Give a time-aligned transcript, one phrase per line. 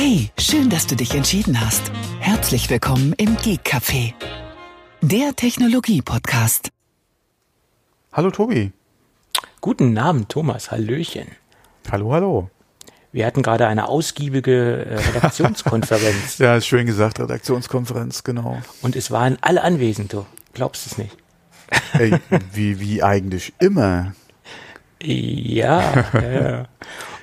[0.00, 1.90] Hey, schön, dass du dich entschieden hast.
[2.20, 4.14] Herzlich willkommen im Geek Café,
[5.02, 6.68] der Technologie-Podcast.
[8.12, 8.70] Hallo Tobi.
[9.60, 10.70] Guten Abend, Thomas.
[10.70, 11.26] Hallöchen.
[11.90, 12.48] Hallo, hallo.
[13.10, 16.38] Wir hatten gerade eine ausgiebige äh, Redaktionskonferenz.
[16.38, 18.62] ja, schön gesagt, Redaktionskonferenz, genau.
[18.82, 20.24] Und es waren alle anwesend, du
[20.54, 21.16] glaubst es nicht.
[21.94, 22.14] Ey,
[22.52, 24.14] wie, wie eigentlich immer.
[25.00, 26.60] Ja, äh,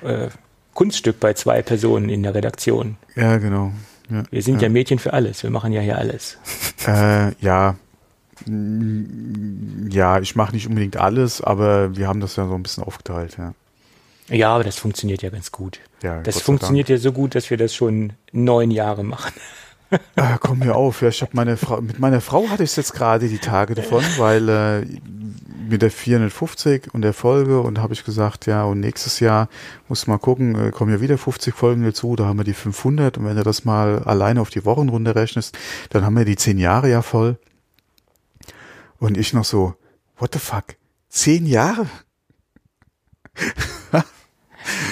[0.02, 0.28] äh,
[0.76, 2.96] Kunststück bei zwei Personen in der Redaktion.
[3.16, 3.72] Ja, genau.
[4.10, 4.68] Ja, wir sind ja.
[4.68, 4.68] ja.
[4.68, 5.42] Mädchen für alles.
[5.42, 6.38] Wir machen ja hier alles.
[6.86, 7.74] Äh, ja.
[9.88, 13.36] Ja, ich mache nicht unbedingt alles, aber wir haben das ja so ein bisschen aufgeteilt,
[13.38, 13.54] ja.
[14.28, 15.80] Ja, aber das funktioniert ja ganz gut.
[16.02, 16.98] Ja, das funktioniert Dank.
[16.98, 19.32] ja so gut, dass wir das schon neun Jahre machen.
[20.16, 22.76] Ah, komm mir auf, ja, ich habe meine Frau, mit meiner Frau hatte ich es
[22.76, 24.86] jetzt gerade die Tage davon, weil äh,
[25.68, 29.48] mit der 450 und der Folge und habe ich gesagt, ja, und nächstes Jahr
[29.88, 33.18] muss mal gucken, äh, kommen ja wieder 50 Folgen dazu, da haben wir die 500
[33.18, 35.56] und wenn du das mal alleine auf die Wochenrunde rechnest,
[35.90, 37.38] dann haben wir die 10 Jahre ja voll.
[38.98, 39.74] Und ich noch so,
[40.18, 40.76] what the fuck?
[41.10, 41.86] 10 Jahre?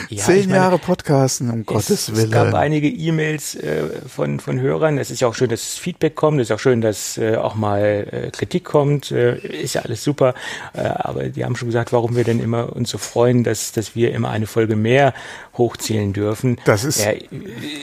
[0.08, 2.26] Ja, Zehn meine, Jahre Podcasten, um es, Gottes Willen.
[2.26, 4.98] Es gab einige E-Mails äh, von, von Hörern.
[4.98, 6.40] Es ist ja auch schön, dass Feedback kommt.
[6.40, 9.10] Es ist auch schön, dass äh, auch mal äh, Kritik kommt.
[9.10, 10.34] Äh, ist ja alles super.
[10.72, 13.94] Äh, aber die haben schon gesagt, warum wir denn immer uns so freuen, dass, dass
[13.94, 15.14] wir immer eine Folge mehr
[15.56, 16.58] hochzählen dürfen.
[16.64, 17.04] Das ist.
[17.04, 17.12] Ja,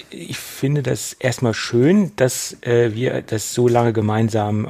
[0.09, 4.67] ich finde das erstmal schön, dass äh, wir das so lange gemeinsam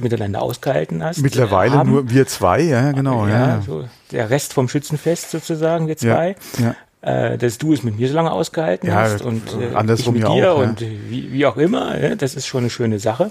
[0.00, 1.90] miteinander ausgehalten hast, Mittlerweile haben.
[1.90, 3.26] nur wir zwei, ja, genau.
[3.26, 3.62] Ja, ja.
[3.64, 6.36] So der Rest vom Schützenfest sozusagen, wir zwei.
[6.58, 9.74] Ja, ja äh, dass du es mit mir so lange ausgehalten ja, hast und äh,
[9.74, 11.98] andersrum ich mit dir auch, und wie, wie auch immer.
[12.00, 13.30] Ja, das ist schon eine schöne Sache.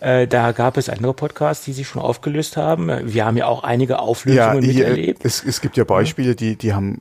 [0.00, 2.90] Äh, da gab es andere Podcasts, die sich schon aufgelöst haben.
[3.04, 5.24] Wir haben ja auch einige Auflösungen hier, miterlebt.
[5.24, 7.00] Es, es gibt ja Beispiele, die, die haben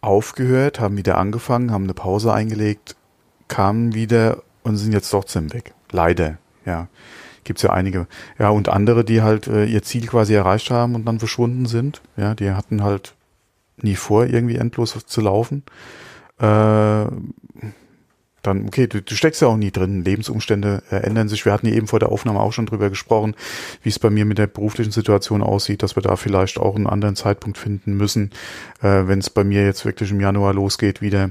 [0.00, 2.96] aufgehört, haben wieder angefangen, haben eine Pause eingelegt,
[3.46, 5.72] kamen wieder und sind jetzt trotzdem weg.
[5.92, 6.88] Leider, ja.
[7.44, 8.06] Gibt's ja einige.
[8.38, 12.00] Ja, und andere, die halt äh, ihr Ziel quasi erreicht haben und dann verschwunden sind.
[12.16, 13.14] Ja, die hatten halt
[13.76, 15.64] nie vor, irgendwie endlos zu laufen.
[16.38, 17.06] Äh,
[18.42, 20.04] dann, okay, du, du steckst ja auch nie drin.
[20.04, 21.44] Lebensumstände äh, ändern sich.
[21.44, 23.34] Wir hatten eben vor der Aufnahme auch schon drüber gesprochen,
[23.82, 26.88] wie es bei mir mit der beruflichen Situation aussieht, dass wir da vielleicht auch einen
[26.88, 28.30] anderen Zeitpunkt finden müssen,
[28.80, 31.30] äh, wenn es bei mir jetzt wirklich im Januar losgeht wieder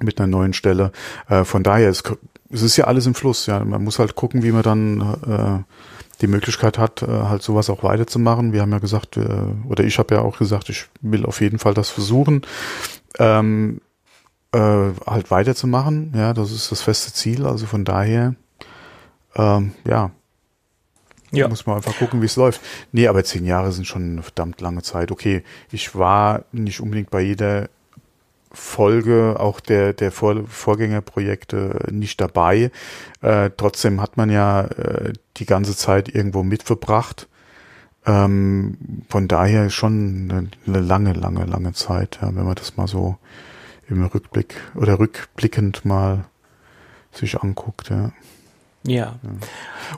[0.00, 0.92] mit einer neuen Stelle.
[1.28, 2.04] Äh, von daher, es,
[2.52, 3.46] es ist ja alles im Fluss.
[3.46, 5.72] Ja, man muss halt gucken, wie man dann äh,
[6.20, 8.52] die Möglichkeit hat, äh, halt sowas auch weiterzumachen.
[8.52, 9.26] Wir haben ja gesagt, äh,
[9.68, 12.42] oder ich habe ja auch gesagt, ich will auf jeden Fall das versuchen,
[13.18, 13.80] ähm,
[14.52, 14.58] äh,
[15.06, 16.12] halt weiterzumachen.
[16.14, 17.46] Ja, das ist das feste Ziel.
[17.46, 18.34] Also von daher,
[19.34, 20.10] ähm, ja,
[21.34, 21.48] ja.
[21.48, 22.60] Muss man einfach gucken, wie es läuft.
[22.92, 25.10] Nee, aber zehn Jahre sind schon eine verdammt lange Zeit.
[25.10, 27.70] Okay, ich war nicht unbedingt bei jeder
[28.52, 32.70] Folge auch der, der Vor Vorgängerprojekte nicht dabei.
[33.20, 37.28] Äh, trotzdem hat man ja äh, die ganze Zeit irgendwo mitverbracht.
[38.04, 42.88] Ähm, von daher schon eine, eine, lange, lange, lange Zeit, ja, wenn man das mal
[42.88, 43.16] so
[43.88, 46.24] im Rückblick oder rückblickend mal
[47.12, 47.90] sich anguckt.
[47.90, 48.12] Ja.
[48.84, 49.18] Ja.
[49.22, 49.30] ja.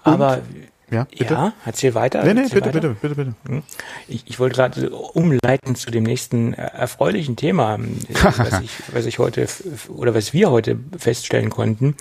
[0.03, 0.43] Aber
[0.91, 1.35] ja, bitte.
[1.35, 2.25] Ja, erzähl weiter.
[2.25, 2.89] Nee, nee, erzähl bitte, weiter.
[2.89, 3.53] bitte, bitte, bitte.
[3.57, 3.63] Hm?
[4.09, 7.79] Ich, ich wollte gerade umleiten zu dem nächsten äh, erfreulichen Thema,
[8.09, 9.47] was ich, was ich heute
[9.89, 11.97] oder was wir heute feststellen konnten.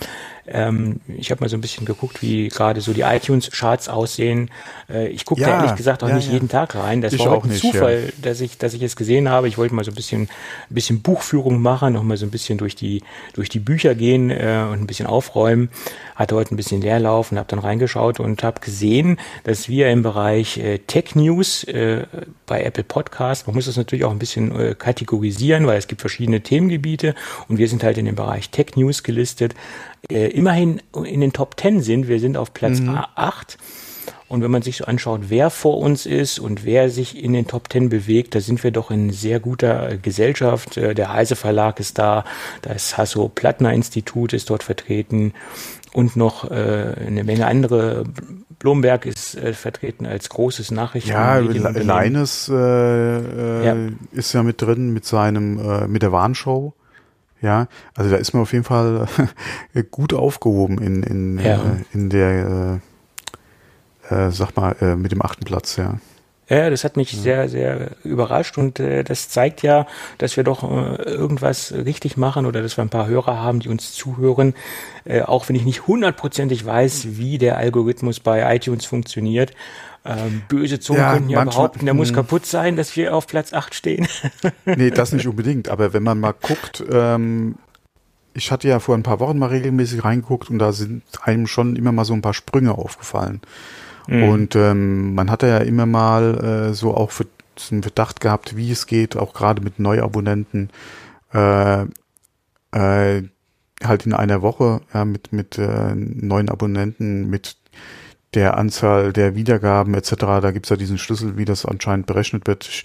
[0.45, 4.51] Ähm, ich habe mal so ein bisschen geguckt, wie gerade so die iTunes-Charts aussehen.
[4.89, 6.33] Äh, ich gucke ja, da ehrlich gesagt auch ja, nicht ja.
[6.33, 7.01] jeden Tag rein.
[7.01, 9.47] Das ich war auch ein nicht, Zufall, dass ich, dass ich es gesehen habe.
[9.47, 10.29] Ich wollte mal so ein bisschen, ein
[10.69, 13.03] bisschen Buchführung machen, noch mal so ein bisschen durch die,
[13.33, 15.69] durch die Bücher gehen äh, und ein bisschen aufräumen.
[16.15, 20.03] Hatte heute ein bisschen Leerlauf und habe dann reingeschaut und habe gesehen, dass wir im
[20.03, 22.05] Bereich äh, Tech News äh,
[22.45, 26.01] bei Apple Podcast, man muss das natürlich auch ein bisschen äh, kategorisieren, weil es gibt
[26.01, 27.15] verschiedene Themengebiete
[27.47, 29.55] und wir sind halt in dem Bereich Tech News gelistet,
[30.09, 32.07] äh, immerhin in den Top 10 sind.
[32.07, 32.97] Wir sind auf Platz mhm.
[33.15, 33.57] 8.
[34.27, 37.45] Und wenn man sich so anschaut, wer vor uns ist und wer sich in den
[37.45, 40.77] Top 10 bewegt, da sind wir doch in sehr guter Gesellschaft.
[40.77, 42.25] Äh, der Heise Verlag ist da,
[42.63, 45.33] das Hasso Plattner Institut ist dort vertreten
[45.93, 48.05] und noch äh, eine Menge andere.
[48.59, 51.11] Blomberg ist äh, vertreten als großes Nachrichten.
[51.11, 53.75] Ja, Leines äh, äh, ja.
[54.11, 56.73] ist ja mit drin mit seinem äh, mit der Warnshow.
[57.43, 59.05] Ja, also da ist man auf jeden Fall
[59.91, 61.55] gut aufgehoben in, in, ja.
[61.55, 61.59] äh,
[61.91, 62.79] in der,
[64.09, 65.99] äh, äh, sag mal, äh, mit dem achten Platz, ja.
[66.49, 67.19] Ja, das hat mich ja.
[67.19, 69.87] sehr, sehr überrascht und äh, das zeigt ja,
[70.17, 73.69] dass wir doch äh, irgendwas richtig machen oder dass wir ein paar Hörer haben, die
[73.69, 74.53] uns zuhören.
[75.05, 79.51] Äh, auch wenn ich nicht hundertprozentig weiß, wie der Algorithmus bei iTunes funktioniert.
[80.05, 82.15] Ähm, böse Zungen ja, könnten ja behaupten, der muss hm.
[82.15, 84.07] kaputt sein, dass wir auf Platz 8 stehen.
[84.65, 85.69] nee, das nicht unbedingt.
[85.69, 87.55] Aber wenn man mal guckt, ähm,
[88.33, 91.75] ich hatte ja vor ein paar Wochen mal regelmäßig reingeguckt und da sind einem schon
[91.77, 93.41] immer mal so ein paar Sprünge aufgefallen.
[94.07, 94.23] Mhm.
[94.23, 97.25] Und ähm, man hatte ja immer mal äh, so auch für
[97.71, 100.69] einen Verdacht gehabt, wie es geht, auch gerade mit Neuabonnenten,
[101.33, 101.83] äh,
[102.71, 103.23] äh,
[103.83, 107.55] halt in einer Woche ja, mit, mit äh, neuen Abonnenten, mit
[108.33, 110.15] der Anzahl der Wiedergaben etc.
[110.41, 112.83] Da gibt's ja diesen Schlüssel, wie das anscheinend berechnet wird.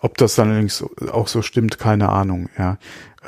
[0.00, 2.48] Ob das dann allerdings auch so stimmt, keine Ahnung.
[2.58, 2.78] Ja,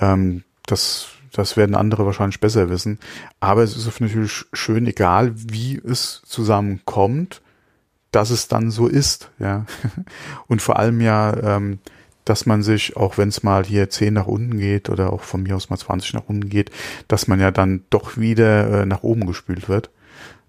[0.01, 2.99] ähm, das das werden andere wahrscheinlich besser wissen.
[3.41, 7.41] Aber es ist natürlich schön, egal wie es zusammenkommt,
[8.11, 9.65] dass es dann so ist, ja.
[10.47, 11.79] Und vor allem ja, ähm,
[12.25, 15.43] dass man sich, auch wenn es mal hier 10 nach unten geht oder auch von
[15.43, 16.71] mir aus mal 20 nach unten geht,
[17.09, 19.91] dass man ja dann doch wieder äh, nach oben gespült wird.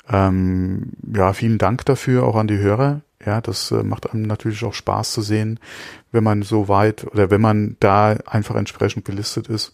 [0.09, 3.01] Ähm, ja, vielen Dank dafür auch an die Hörer.
[3.25, 5.59] Ja, das äh, macht einem natürlich auch Spaß zu sehen,
[6.11, 9.73] wenn man so weit oder wenn man da einfach entsprechend gelistet ist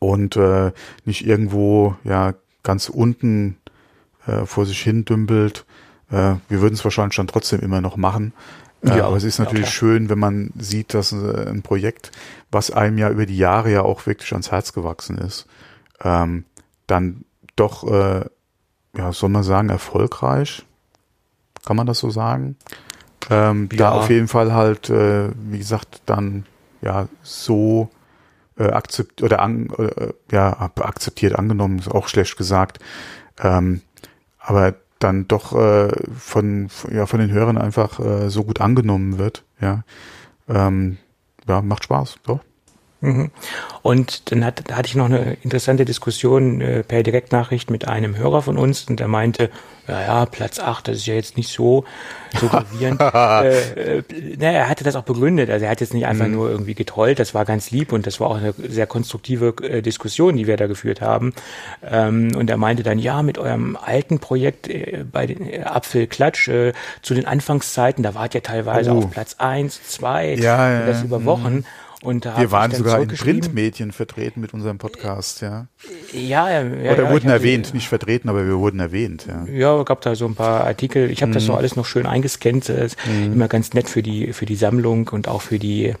[0.00, 0.72] und äh,
[1.04, 3.56] nicht irgendwo ja ganz unten
[4.26, 5.64] äh, vor sich hin dümpelt.
[6.10, 8.32] Äh, wir würden es wahrscheinlich dann trotzdem immer noch machen.
[8.82, 12.12] Äh, ja, aber es ist natürlich ja, schön, wenn man sieht, dass äh, ein Projekt,
[12.50, 15.46] was einem ja über die Jahre ja auch wirklich ans Herz gewachsen ist,
[16.02, 16.44] ähm,
[16.86, 17.24] dann
[17.56, 18.26] doch, äh,
[18.96, 20.64] ja, soll man sagen, erfolgreich.
[21.64, 22.56] Kann man das so sagen?
[23.30, 23.78] Ähm, ja.
[23.78, 26.46] Da auf jeden Fall halt, äh, wie gesagt, dann
[26.80, 27.90] ja so
[28.58, 32.78] äh, akzept oder an, äh, ja akzeptiert angenommen ist auch schlecht gesagt
[33.42, 33.82] ähm,
[34.38, 39.44] aber dann doch äh, von ja von den Hörern einfach äh, so gut angenommen wird
[39.60, 39.82] ja
[40.48, 40.98] ähm,
[41.46, 42.40] ja macht Spaß doch
[43.06, 43.30] Mhm.
[43.82, 48.42] Und dann hat, hatte ich noch eine interessante Diskussion äh, per Direktnachricht mit einem Hörer
[48.42, 49.48] von uns und der meinte,
[49.86, 51.84] ja, ja, Platz 8, das ist ja jetzt nicht so,
[52.40, 53.00] so gravierend.
[53.00, 54.02] äh, äh,
[54.38, 56.32] na, er hatte das auch begründet, also er hat jetzt nicht einfach mhm.
[56.32, 59.82] nur irgendwie getrollt, das war ganz lieb und das war auch eine sehr konstruktive äh,
[59.82, 61.32] Diskussion, die wir da geführt haben.
[61.88, 66.48] Ähm, und er meinte dann, ja, mit eurem alten Projekt äh, bei den äh, Apfelklatsch
[66.48, 66.72] äh,
[67.02, 68.98] zu den Anfangszeiten, da wart ihr teilweise oh.
[68.98, 71.54] auf Platz 1, 2, ja, ja, das über Wochen.
[71.58, 71.64] Mhm.
[72.06, 75.66] Und wir waren sogar in Printmedien vertreten mit unserem Podcast, ja.
[76.12, 76.62] Ja, ja.
[76.62, 79.44] ja Oder ja, wurden erwähnt, nicht vertreten, aber wir wurden erwähnt, ja.
[79.46, 81.10] Ja, gab da so ein paar Artikel.
[81.10, 81.34] Ich habe mhm.
[81.34, 82.68] das so alles noch schön eingescannt.
[82.68, 83.32] Das ist mhm.
[83.32, 85.94] immer ganz nett für die für die Sammlung und auch für die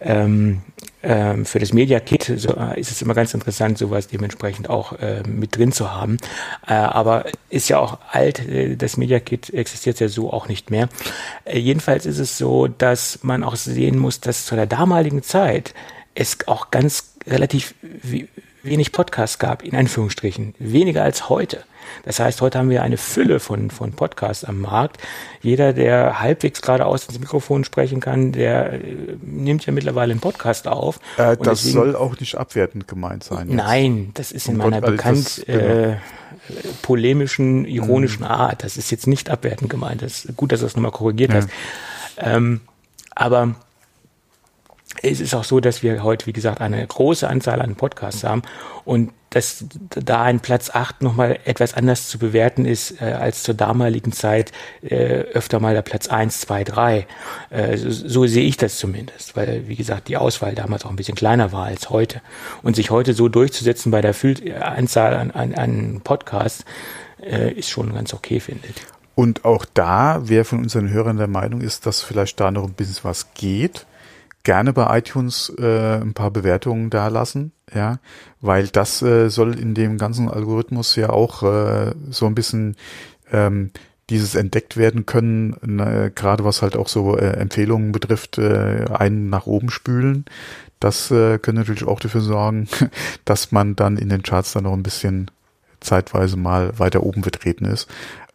[0.00, 0.62] ähm,
[1.02, 4.92] ähm, für das Media Kit so, äh, ist es immer ganz interessant, sowas dementsprechend auch
[4.98, 6.18] äh, mit drin zu haben.
[6.66, 10.70] Äh, aber ist ja auch alt, äh, das Media Kit existiert ja so auch nicht
[10.70, 10.88] mehr.
[11.44, 15.74] Äh, jedenfalls ist es so, dass man auch sehen muss, dass zu der damaligen Zeit
[16.14, 17.74] es auch ganz relativ
[18.62, 20.54] wenig Podcasts gab, in Anführungsstrichen.
[20.58, 21.64] Weniger als heute.
[22.04, 24.98] Das heißt, heute haben wir eine Fülle von, von Podcasts am Markt.
[25.42, 28.80] Jeder, der halbwegs geradeaus ins Mikrofon sprechen kann, der äh,
[29.22, 30.96] nimmt ja mittlerweile einen Podcast auf.
[31.16, 33.48] Äh, das deswegen, soll auch nicht abwertend gemeint sein.
[33.48, 33.56] Jetzt.
[33.56, 35.58] Nein, das ist in um meiner Gott, bekannt das, genau.
[35.58, 35.96] äh,
[36.82, 38.30] polemischen, ironischen mhm.
[38.30, 38.64] Art.
[38.64, 40.02] Das ist jetzt nicht abwertend gemeint.
[40.02, 41.36] Das ist gut, dass du das nochmal korrigiert ja.
[41.36, 41.48] hast.
[42.18, 42.60] Ähm,
[43.14, 43.54] aber
[45.02, 48.42] es ist auch so, dass wir heute, wie gesagt, eine große Anzahl an Podcasts haben
[48.84, 53.54] und dass da ein Platz 8 nochmal etwas anders zu bewerten ist äh, als zur
[53.54, 54.50] damaligen Zeit
[54.82, 57.06] äh, öfter mal der Platz 1, 2, 3.
[57.50, 60.96] Äh, so, so sehe ich das zumindest, weil, wie gesagt, die Auswahl damals auch ein
[60.96, 62.20] bisschen kleiner war als heute.
[62.62, 66.64] Und sich heute so durchzusetzen bei der Füll Anzahl an, an, an Podcasts
[67.22, 68.82] äh, ist schon ganz okay, finde ich.
[69.14, 72.72] Und auch da, wer von unseren Hörern der Meinung ist, dass vielleicht da noch ein
[72.72, 73.86] bisschen was geht,
[74.42, 77.98] gerne bei iTunes äh, ein paar Bewertungen da lassen, ja,
[78.40, 82.76] weil das äh, soll in dem ganzen Algorithmus ja auch äh, so ein bisschen
[83.32, 83.70] ähm,
[84.08, 89.30] dieses entdeckt werden können, äh, gerade was halt auch so äh, Empfehlungen betrifft, äh, einen
[89.30, 90.24] nach oben spülen.
[90.80, 92.68] Das äh, könnte natürlich auch dafür sorgen,
[93.24, 95.30] dass man dann in den Charts dann noch ein bisschen
[95.80, 97.88] zeitweise mal weiter oben vertreten ist.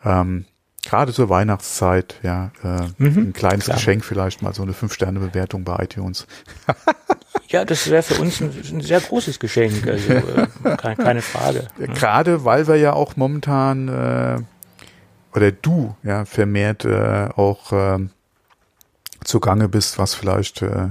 [0.03, 0.45] Ähm,
[0.85, 3.77] Gerade zur Weihnachtszeit, ja, äh, mhm, ein kleines klar.
[3.77, 6.27] Geschenk vielleicht mal, so eine Fünf-Sterne-Bewertung bei iTunes.
[7.49, 11.67] ja, das wäre für uns ein, ein, sehr großes Geschenk, also äh, keine, keine Frage.
[11.79, 14.41] Ja, Gerade weil wir ja auch momentan äh,
[15.35, 17.99] oder du ja vermehrt äh, auch äh,
[19.23, 20.89] zugange bist, was vielleicht äh,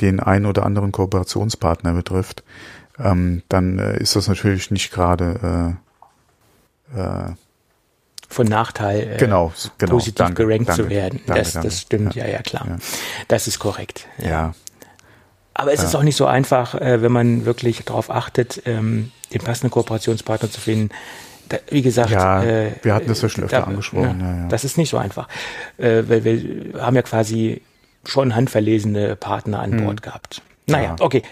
[0.00, 2.42] den einen oder anderen Kooperationspartner betrifft,
[2.98, 5.78] ähm, dann äh, ist das natürlich nicht gerade
[6.94, 7.34] äh, äh,
[8.28, 11.20] von Nachteil äh, genau, genau, positiv danke, gerankt danke, zu werden.
[11.26, 12.66] Danke, das, das stimmt, ja, ja, ja klar.
[12.68, 12.76] Ja.
[13.26, 14.06] Das ist korrekt.
[14.18, 14.28] Ja.
[14.28, 14.54] ja.
[15.54, 19.40] Aber es ist auch nicht so einfach, äh, wenn man wirklich darauf achtet, ähm, den
[19.40, 20.90] passenden Kooperationspartner zu finden.
[21.48, 24.20] Da, wie gesagt, ja, äh, wir hatten das ja schon öfter da, angesprochen.
[24.20, 25.28] Ja, ja, Das ist nicht so einfach,
[25.78, 27.62] äh, weil wir haben ja quasi
[28.04, 29.84] schon handverlesene Partner an hm.
[29.84, 30.42] Bord gehabt.
[30.66, 31.22] Naja, okay,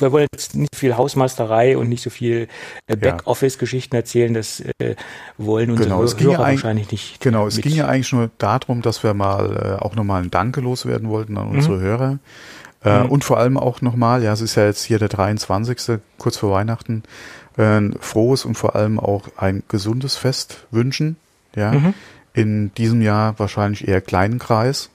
[0.00, 2.48] wir wollen jetzt nicht viel Hausmeisterei und nicht so viel
[2.86, 4.94] äh, Backoffice-Geschichten erzählen, das äh,
[5.38, 7.20] wollen unsere genau, es Hörer wahrscheinlich nicht.
[7.20, 7.64] Genau, es mit.
[7.64, 11.36] ging ja eigentlich nur darum, dass wir mal äh, auch nochmal ein Danke loswerden wollten
[11.38, 12.18] an unsere Hörer.
[12.84, 13.10] Äh, Mhm.
[13.10, 16.00] Und vor allem auch nochmal, ja, es ist ja jetzt hier der 23.
[16.18, 17.04] kurz vor Weihnachten,
[17.56, 21.16] äh, ein frohes und vor allem auch ein gesundes Fest wünschen.
[21.54, 21.94] Ja, Mhm.
[22.34, 24.90] in diesem Jahr wahrscheinlich eher kleinen Kreis.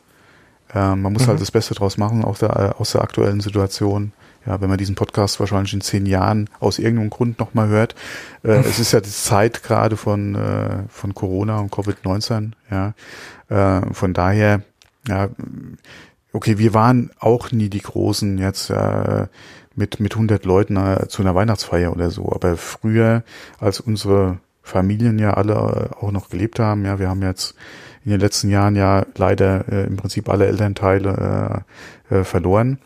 [0.73, 1.27] Äh, man muss Mhm.
[1.29, 4.11] halt das Beste draus machen aus der, äh, aus der aktuellen Situation.
[4.47, 7.95] Ja, wenn man diesen Podcast wahrscheinlich in zehn Jahren aus irgendeinem Grund nochmal hört.
[8.43, 12.53] Äh, es ist ja die Zeit gerade von, äh, von Corona und Covid-19.
[12.71, 12.93] Ja,
[13.49, 14.61] äh, von daher,
[15.05, 15.27] ja,
[16.31, 19.27] okay, wir waren auch nie die Großen jetzt äh,
[19.75, 22.31] mit, mit 100 Leuten äh, zu einer Weihnachtsfeier oder so.
[22.31, 23.23] Aber früher,
[23.59, 27.53] als unsere Familien ja alle äh, auch noch gelebt haben, ja, wir haben jetzt
[28.05, 31.63] in den letzten Jahren ja leider äh, im Prinzip alle Elternteile
[32.09, 32.79] äh, äh, verloren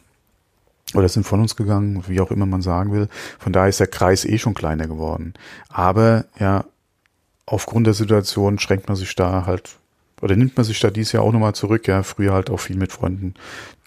[0.94, 3.08] oder sind von uns gegangen, wie auch immer man sagen will.
[3.40, 5.34] Von daher ist der Kreis eh schon kleiner geworden.
[5.70, 6.66] Aber ja,
[7.46, 9.78] aufgrund der Situation schränkt man sich da halt
[10.22, 12.78] oder nimmt man sich da dieses Jahr auch nochmal zurück, ja, früher halt auch viel
[12.78, 13.34] mit Freunden,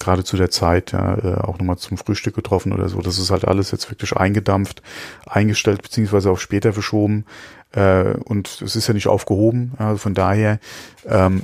[0.01, 3.01] gerade zu der Zeit, ja, äh, auch nochmal zum Frühstück getroffen oder so.
[3.01, 4.83] Das ist halt alles jetzt wirklich eingedampft,
[5.27, 7.25] eingestellt, beziehungsweise auf später verschoben.
[7.73, 9.73] Äh, und es ist ja nicht aufgehoben.
[9.79, 10.59] Also von daher,
[11.07, 11.43] ähm,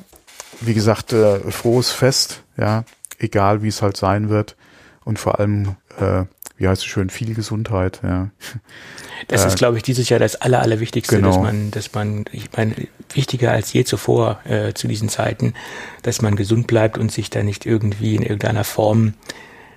[0.61, 2.85] wie gesagt, äh, frohes Fest, ja,
[3.19, 4.57] egal wie es halt sein wird.
[5.05, 6.25] Und vor allem, äh,
[6.57, 8.31] wie heißt es schön, viel Gesundheit, ja.
[9.29, 11.29] Das Äh, ist, glaube ich, dieses Jahr das Aller, Allerwichtigste, genau.
[11.29, 12.75] dass man, dass man, ich meine,
[13.15, 15.55] wichtiger als je zuvor äh, zu diesen Zeiten,
[16.03, 19.15] dass man gesund bleibt und sich da nicht irgendwie in irgendeiner Form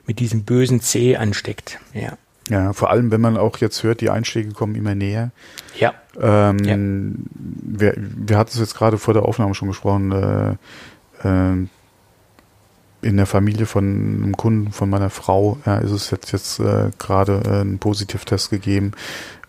[0.05, 1.79] mit diesem bösen C ansteckt.
[1.93, 2.17] Ja.
[2.49, 5.31] Ja, vor allem, wenn man auch jetzt hört, die Einschläge kommen immer näher.
[5.79, 5.93] Ja.
[6.19, 11.67] Ähm, wir, wir hatten es jetzt gerade vor der Aufnahme schon gesprochen, äh, äh,
[13.03, 16.91] in der Familie von einem Kunden von meiner Frau ja, ist es jetzt, jetzt äh,
[16.97, 18.91] gerade äh, ein Positivtest gegeben.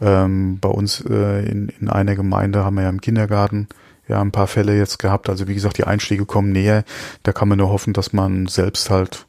[0.01, 3.69] Ähm, bei uns äh, in, in einer Gemeinde haben wir ja im Kindergarten
[4.09, 5.29] ja ein paar Fälle jetzt gehabt.
[5.29, 6.85] Also wie gesagt, die Einschläge kommen näher.
[7.23, 9.27] Da kann man nur hoffen, dass man selbst halt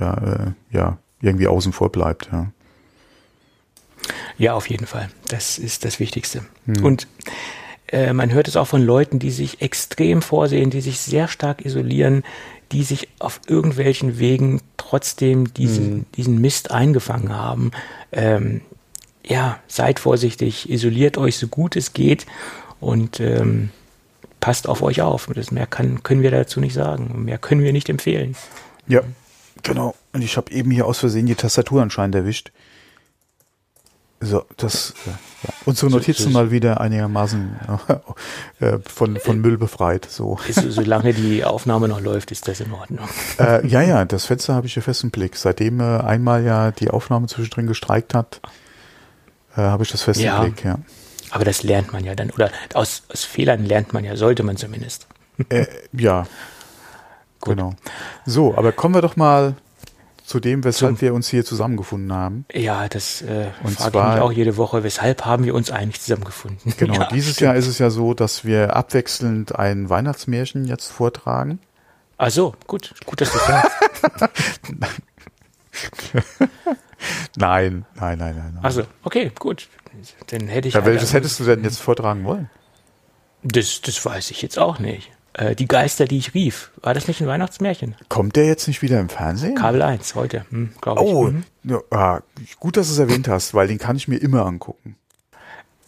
[0.00, 2.28] ja, äh, ja irgendwie außen vor bleibt.
[2.32, 2.50] Ja.
[4.38, 5.08] Ja, auf jeden Fall.
[5.28, 6.44] Das ist das Wichtigste.
[6.66, 6.84] Hm.
[6.84, 7.08] Und
[7.88, 11.64] äh, man hört es auch von Leuten, die sich extrem vorsehen, die sich sehr stark
[11.64, 12.24] isolieren,
[12.72, 16.06] die sich auf irgendwelchen Wegen trotzdem diesen, Hm.
[16.16, 17.70] diesen Mist eingefangen haben.
[18.12, 18.60] Ähm,
[19.24, 22.26] ja, seid vorsichtig, isoliert euch so gut es geht
[22.80, 23.70] und ähm,
[24.40, 25.28] passt auf euch auf.
[25.34, 27.24] Das mehr kann, können wir dazu nicht sagen.
[27.24, 28.36] Mehr können wir nicht empfehlen.
[28.86, 29.02] Ja,
[29.62, 29.94] genau.
[30.12, 32.52] Und ich habe eben hier aus Versehen die Tastatur anscheinend erwischt.
[34.18, 35.12] So, das ja.
[35.66, 37.56] unsere So- Notizen mal wieder einigermaßen
[38.60, 40.06] äh, von, von Müll befreit.
[40.10, 40.38] So.
[40.48, 43.06] Ist, solange die Aufnahme noch läuft, ist das in Ordnung.
[43.38, 45.36] äh, ja, ja, das Fenster habe ich hier fest im Blick.
[45.36, 48.40] Seitdem äh, einmal ja die Aufnahme zwischendrin gestreikt hat,
[49.54, 50.42] äh, habe ich das fest Ja.
[50.42, 50.78] im Blick, ja.
[51.30, 52.30] Aber das lernt man ja dann.
[52.30, 55.06] Oder aus, aus Fehlern lernt man ja, sollte man zumindest.
[55.50, 56.26] Äh, ja,
[57.40, 57.56] Gut.
[57.56, 57.74] genau.
[58.24, 59.54] So, aber kommen wir doch mal
[60.26, 62.44] zu dem, weshalb Zum- wir uns hier zusammengefunden haben.
[62.52, 64.82] Ja, das äh, Und frage ich zwar- mich auch jede Woche.
[64.82, 66.74] Weshalb haben wir uns eigentlich zusammengefunden?
[66.76, 67.46] Genau, ja, dieses stimmt.
[67.46, 71.60] Jahr ist es ja so, dass wir abwechselnd ein Weihnachtsmärchen jetzt vortragen.
[72.18, 72.94] Ach so, gut.
[73.04, 73.70] Gut, dass du sagst.
[77.36, 78.52] Nein, nein, nein, nein.
[78.54, 78.64] nein.
[78.64, 79.68] Also, okay, gut.
[80.28, 80.74] Dann hätte ich.
[80.74, 82.50] ja, welches hättest du denn jetzt vortragen wollen?
[83.42, 85.10] Das, das weiß ich jetzt auch nicht.
[85.38, 86.70] Äh, die Geister, die ich rief.
[86.80, 87.94] War das nicht ein Weihnachtsmärchen?
[88.08, 89.54] Kommt der jetzt nicht wieder im Fernsehen?
[89.54, 91.06] Kabel 1 heute, hm, glaube ich.
[91.08, 91.44] oh, Mhm.
[91.64, 92.20] ja, ah,
[92.58, 94.96] gut, dass du es erwähnt hast, weil den kann ich mir immer angucken.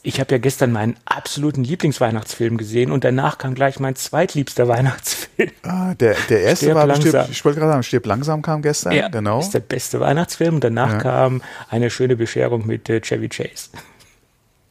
[0.03, 5.51] Ich habe ja gestern meinen absoluten Lieblingsweihnachtsfilm gesehen und danach kam gleich mein zweitliebster Weihnachtsfilm.
[5.65, 7.05] Ah, der, der erste Stirb war langsam.
[7.13, 9.41] bestimmt, ich wollte gerade sagen, Stirb langsam kam gestern, Ja, genau.
[9.41, 10.57] ist der beste Weihnachtsfilm.
[10.57, 10.99] Und danach Ja.
[10.99, 13.71] kam eine schöne Bescherung mit äh, Chevy Chase.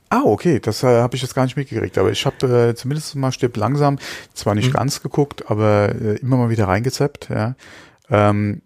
[0.10, 3.16] Ah, okay, das äh, habe ich jetzt gar nicht mitgekriegt, aber ich habe äh, zumindest
[3.16, 4.00] mal Stirb langsam,
[4.34, 4.74] zwar nicht Mhm.
[4.78, 7.56] ganz geguckt, aber äh, immer mal wieder reingezappt, ja.
[8.10, 8.62] Ähm,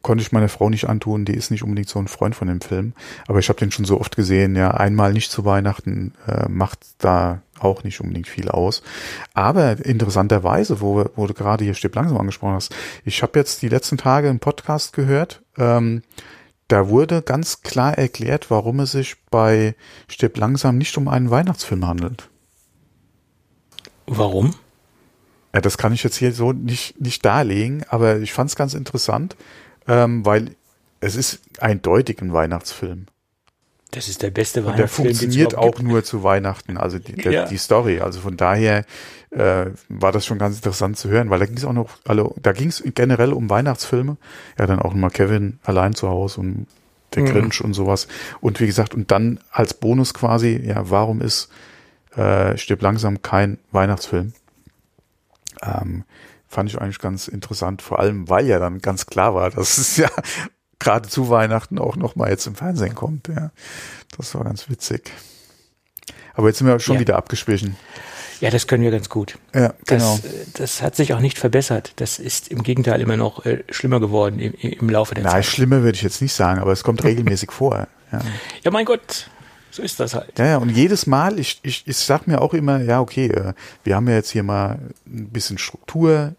[0.00, 2.60] konnte ich meiner Frau nicht antun, die ist nicht unbedingt so ein Freund von dem
[2.60, 2.92] Film,
[3.26, 6.78] aber ich habe den schon so oft gesehen, ja, einmal nicht zu Weihnachten äh, macht
[6.98, 8.82] da auch nicht unbedingt viel aus.
[9.34, 12.74] Aber interessanterweise, wo, wo du gerade hier Stirb langsam angesprochen hast,
[13.04, 16.02] ich habe jetzt die letzten Tage einen Podcast gehört, ähm,
[16.68, 19.74] da wurde ganz klar erklärt, warum es sich bei
[20.08, 22.28] Stirb langsam nicht um einen Weihnachtsfilm handelt.
[24.06, 24.54] Warum?
[25.54, 28.74] Ja, das kann ich jetzt hier so nicht, nicht darlegen, aber ich fand es ganz
[28.74, 29.36] interessant,
[29.86, 30.56] ähm, weil
[31.00, 33.06] es ist eindeutig ein Weihnachtsfilm.
[33.92, 36.98] Das ist der beste Und der Weihnachtsfilm, den es funktioniert auch nur zu Weihnachten, also
[36.98, 37.44] die, der, Ja.
[37.46, 38.00] die Story.
[38.00, 38.84] Also von daher
[39.30, 42.30] äh, war das schon ganz interessant zu hören, weil da ging es auch noch, alle,
[42.42, 44.16] da ging es generell um Weihnachtsfilme.
[44.58, 46.66] Ja, dann auch nochmal Kevin allein zu Hause und
[47.14, 47.26] der mhm.
[47.26, 48.08] Grinch und sowas.
[48.40, 51.48] Und wie gesagt, und dann als Bonus quasi, ja, warum ist
[52.16, 54.32] äh, Stirb langsam kein Weihnachtsfilm?
[55.62, 56.04] Ähm,
[56.48, 59.96] fand ich eigentlich ganz interessant, vor allem, weil ja dann ganz klar war, dass es
[59.96, 60.08] ja
[60.78, 63.28] gerade zu Weihnachten auch nochmal jetzt im Fernsehen kommt.
[63.28, 63.50] Ja,
[64.16, 65.10] das war ganz witzig.
[66.34, 67.00] Aber jetzt sind wir schon ja.
[67.00, 67.76] wieder abgeschwichen.
[68.40, 69.38] Ja, das können wir ganz gut.
[69.54, 70.18] Ja, genau.
[70.22, 71.92] Das, äh, das hat sich auch nicht verbessert.
[71.96, 75.44] Das ist im Gegenteil immer noch äh, schlimmer geworden im, im Laufe der Nein, Zeit.
[75.44, 77.88] Nein, schlimmer würde ich jetzt nicht sagen, aber es kommt regelmäßig vor.
[78.12, 78.20] Ja.
[78.62, 79.30] ja, mein Gott,
[79.70, 80.38] so ist das halt.
[80.38, 83.54] Ja, ja, und jedes Mal, ich, ich, ich sag mir auch immer, ja, okay, äh,
[83.84, 86.34] wir haben ja jetzt hier mal ein bisschen Struktur,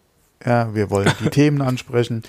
[0.45, 2.23] ja, wir wollen die Themen ansprechen.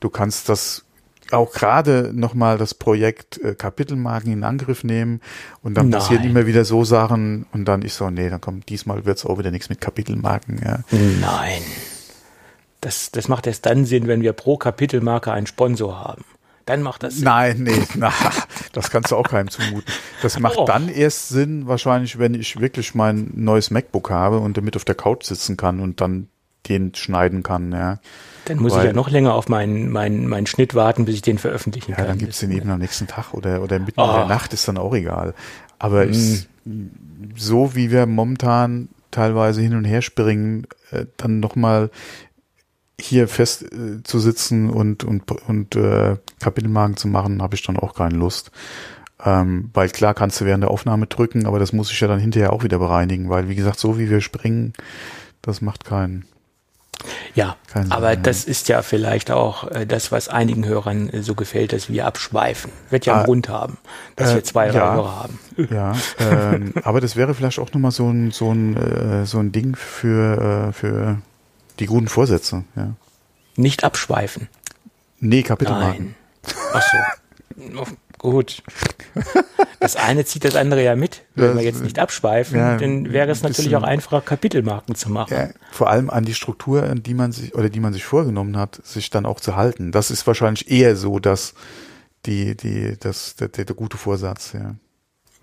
[0.00, 0.84] Du kannst das
[1.32, 5.20] auch gerade nochmal das Projekt äh, Kapitelmarken in Angriff nehmen
[5.62, 6.00] und dann Nein.
[6.00, 9.38] passieren immer wieder so Sachen und dann ich so, nee, dann kommt diesmal wird's auch
[9.38, 10.60] wieder nichts mit Kapitelmarken.
[10.64, 10.80] Ja.
[10.90, 11.62] Nein.
[12.80, 16.24] Das, das macht erst dann Sinn, wenn wir pro Kapitelmarke einen Sponsor haben.
[16.66, 17.24] Dann macht das Sinn.
[17.24, 18.12] Nein, nee, na,
[18.72, 19.92] das kannst du auch keinem zumuten.
[20.22, 20.64] Das macht oh.
[20.64, 24.94] dann erst Sinn, wahrscheinlich, wenn ich wirklich mein neues MacBook habe und damit auf der
[24.94, 26.28] Couch sitzen kann und dann
[26.68, 27.98] den schneiden kann, ja.
[28.46, 31.22] Dann muss Weil, ich ja noch länger auf meinen, meinen, meinen Schnitt warten, bis ich
[31.22, 32.06] den veröffentlichen ja, kann.
[32.06, 34.04] dann gibt's den eben am nächsten Tag oder, oder mitten oh.
[34.04, 35.34] in der Nacht, ist dann auch egal.
[35.78, 36.12] Aber mhm.
[36.12, 36.48] ich,
[37.36, 41.90] so wie wir momentan teilweise hin und her springen, äh, dann nochmal
[43.00, 47.76] hier fest äh, zu sitzen und, und, und äh, Kapitelmarken zu machen, habe ich dann
[47.76, 48.50] auch keine Lust.
[49.24, 52.18] Ähm, weil klar kannst du während der Aufnahme drücken, aber das muss ich ja dann
[52.18, 54.72] hinterher auch wieder bereinigen, weil wie gesagt, so wie wir springen,
[55.42, 56.24] das macht keinen.
[57.34, 57.56] Ja,
[57.88, 61.88] aber das ist ja vielleicht auch äh, das, was einigen Hörern äh, so gefällt, dass
[61.88, 62.70] wir abschweifen.
[62.90, 63.78] Wird ja einen ah, Grund haben,
[64.16, 65.38] dass äh, wir zwei ja, Hörer haben.
[65.70, 69.52] Ja, ähm, aber das wäre vielleicht auch nochmal so ein, so ein, äh, so ein
[69.52, 71.18] Ding für, äh, für
[71.78, 72.64] die guten Vorsätze.
[72.74, 72.94] Ja.
[73.56, 74.48] Nicht abschweifen.
[75.20, 76.14] Nee, Kapitelmarken.
[76.42, 76.54] Nein.
[76.72, 76.98] Ach so.
[78.22, 78.62] Gut.
[79.80, 81.22] Das eine zieht das andere ja mit.
[81.34, 85.10] Wenn das, wir jetzt nicht abschweifen, ja, dann wäre es natürlich auch einfacher, Kapitelmarken zu
[85.10, 85.34] machen.
[85.34, 88.56] Ja, vor allem an die Struktur, an die man sich oder die man sich vorgenommen
[88.56, 89.90] hat, sich dann auch zu halten.
[89.90, 91.54] Das ist wahrscheinlich eher so, dass
[92.26, 94.76] die, die, das, der, der, der gute Vorsatz, ja.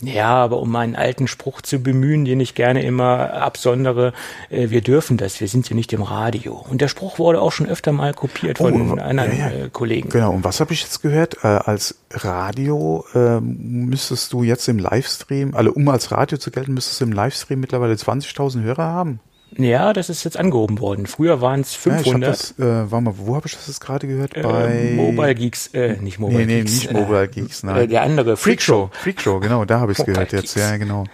[0.02, 4.14] Ja, aber um meinen alten Spruch zu bemühen, den ich gerne immer absondere,
[4.50, 6.66] äh, wir dürfen das, wir sind ja nicht im Radio.
[6.70, 9.66] Und der Spruch wurde auch schon öfter mal kopiert von oh, anderen ja, ja.
[9.66, 10.10] Äh, Kollegen.
[10.10, 11.44] Genau, und was habe ich jetzt gehört?
[11.44, 16.74] Äh, als Radio äh, müsstest du jetzt im Livestream, also um als Radio zu gelten,
[16.74, 19.20] müsstest du im Livestream mittlerweile 20.000 Hörer haben?
[19.58, 21.06] Ja, das ist jetzt angehoben worden.
[21.06, 22.22] Früher waren es 500.
[22.22, 24.36] Ja, das, äh, warte mal, wo habe ich das jetzt gerade gehört?
[24.36, 26.72] Äh, Bei Mobile Geeks, äh, nicht Mobile nee, nee, Geeks.
[26.72, 27.78] nicht Mobile Geeks, nein.
[27.78, 28.90] Äh, der andere, Freak Show.
[28.94, 31.06] Freak Show, genau, da habe ich es gehört jetzt, ja, genau.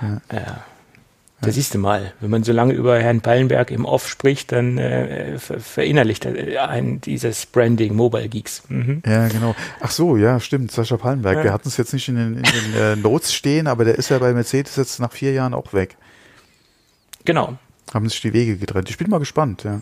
[0.00, 0.20] Ja.
[0.32, 0.64] ja.
[1.40, 1.52] Da ja.
[1.54, 5.38] siehst du mal, wenn man so lange über Herrn Pallenberg im Off spricht, dann äh,
[5.38, 8.64] verinnerlicht er ein, dieses Branding Mobile Geeks.
[8.68, 9.02] Mhm.
[9.06, 9.54] Ja, genau.
[9.80, 11.38] Ach so, ja, stimmt, Sascha Pallenberg.
[11.38, 11.44] Ja.
[11.44, 14.10] Wir hatten es jetzt nicht in den, in den äh, Notes stehen, aber der ist
[14.10, 15.96] ja bei Mercedes jetzt nach vier Jahren auch weg.
[17.24, 17.58] Genau,
[17.92, 18.90] haben sich die Wege getrennt.
[18.90, 19.80] Ich bin mal gespannt, ja.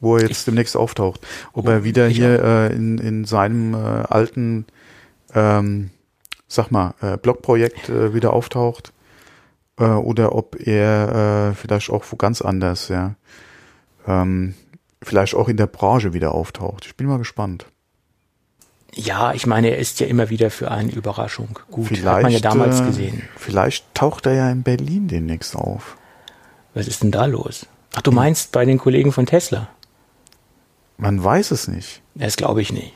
[0.00, 1.20] Wo er jetzt ich, demnächst auftaucht.
[1.52, 4.66] Ob oh, er wieder hier äh, in, in seinem äh, alten,
[5.34, 5.90] ähm,
[6.46, 8.92] sag mal, äh, Blogprojekt äh, wieder auftaucht.
[9.78, 13.14] Äh, oder ob er äh, vielleicht auch wo ganz anders, ja.
[14.06, 14.54] Ähm,
[15.02, 16.86] vielleicht auch in der Branche wieder auftaucht.
[16.86, 17.66] Ich bin mal gespannt.
[18.92, 21.88] Ja, ich meine, er ist ja immer wieder für eine Überraschung gut.
[21.88, 23.22] Vielleicht, Hat man ja damals äh, gesehen.
[23.36, 25.96] Vielleicht taucht er ja in Berlin demnächst auf.
[26.74, 27.66] Was ist denn da los?
[27.94, 29.68] Ach, du meinst bei den Kollegen von Tesla?
[30.96, 32.02] Man weiß es nicht.
[32.14, 32.92] Das glaube ich nicht.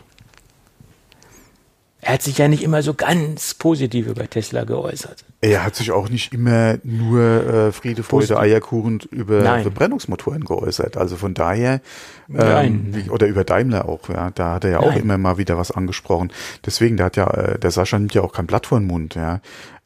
[2.01, 5.25] Er hat sich ja nicht immer so ganz positiv über Tesla geäußert.
[5.41, 8.38] Er hat sich auch nicht immer nur äh, Friede, Freude.
[8.38, 9.62] Eierkuchen über Nein.
[9.62, 10.97] Verbrennungsmotoren geäußert.
[10.97, 11.81] Also von daher,
[12.33, 14.91] ähm, wie, oder über Daimler auch, ja, da hat er ja Nein.
[14.91, 16.33] auch immer mal wieder was angesprochen.
[16.64, 19.17] Deswegen, der hat ja, äh, der Sascha nimmt ja auch kein Blatt vor den Mund,
[19.17, 19.41] ja.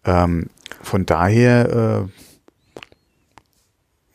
[0.04, 0.48] Ähm,
[0.82, 2.31] von daher, äh,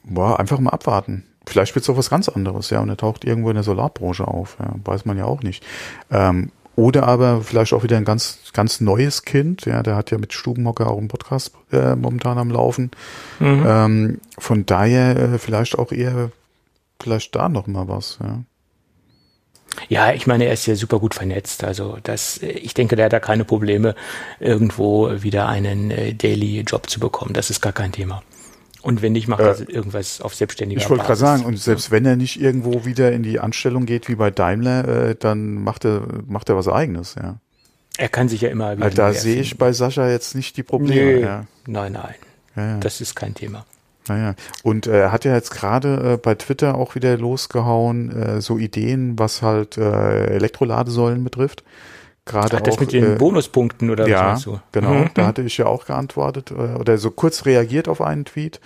[0.10, 1.24] boah, einfach mal abwarten.
[1.46, 4.28] Vielleicht wird es auch was ganz anderes, ja, und er taucht irgendwo in der Solarbranche
[4.28, 5.64] auf, ja, weiß man ja auch nicht.
[6.12, 10.18] Ähm, oder aber vielleicht auch wieder ein ganz, ganz neues Kind, ja, der hat ja
[10.18, 12.92] mit Stubenhocker auch einen Podcast äh, momentan am Laufen.
[13.40, 13.66] Mhm.
[13.66, 16.32] Ähm, von daher äh, vielleicht auch eher,
[17.02, 18.44] vielleicht da noch mal was, ja.
[19.90, 21.64] Ja, ich meine, er ist ja super gut vernetzt.
[21.64, 23.96] Also das, ich denke, der hat da keine Probleme,
[24.40, 27.34] irgendwo wieder einen äh, Daily Job zu bekommen.
[27.34, 28.24] Das ist gar kein Thema.
[28.88, 31.92] Und wenn nicht, macht er äh, irgendwas auf selbstständiger Ich wollte gerade sagen, und selbst
[31.92, 35.84] wenn er nicht irgendwo wieder in die Anstellung geht wie bei Daimler, äh, dann macht
[35.84, 37.36] er, macht er was eigenes, ja.
[37.98, 38.86] Er kann sich ja immer wieder.
[38.86, 41.12] Also da sehe ich bei Sascha jetzt nicht die Probleme.
[41.18, 41.44] Nee, ja.
[41.66, 42.16] Nein, nein.
[42.56, 42.78] Ja, ja.
[42.78, 43.66] Das ist kein Thema.
[44.08, 48.40] Naja, und äh, er hat ja jetzt gerade äh, bei Twitter auch wieder losgehauen, äh,
[48.40, 51.66] so Ideen, was halt äh, Elektroladesäulen betrifft.
[52.28, 52.62] Gerade auch.
[52.62, 54.60] Das mit den äh, Bonuspunkten oder ja, was du?
[54.72, 54.94] genau.
[54.94, 55.10] Mhm.
[55.14, 58.60] Da hatte ich ja auch geantwortet äh, oder so kurz reagiert auf einen Tweet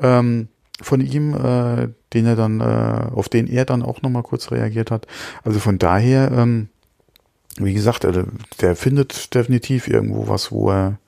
[0.00, 0.48] ähm,
[0.80, 4.90] von ihm, äh, den er dann, äh, auf den er dann auch nochmal kurz reagiert
[4.90, 5.06] hat.
[5.44, 6.68] Also von daher, ähm,
[7.56, 8.24] wie gesagt, also
[8.60, 10.98] der findet definitiv irgendwo was, wo er,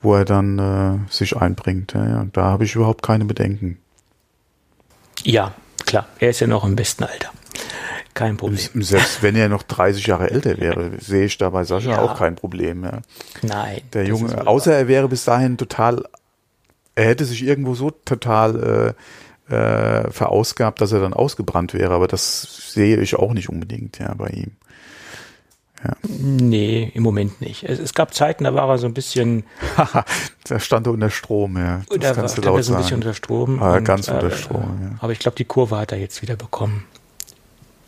[0.00, 1.94] wo er dann äh, sich einbringt.
[1.94, 3.78] Ja, da habe ich überhaupt keine Bedenken.
[5.24, 6.06] Ja, klar.
[6.18, 7.30] Er ist ja noch im besten Alter.
[8.14, 8.82] Kein Problem.
[8.82, 12.02] Selbst wenn er noch 30 Jahre älter wäre, sehe ich da bei Sascha ja.
[12.02, 12.84] auch kein Problem.
[12.84, 13.00] Ja.
[13.42, 13.80] Nein.
[13.94, 16.04] Der Junge, außer er wäre bis dahin total,
[16.94, 18.94] er hätte sich irgendwo so total
[19.48, 23.98] äh, äh, verausgabt, dass er dann ausgebrannt wäre, aber das sehe ich auch nicht unbedingt
[23.98, 24.52] ja, bei ihm.
[25.84, 25.96] Ja.
[26.06, 27.64] Nee, im Moment nicht.
[27.64, 29.42] Es, es, gab Zeiten, da war er so ein bisschen.
[30.48, 31.82] da stand er unter Strom, ja.
[31.88, 33.60] Das da kannst war, du laut so ein bisschen unter Strom.
[33.60, 34.98] Ah, ganz unter äh, Strom, ja.
[35.00, 36.84] Aber ich glaube, die Kurve hat er jetzt wieder bekommen.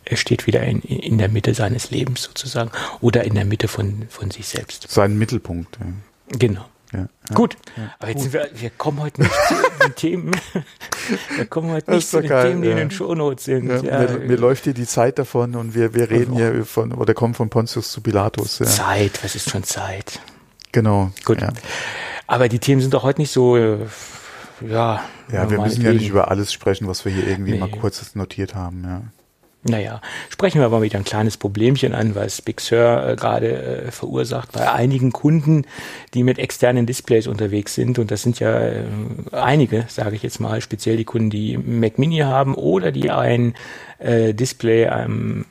[0.05, 4.05] Er steht wieder in, in der Mitte seines Lebens sozusagen oder in der Mitte von,
[4.09, 4.89] von sich selbst.
[4.89, 5.77] Sein Mittelpunkt.
[5.79, 6.37] Ja.
[6.37, 6.65] Genau.
[6.93, 8.31] Ja, ja, Gut, ja, aber jetzt gut.
[8.31, 10.31] sind wir, wir kommen heute nicht zu den Themen,
[11.35, 13.65] wir kommen heute nicht zu den geil, Themen, die in den Shownotes sind.
[13.65, 17.33] Mir, mir, läuft hier die Zeit davon und wir, wir reden hier von, oder kommen
[17.33, 18.57] von Pontius zu Pilatus.
[18.57, 20.21] Zeit, was ist schon Zeit?
[20.71, 21.11] Genau.
[21.25, 21.39] Gut.
[22.27, 23.79] Aber die Themen sind doch heute nicht so, äh,
[24.61, 25.03] ja.
[25.31, 27.59] Ja, wir müssen ja nicht über alles sprechen, was wir hier irgendwie nee.
[27.59, 29.01] mal kurz notiert haben, ja.
[29.67, 29.99] Naja,
[30.29, 34.51] sprechen wir aber wieder ein kleines Problemchen an, was Big Sur äh, gerade äh, verursacht
[34.51, 35.65] bei einigen Kunden,
[36.13, 37.97] die mit externen Displays unterwegs sind.
[37.97, 38.83] Und das sind ja äh,
[39.31, 43.55] einige, sage ich jetzt mal, speziell die Kunden, die Mac Mini haben oder die ein
[43.97, 45.45] äh, Display am,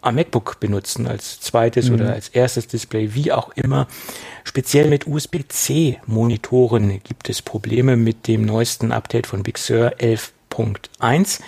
[0.00, 1.96] am MacBook benutzen als zweites mhm.
[1.96, 3.88] oder als erstes Display, wie auch immer.
[4.44, 11.40] Speziell mit USB-C-Monitoren gibt es Probleme mit dem neuesten Update von Big Sur 11.1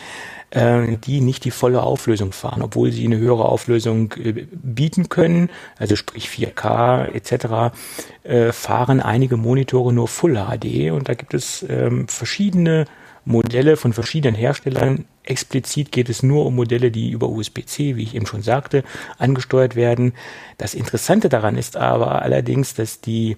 [0.57, 5.51] äh, die nicht die volle Auflösung fahren, obwohl sie eine höhere Auflösung äh, bieten können,
[5.79, 7.77] also sprich 4K etc.,
[8.23, 12.87] äh, fahren einige Monitore nur Full HD und da gibt es ähm, verschiedene
[13.27, 15.05] Modelle von verschiedenen Herstellern.
[15.25, 18.83] Explizit geht es nur um Modelle, die über USB-C, wie ich eben schon sagte,
[19.19, 20.15] angesteuert werden.
[20.59, 23.37] Das Interessante daran ist aber allerdings, dass die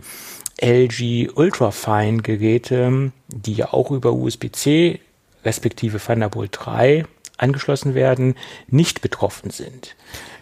[0.61, 5.01] LG Ultrafine Geräte, die ja auch über USB-C
[5.45, 7.05] respektive Thunderbolt 3
[7.37, 8.35] angeschlossen werden,
[8.67, 9.95] nicht betroffen sind.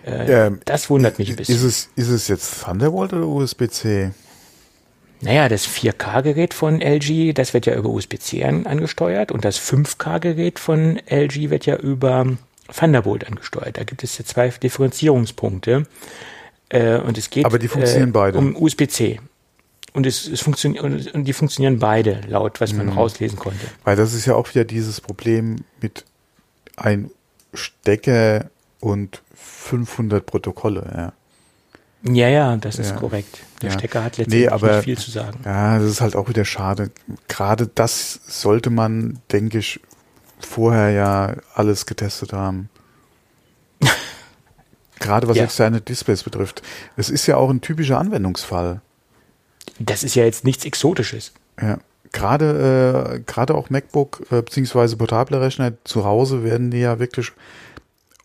[0.05, 1.57] Äh, ähm, das wundert mich ein bisschen.
[1.57, 4.13] Ist es, ist es jetzt Thunderbolt oder USB-C?
[5.21, 10.59] Naja, das 4K-Gerät von LG, das wird ja über USB-C an, angesteuert und das 5K-Gerät
[10.59, 12.27] von LG wird ja über
[12.75, 13.79] Thunderbolt angesteuert.
[13.79, 15.87] Da gibt es ja zwei Differenzierungspunkte.
[16.69, 18.39] Äh, und es geht Aber die funktionieren äh, beide.
[18.39, 19.21] um USB-C.
[19.97, 22.93] Und es, es funktioniert und die funktionieren beide laut, was man mhm.
[22.93, 23.67] rauslesen konnte.
[23.83, 26.05] Weil das ist ja auch wieder dieses Problem mit
[26.77, 27.11] ein
[27.55, 31.13] Stecker und 500 Protokolle.
[32.05, 32.13] Ja.
[32.15, 32.97] Ja, ja, das ist ja.
[32.97, 33.39] korrekt.
[33.63, 33.79] Der ja.
[33.79, 35.41] Stecker hat letztendlich nee, aber, nicht viel zu sagen.
[35.47, 36.91] Ja, das ist halt auch wieder schade.
[37.27, 39.81] Gerade das sollte man, denke ich,
[40.39, 42.69] vorher ja alles getestet haben.
[45.01, 45.45] Gerade was ja.
[45.45, 46.61] externe Displays betrifft.
[46.99, 48.83] Es ist ja auch ein typischer Anwendungsfall.
[49.79, 51.33] Das ist ja jetzt nichts Exotisches.
[51.61, 51.79] Ja.
[52.13, 57.33] Gerade, äh, gerade auch MacBook äh, beziehungsweise portable Rechner zu Hause werden die ja wirklich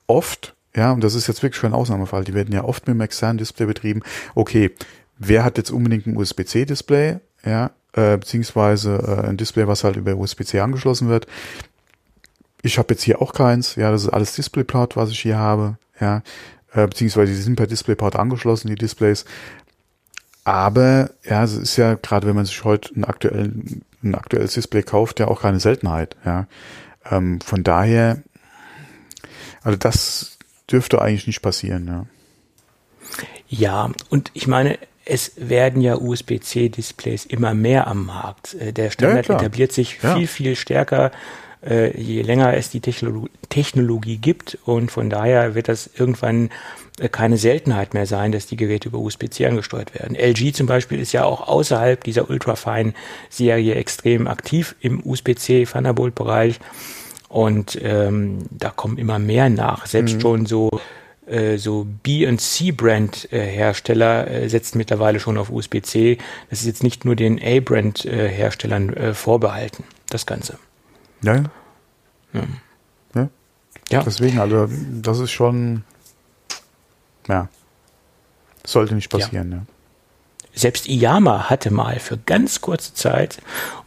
[0.07, 2.93] oft, ja, und das ist jetzt wirklich schon ein Ausnahmefall, die werden ja oft mit
[2.93, 4.01] einem externen Display betrieben.
[4.35, 4.71] Okay,
[5.17, 10.15] wer hat jetzt unbedingt ein USB-C-Display, ja, äh, beziehungsweise äh, ein Display, was halt über
[10.15, 11.27] USB-C angeschlossen wird.
[12.61, 15.77] Ich habe jetzt hier auch keins, ja, das ist alles DisplayPort, was ich hier habe,
[15.99, 16.21] ja,
[16.73, 19.25] äh, beziehungsweise die sind per DisplayPort angeschlossen, die Displays.
[20.43, 24.83] Aber ja, es ist ja gerade, wenn man sich heute ein, aktuellen, ein aktuelles Display
[24.83, 26.15] kauft, ja auch keine Seltenheit.
[26.25, 26.47] Ja,
[27.09, 28.23] ähm, von daher,
[29.61, 30.37] also das
[30.69, 31.87] dürfte eigentlich nicht passieren.
[31.87, 32.05] Ja,
[33.47, 38.53] ja und ich meine, es werden ja USB-C-Displays immer mehr am Markt.
[38.55, 40.15] Äh, der Standard ja, etabliert sich ja.
[40.15, 41.11] viel, viel stärker,
[41.65, 44.57] äh, je länger es die Technologie, Technologie gibt.
[44.65, 46.49] Und von daher wird das irgendwann
[46.99, 50.15] äh, keine Seltenheit mehr sein, dass die Geräte über USB-C angesteuert werden.
[50.15, 56.59] LG zum Beispiel ist ja auch außerhalb dieser Ultrafine-Serie extrem aktiv im USB-C Thunderbolt-Bereich
[57.29, 59.85] und ähm, da kommen immer mehr nach.
[59.85, 60.21] Selbst mhm.
[60.21, 60.69] schon so
[61.27, 66.17] äh, so B und C Brand äh, setzen mittlerweile schon auf USB-C.
[66.49, 70.57] Das ist jetzt nicht nur den A Brand äh, Herstellern äh, vorbehalten, das Ganze.
[71.21, 71.43] Ja.
[72.33, 72.43] ja.
[73.13, 73.29] Ja.
[73.89, 74.03] ja.
[74.03, 74.67] Deswegen, also
[75.01, 75.83] das ist schon
[77.27, 77.47] ja.
[78.65, 79.57] Sollte nicht passieren, ja.
[79.57, 79.63] ja.
[80.53, 83.41] selbst Iyama hatte mal für ganz kurze Zeit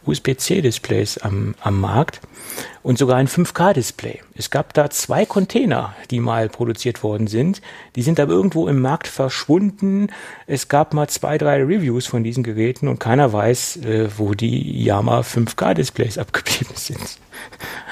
[0.05, 2.19] USB-C-Displays am, am Markt
[2.85, 4.19] und sogar ein 5K-Display.
[4.35, 7.63] Es gab da zwei Container, die mal produziert worden sind.
[7.95, 10.09] Die sind aber irgendwo im Markt verschwunden.
[10.45, 14.83] Es gab mal zwei, drei Reviews von diesen Geräten und keiner weiß, äh, wo die
[14.83, 17.17] Yamaha 5K-Displays abgeblieben sind.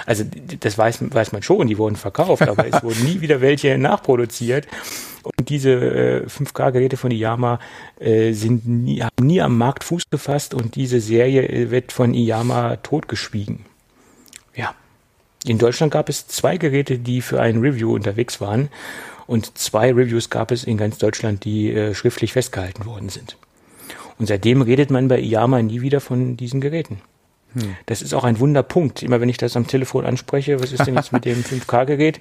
[0.06, 0.26] Also
[0.60, 4.68] das weiß, weiß man schon, die wurden verkauft, aber es wurden nie wieder welche nachproduziert.
[5.24, 7.58] Und diese äh, 5K-Geräte von Iyama
[8.00, 12.14] äh, sind nie, haben nie am Markt Fuß gefasst und diese Serie äh, wird von
[12.14, 13.66] Iyama totgeschwiegen.
[15.46, 18.70] In Deutschland gab es zwei Geräte, die für ein Review unterwegs waren.
[19.28, 23.38] Und zwei Reviews gab es in ganz Deutschland, die äh, schriftlich festgehalten worden sind.
[24.20, 27.02] Und seitdem redet man bei Iyama nie wieder von diesen Geräten.
[27.54, 27.76] Hm.
[27.86, 29.04] Das ist auch ein Wunderpunkt.
[29.04, 32.20] Immer wenn ich das am Telefon anspreche, was ist denn jetzt mit dem 5K-Gerät?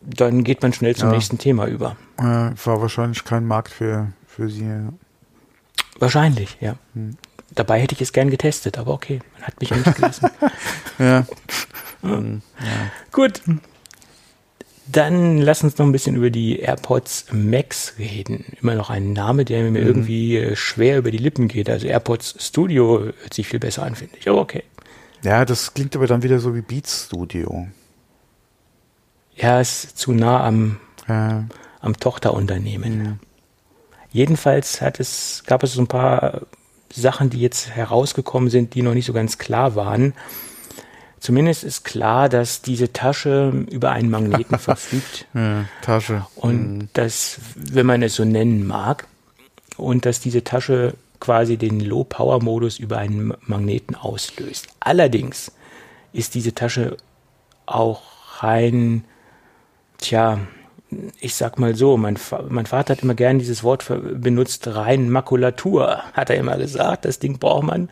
[0.00, 1.14] Dann geht man schnell zum ja.
[1.14, 1.96] nächsten Thema über.
[2.18, 4.68] Äh, war wahrscheinlich kein Markt für, für Sie.
[5.98, 6.76] Wahrscheinlich, ja.
[6.94, 7.16] Hm.
[7.56, 10.30] Dabei hätte ich es gern getestet, aber okay, man hat mich ja nicht gelassen.
[10.98, 11.26] ja.
[12.02, 12.86] ja.
[13.10, 13.40] Gut.
[14.86, 18.44] Dann lass uns noch ein bisschen über die AirPods Max reden.
[18.60, 19.86] Immer noch ein Name, der mir mhm.
[19.86, 21.70] irgendwie äh, schwer über die Lippen geht.
[21.70, 24.28] Also AirPods Studio hört sich viel besser an, finde ich.
[24.28, 24.62] Aber okay.
[25.24, 27.66] Ja, das klingt aber dann wieder so wie Beats Studio.
[29.34, 31.46] Ja, ist zu nah am, ja.
[31.80, 33.04] am Tochterunternehmen.
[33.04, 33.16] Ja.
[34.12, 36.42] Jedenfalls hat es, gab es so ein paar
[37.00, 40.14] Sachen, die jetzt herausgekommen sind, die noch nicht so ganz klar waren.
[41.20, 45.26] Zumindest ist klar, dass diese Tasche über einen Magneten verfügt.
[45.34, 46.26] Ja, Tasche.
[46.36, 46.88] Und mhm.
[46.92, 49.06] dass, wenn man es so nennen mag,
[49.76, 54.68] und dass diese Tasche quasi den Low-Power-Modus über einen Magneten auslöst.
[54.80, 55.52] Allerdings
[56.12, 56.96] ist diese Tasche
[57.66, 58.02] auch
[58.42, 59.04] rein,
[59.98, 60.38] tja,
[61.20, 66.02] ich sag mal so, mein, mein Vater hat immer gern dieses Wort benutzt, rein Makulatur,
[66.12, 67.04] hat er immer gesagt.
[67.04, 67.88] Das Ding braucht man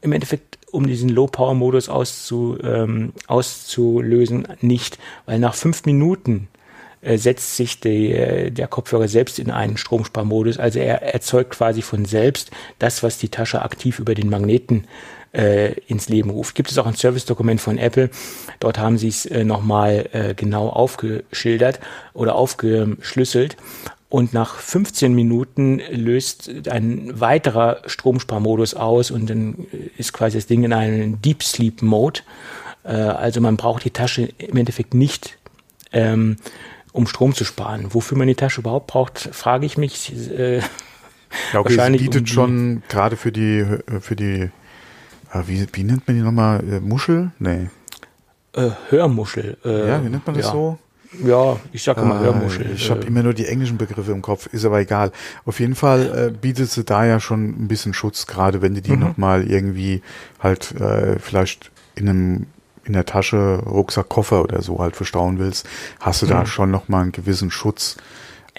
[0.00, 6.48] im Endeffekt, um diesen Low-Power-Modus auszu, ähm, auszulösen, nicht, weil nach fünf Minuten
[7.00, 10.58] äh, setzt sich die, der Kopfhörer selbst in einen Stromsparmodus.
[10.58, 15.15] Also er erzeugt quasi von selbst das, was die Tasche aktiv über den Magneten äh,
[15.86, 16.54] ins Leben ruft.
[16.54, 18.10] Gibt es auch ein Service-Dokument von Apple.
[18.60, 21.80] Dort haben sie es äh, nochmal äh, genau aufgeschildert
[22.14, 23.56] oder aufgeschlüsselt.
[24.08, 29.66] Und nach 15 Minuten löst ein weiterer Stromsparmodus aus und dann
[29.98, 32.20] ist quasi das Ding in einem Deep Sleep Mode.
[32.84, 35.38] Äh, also man braucht die Tasche im Endeffekt nicht,
[35.92, 36.36] ähm,
[36.92, 37.92] um Strom zu sparen.
[37.94, 40.12] Wofür man die Tasche überhaupt braucht, frage ich mich.
[40.30, 40.58] Äh,
[41.52, 43.66] okay, wahrscheinlich es bietet um schon gerade für die
[44.00, 44.50] für die
[45.46, 46.60] wie, wie nennt man die nochmal?
[46.68, 47.30] Äh, Muschel?
[47.38, 47.68] Nee.
[48.52, 49.58] Äh, Hörmuschel.
[49.64, 50.52] Äh, ja, wie nennt man das ja.
[50.52, 50.78] so?
[51.24, 52.72] Ja, ich sage immer äh, Hörmuschel.
[52.74, 53.06] Ich habe äh.
[53.06, 55.12] immer nur die englischen Begriffe im Kopf, ist aber egal.
[55.44, 58.82] Auf jeden Fall äh, bietet sie da ja schon ein bisschen Schutz, gerade wenn du
[58.82, 59.00] die mhm.
[59.00, 60.02] nochmal irgendwie
[60.40, 60.74] halt
[61.20, 62.46] vielleicht in einem
[62.84, 66.30] in der Tasche, Rucksack, Koffer oder so halt verstauen willst, hast du mhm.
[66.30, 67.96] da schon nochmal einen gewissen Schutz.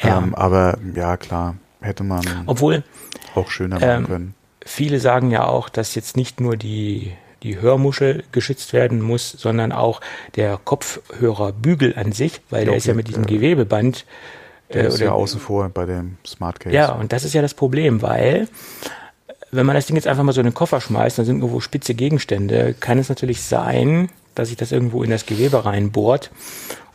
[0.02, 0.18] Ja.
[0.18, 2.84] Ähm, aber ja, klar, hätte man Obwohl,
[3.36, 4.36] auch schöner machen ähm, können
[4.68, 9.72] viele sagen ja auch, dass jetzt nicht nur die, die Hörmuschel geschützt werden muss, sondern
[9.72, 10.02] auch
[10.36, 13.30] der Kopfhörerbügel an sich, weil der, ist ja mit diesem ja.
[13.30, 14.06] Gewebeband.
[14.74, 16.76] Der äh, ist ja außen vor bei dem Smart Case.
[16.76, 18.48] Ja, und das ist ja das Problem, weil
[19.52, 21.62] wenn man das Ding jetzt einfach mal so in den Koffer schmeißt, dann sind irgendwo
[21.62, 26.32] spitze Gegenstände, kann es natürlich sein, dass sich das irgendwo in das Gewebe reinbohrt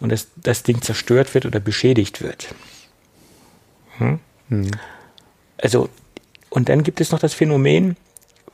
[0.01, 2.55] und das, das Ding zerstört wird oder beschädigt wird.
[3.99, 4.21] Hm?
[4.49, 4.71] Hm.
[5.61, 5.89] Also
[6.53, 7.97] und dann gibt es noch das Phänomen,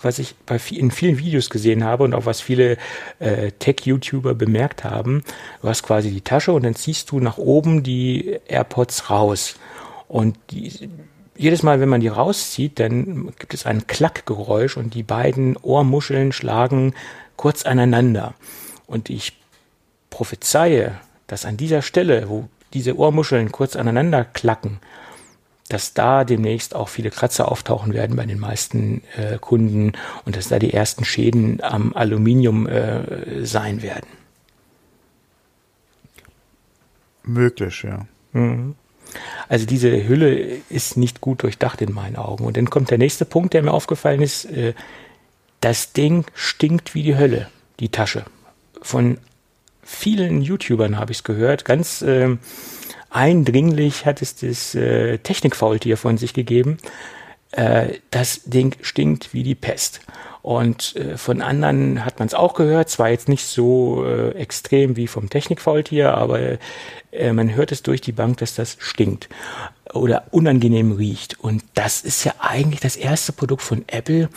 [0.00, 2.76] was ich bei, in vielen Videos gesehen habe und auch was viele
[3.18, 5.24] äh, Tech-YouTuber bemerkt haben.
[5.60, 9.56] Du hast quasi die Tasche und dann ziehst du nach oben die AirPods raus.
[10.06, 10.88] Und die,
[11.36, 16.30] jedes Mal, wenn man die rauszieht, dann gibt es ein Klackgeräusch und die beiden Ohrmuscheln
[16.30, 16.94] schlagen
[17.36, 18.34] kurz aneinander.
[18.86, 19.32] Und ich
[20.08, 20.94] prophezeie,
[21.26, 24.78] dass an dieser Stelle, wo diese Ohrmuscheln kurz aneinander klacken,
[25.68, 29.92] dass da demnächst auch viele Kratzer auftauchen werden bei den meisten äh, Kunden
[30.24, 34.08] und dass da die ersten Schäden am Aluminium äh, sein werden.
[37.22, 38.06] Möglich, ja.
[38.32, 38.74] Mhm.
[39.48, 42.44] Also diese Hülle ist nicht gut durchdacht in meinen Augen.
[42.44, 44.44] Und dann kommt der nächste Punkt, der mir aufgefallen ist.
[44.46, 44.74] Äh,
[45.60, 47.48] das Ding stinkt wie die Hölle,
[47.80, 48.24] die Tasche.
[48.80, 49.18] Von
[49.82, 51.64] vielen YouTubern habe ich es gehört.
[51.64, 52.36] Ganz äh,
[53.10, 56.78] eindringlich hat es das äh, Technikfaultier von sich gegeben.
[57.52, 60.00] Äh, das Ding stinkt wie die Pest.
[60.42, 64.96] Und äh, von anderen hat man es auch gehört, zwar jetzt nicht so äh, extrem
[64.96, 66.58] wie vom Technikfaultier, aber
[67.10, 69.28] äh, man hört es durch die Bank, dass das stinkt
[69.94, 71.40] oder unangenehm riecht.
[71.40, 74.28] Und das ist ja eigentlich das erste Produkt von Apple,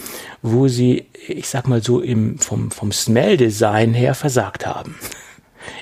[0.41, 4.95] wo sie, ich sag mal so, im, vom, vom Smell-Design her versagt haben.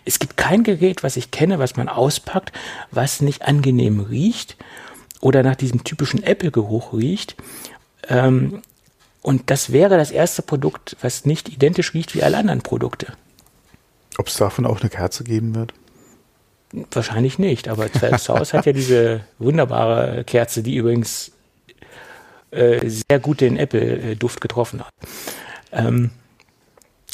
[0.05, 2.51] Es gibt kein Gerät, was ich kenne, was man auspackt,
[2.91, 4.57] was nicht angenehm riecht
[5.21, 7.35] oder nach diesem typischen Apple-Geruch riecht.
[8.07, 8.61] Ähm,
[9.21, 13.13] und das wäre das erste Produkt, was nicht identisch riecht wie alle anderen Produkte.
[14.17, 15.73] Ob es davon auch eine Kerze geben wird?
[16.91, 21.31] Wahrscheinlich nicht, aber Haus hat ja diese wunderbare Kerze, die übrigens
[22.51, 24.93] äh, sehr gut den Apple-Duft getroffen hat.
[25.71, 26.11] Ähm,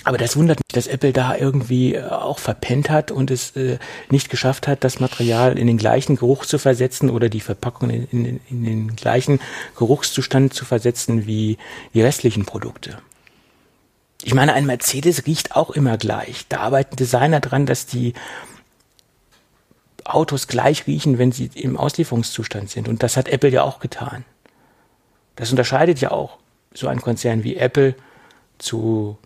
[0.06, 3.80] aber das wundert mich, dass Apple da irgendwie äh, auch verpennt hat und es äh,
[4.12, 8.08] nicht geschafft hat, das Material in den gleichen Geruch zu versetzen oder die Verpackung in,
[8.12, 9.42] in, in den gleichen
[9.76, 11.58] Geruchszustand zu versetzen wie
[11.96, 13.00] die restlichen Produkte.
[14.22, 16.46] Ich meine, ein Mercedes riecht auch immer gleich.
[16.50, 18.14] Da arbeiten Designer dran, dass die
[20.04, 22.88] Autos gleich riechen, wenn sie im Auslieferungszustand sind.
[22.88, 24.24] Und das hat Apple ja auch getan.
[25.36, 26.38] Das unterscheidet ja auch
[26.76, 27.96] so ein Konzern wie Apple
[28.60, 29.18] zu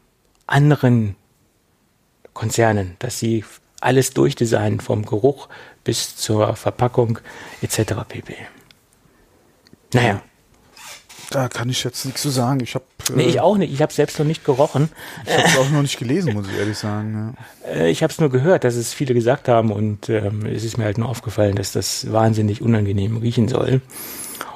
[0.52, 1.16] anderen
[2.34, 3.44] Konzernen, dass sie
[3.82, 5.48] alles durchdesignen, vom Geruch
[5.84, 7.20] bis zur Verpackung
[7.62, 7.94] etc.
[8.08, 8.36] pp.
[9.94, 10.22] Naja.
[11.32, 12.60] Da kann ich jetzt nichts zu sagen.
[12.62, 12.86] Ich habe.
[13.10, 13.72] Äh, nee, ich auch nicht.
[13.72, 14.90] Ich habe selbst noch nicht gerochen.
[15.26, 17.36] Ich habe es auch noch nicht gelesen, muss ich ehrlich sagen.
[17.66, 17.72] Ja.
[17.72, 20.78] Äh, ich habe es nur gehört, dass es viele gesagt haben und ähm, es ist
[20.78, 23.82] mir halt nur aufgefallen, dass das wahnsinnig unangenehm riechen soll.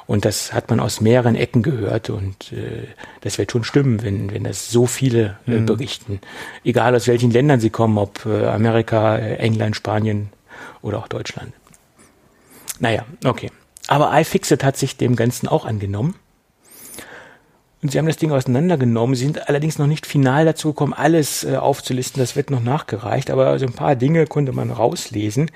[0.06, 2.86] Und das hat man aus mehreren Ecken gehört und äh,
[3.22, 5.66] das wird schon stimmen, wenn, wenn das so viele äh, mhm.
[5.66, 6.20] berichten.
[6.64, 10.30] Egal aus welchen Ländern sie kommen, ob äh, Amerika, äh, England, Spanien
[10.82, 11.52] oder auch Deutschland.
[12.80, 13.50] Naja, okay.
[13.86, 16.14] Aber iFixit hat sich dem Ganzen auch angenommen.
[17.82, 19.14] Und sie haben das Ding auseinandergenommen.
[19.14, 22.18] Sie sind allerdings noch nicht final dazu gekommen, alles äh, aufzulisten.
[22.18, 23.30] Das wird noch nachgereicht.
[23.30, 25.50] Aber so ein paar Dinge konnte man rauslesen.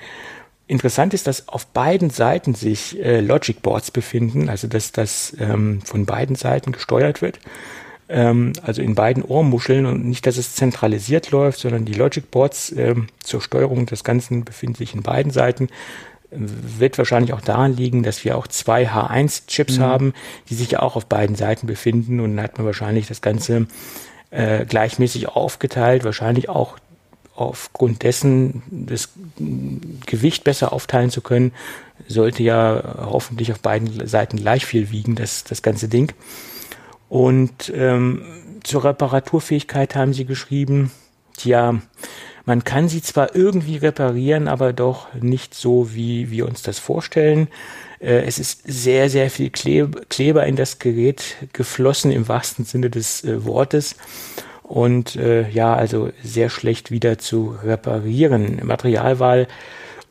[0.69, 5.81] Interessant ist, dass auf beiden Seiten sich äh, Logic Boards befinden, also dass das ähm,
[5.83, 7.39] von beiden Seiten gesteuert wird,
[8.07, 12.71] ähm, also in beiden Ohrmuscheln und nicht, dass es zentralisiert läuft, sondern die Logic Boards
[12.77, 15.69] ähm, zur Steuerung des Ganzen befinden sich in beiden Seiten.
[16.29, 19.81] Wird wahrscheinlich auch daran liegen, dass wir auch zwei H1-Chips mhm.
[19.81, 20.13] haben,
[20.51, 23.65] die sich ja auch auf beiden Seiten befinden und dann hat man wahrscheinlich das Ganze
[24.29, 26.77] äh, gleichmäßig aufgeteilt, wahrscheinlich auch
[27.39, 29.09] aufgrund dessen das
[30.05, 31.51] Gewicht besser aufteilen zu können,
[32.07, 36.11] sollte ja hoffentlich auf beiden Seiten gleich viel wiegen, das, das ganze Ding.
[37.07, 38.21] Und ähm,
[38.63, 40.91] zur Reparaturfähigkeit haben sie geschrieben,
[41.37, 41.81] tja,
[42.45, 47.47] man kann sie zwar irgendwie reparieren, aber doch nicht so, wie wir uns das vorstellen.
[47.99, 53.23] Äh, es ist sehr, sehr viel Kleber in das Gerät geflossen im wahrsten Sinne des
[53.23, 53.95] äh, Wortes
[54.69, 58.61] und äh, ja, also sehr schlecht wieder zu reparieren.
[58.63, 59.47] Materialwahl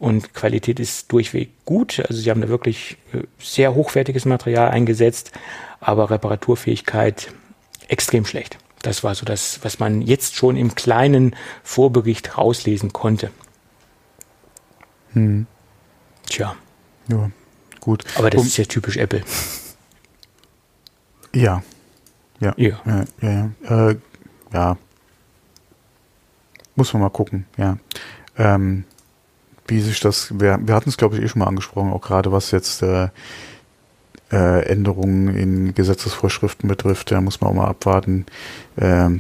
[0.00, 2.02] und Qualität ist durchweg gut.
[2.08, 5.30] Also sie haben da wirklich äh, sehr hochwertiges Material eingesetzt,
[5.78, 7.32] aber Reparaturfähigkeit
[7.86, 8.58] extrem schlecht.
[8.82, 13.30] Das war so das, was man jetzt schon im kleinen Vorbericht rauslesen konnte.
[15.12, 15.46] Hm.
[16.26, 16.56] Tja.
[17.06, 17.30] Ja,
[17.78, 18.02] gut.
[18.16, 19.22] Aber das um, ist ja typisch Apple.
[21.32, 21.62] Ja.
[22.40, 22.54] Ja.
[22.56, 22.80] Ja.
[22.84, 23.90] ja, ja, ja.
[23.90, 23.96] Äh,
[24.52, 24.76] ja,
[26.74, 27.78] muss man mal gucken, ja.
[28.36, 28.84] Ähm,
[29.66, 32.32] wie sich das, wir, wir hatten es glaube ich eh schon mal angesprochen, auch gerade
[32.32, 33.08] was jetzt äh,
[34.32, 38.26] äh, Änderungen in Gesetzesvorschriften betrifft, da muss man auch mal abwarten,
[38.76, 39.10] äh,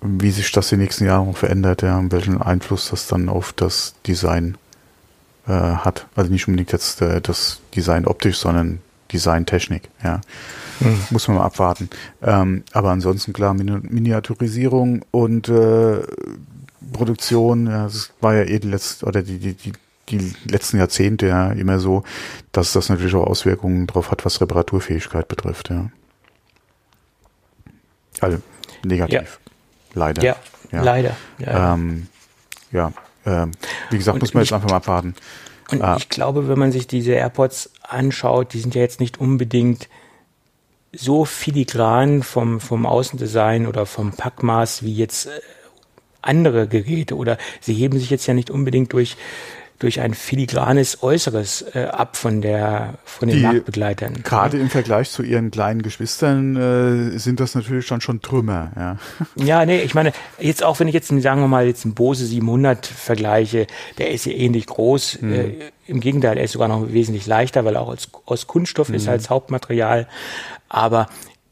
[0.00, 3.52] wie sich das die nächsten Jahre noch verändert, ja, und welchen Einfluss das dann auf
[3.52, 4.56] das Design
[5.46, 6.06] äh, hat.
[6.14, 8.80] Also nicht unbedingt jetzt äh, das Design optisch, sondern
[9.12, 10.20] Designtechnik, ja.
[10.80, 11.00] Mhm.
[11.10, 11.90] Muss man mal abwarten.
[12.22, 16.02] Ähm, aber ansonsten klar, Min Miniaturisierung und äh,
[16.92, 19.72] Produktion, ja, das war ja eh die letzte, oder die, die, die,
[20.08, 22.04] die letzten Jahrzehnte ja immer so,
[22.52, 25.90] dass das natürlich auch Auswirkungen darauf hat, was Reparaturfähigkeit betrifft, ja.
[28.20, 28.38] Also
[28.84, 29.40] negativ.
[29.44, 29.52] Ja.
[29.94, 30.22] Leider.
[30.22, 30.36] Ja,
[30.72, 30.82] ja.
[30.82, 31.16] leider.
[31.38, 32.06] Ja, ähm,
[32.72, 32.92] ja.
[33.26, 33.52] Ähm,
[33.90, 35.14] wie gesagt, und muss man jetzt einfach mal abwarten.
[35.70, 35.96] Und ah.
[35.98, 39.88] ich glaube, wenn man sich diese AirPods anschaut, die sind ja jetzt nicht unbedingt
[40.92, 45.30] so filigran vom, vom Außendesign oder vom Packmaß wie jetzt äh,
[46.22, 49.16] andere Geräte oder sie heben sich jetzt ja nicht unbedingt durch
[49.78, 54.22] durch ein filigranes Äußeres äh, ab von der von den die, Marktbegleitern.
[54.24, 56.56] Gerade im Vergleich zu ihren kleinen Geschwistern
[57.14, 58.72] äh, sind das natürlich dann schon Trümmer.
[58.76, 58.96] Ja.
[59.36, 62.26] ja, nee, ich meine jetzt auch wenn ich jetzt sagen wir mal jetzt einen Bose
[62.26, 63.66] 700 vergleiche,
[63.98, 65.18] der ist ja ähnlich groß.
[65.20, 65.32] Mhm.
[65.32, 65.54] Äh,
[65.86, 68.96] Im Gegenteil, er ist sogar noch wesentlich leichter, weil er auch als, aus Kunststoff mhm.
[68.96, 70.06] ist als Hauptmaterial.
[70.68, 71.08] Aber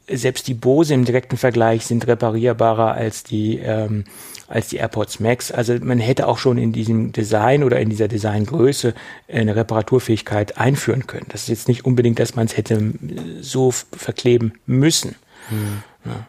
[0.09, 4.05] selbst die Bose im direkten Vergleich sind reparierbarer als die ähm,
[4.47, 5.51] als die AirPods Max.
[5.51, 8.93] Also man hätte auch schon in diesem Design oder in dieser Designgröße
[9.31, 11.25] eine Reparaturfähigkeit einführen können.
[11.29, 12.93] Das ist jetzt nicht unbedingt, dass man es hätte
[13.41, 15.15] so verkleben müssen.
[15.49, 15.83] Hm.
[16.05, 16.25] Ja.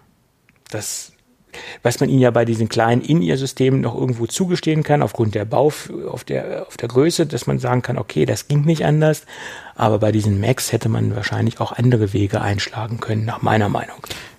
[0.70, 1.12] Das
[1.82, 5.72] was man ihnen ja bei diesen kleinen In-Ear-Systemen noch irgendwo zugestehen kann, aufgrund der Bau,
[6.08, 9.24] auf der, auf der Größe, dass man sagen kann, okay, das ging nicht anders.
[9.74, 13.98] Aber bei diesen Macs hätte man wahrscheinlich auch andere Wege einschlagen können, nach meiner Meinung.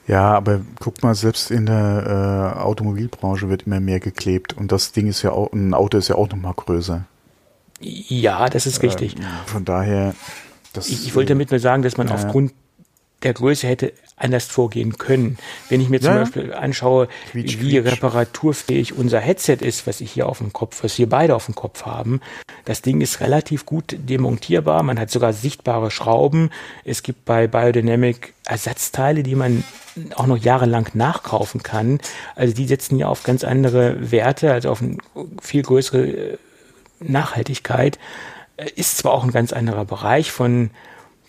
[0.10, 4.92] Ja, aber guck mal, selbst in der äh, Automobilbranche wird immer mehr geklebt und das
[4.92, 7.06] Ding ist ja auch, ein Auto ist ja auch nochmal größer.
[7.80, 9.18] Ja, das ist richtig.
[9.18, 10.16] Äh, von daher,
[10.74, 12.54] das, ich, ich wollte damit nur sagen, dass man äh, aufgrund
[13.22, 15.38] der Größe hätte anders vorgehen können.
[15.70, 16.20] Wenn ich mir zum ja.
[16.20, 17.92] Beispiel anschaue, quietsch, wie quietsch.
[17.92, 21.56] reparaturfähig unser Headset ist, was ich hier auf dem Kopf, was wir beide auf dem
[21.56, 22.22] Kopf haben,
[22.66, 24.84] das Ding ist relativ gut demontierbar.
[24.84, 26.52] Man hat sogar sichtbare Schrauben.
[26.84, 29.64] Es gibt bei Biodynamic Ersatzteile, die man
[30.16, 32.00] auch noch jahrelang nachkaufen kann.
[32.36, 34.98] Also die setzen ja auf ganz andere Werte, also auf eine
[35.42, 36.38] viel größere äh,
[37.00, 37.98] Nachhaltigkeit.
[38.58, 40.72] Äh, ist zwar auch ein ganz anderer Bereich von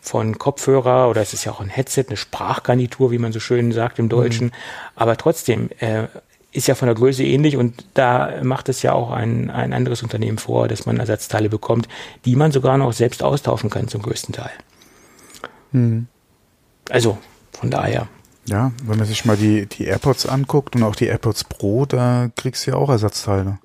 [0.01, 3.73] von Kopfhörer oder es ist ja auch ein Headset, eine Sprachgarnitur, wie man so schön
[3.73, 4.49] sagt im Deutschen.
[4.49, 4.53] Mhm.
[4.95, 6.09] Aber trotzdem äh,
[6.53, 10.03] ist ja von der Größe ähnlich und da macht es ja auch ein, ein anderes
[10.03, 11.89] Unternehmen vor, dass man Ersatzteile bekommt,
[12.25, 14.53] die man sogar noch selbst austauschen kann zum größten Teil.
[15.73, 16.07] Mhm.
[16.89, 17.19] Also
[17.53, 18.09] von daher.
[18.47, 22.31] Ja, wenn man sich mal die, die AirPods anguckt und auch die AirPods Pro, da
[22.35, 23.59] kriegst du ja auch Ersatzteile.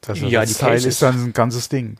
[0.00, 1.98] Das Ersatzteil ja, ist dann ein ganzes Ding.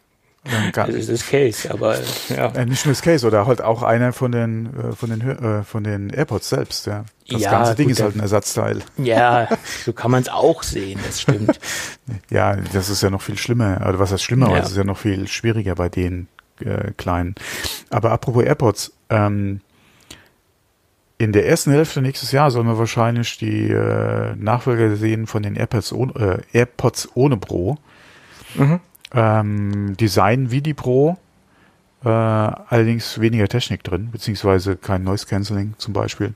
[0.72, 1.98] Das ist das Case, aber
[2.30, 2.46] ja.
[2.52, 5.62] Äh, nicht nur das Case, oder halt auch einer von den äh, von den äh,
[5.64, 7.04] von den AirPods selbst, ja.
[7.28, 8.80] Das ja, ganze Ding gut, ist halt ein Ersatzteil.
[8.96, 9.48] Ja,
[9.84, 11.60] so kann man es auch sehen, das stimmt.
[12.30, 13.82] ja, das ist ja noch viel schlimmer.
[13.82, 14.52] Also was heißt schlimmer, ja.
[14.52, 16.26] aber es ist ja noch viel schwieriger bei den
[16.60, 17.34] äh, kleinen.
[17.90, 19.60] Aber apropos AirPods, ähm,
[21.18, 25.54] in der ersten Hälfte nächstes Jahr sollen wir wahrscheinlich die äh, Nachfolger sehen von den
[25.54, 27.76] AirPods, ohne, äh, AirPods ohne Pro.
[28.54, 28.80] Mhm.
[29.12, 31.18] Ähm, Design wie die Pro,
[32.04, 36.34] äh, allerdings weniger Technik drin, beziehungsweise kein Noise Cancelling zum Beispiel.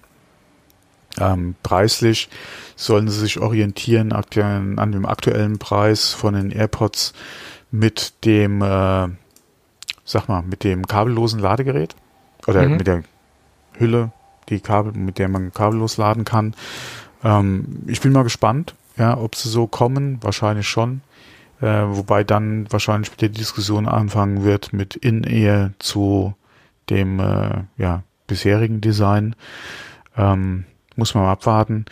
[1.19, 2.29] Ähm, preislich
[2.75, 7.13] sollen sie sich orientieren an dem aktuellen Preis von den AirPods
[7.71, 9.09] mit dem, äh,
[10.05, 11.95] sag mal, mit dem kabellosen Ladegerät
[12.47, 12.77] oder mhm.
[12.77, 13.03] mit der
[13.79, 14.13] Hülle,
[14.49, 16.55] die Kabel, mit der man kabellos laden kann.
[17.23, 20.19] Ähm, ich bin mal gespannt, ja, ob sie so kommen.
[20.23, 21.01] Wahrscheinlich schon.
[21.65, 26.35] Äh, wobei dann wahrscheinlich die Diskussion anfangen wird mit In-Ehe zu
[26.91, 29.35] dem äh, ja, bisherigen Design.
[30.15, 31.87] Ähm, muss man mal abwarten.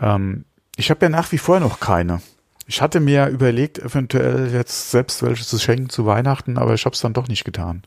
[0.00, 0.44] Ähm,
[0.74, 2.20] ich habe ja nach wie vor noch keine.
[2.66, 6.94] Ich hatte mir überlegt, eventuell jetzt selbst welche zu schenken zu Weihnachten, aber ich habe
[6.94, 7.82] es dann doch nicht getan.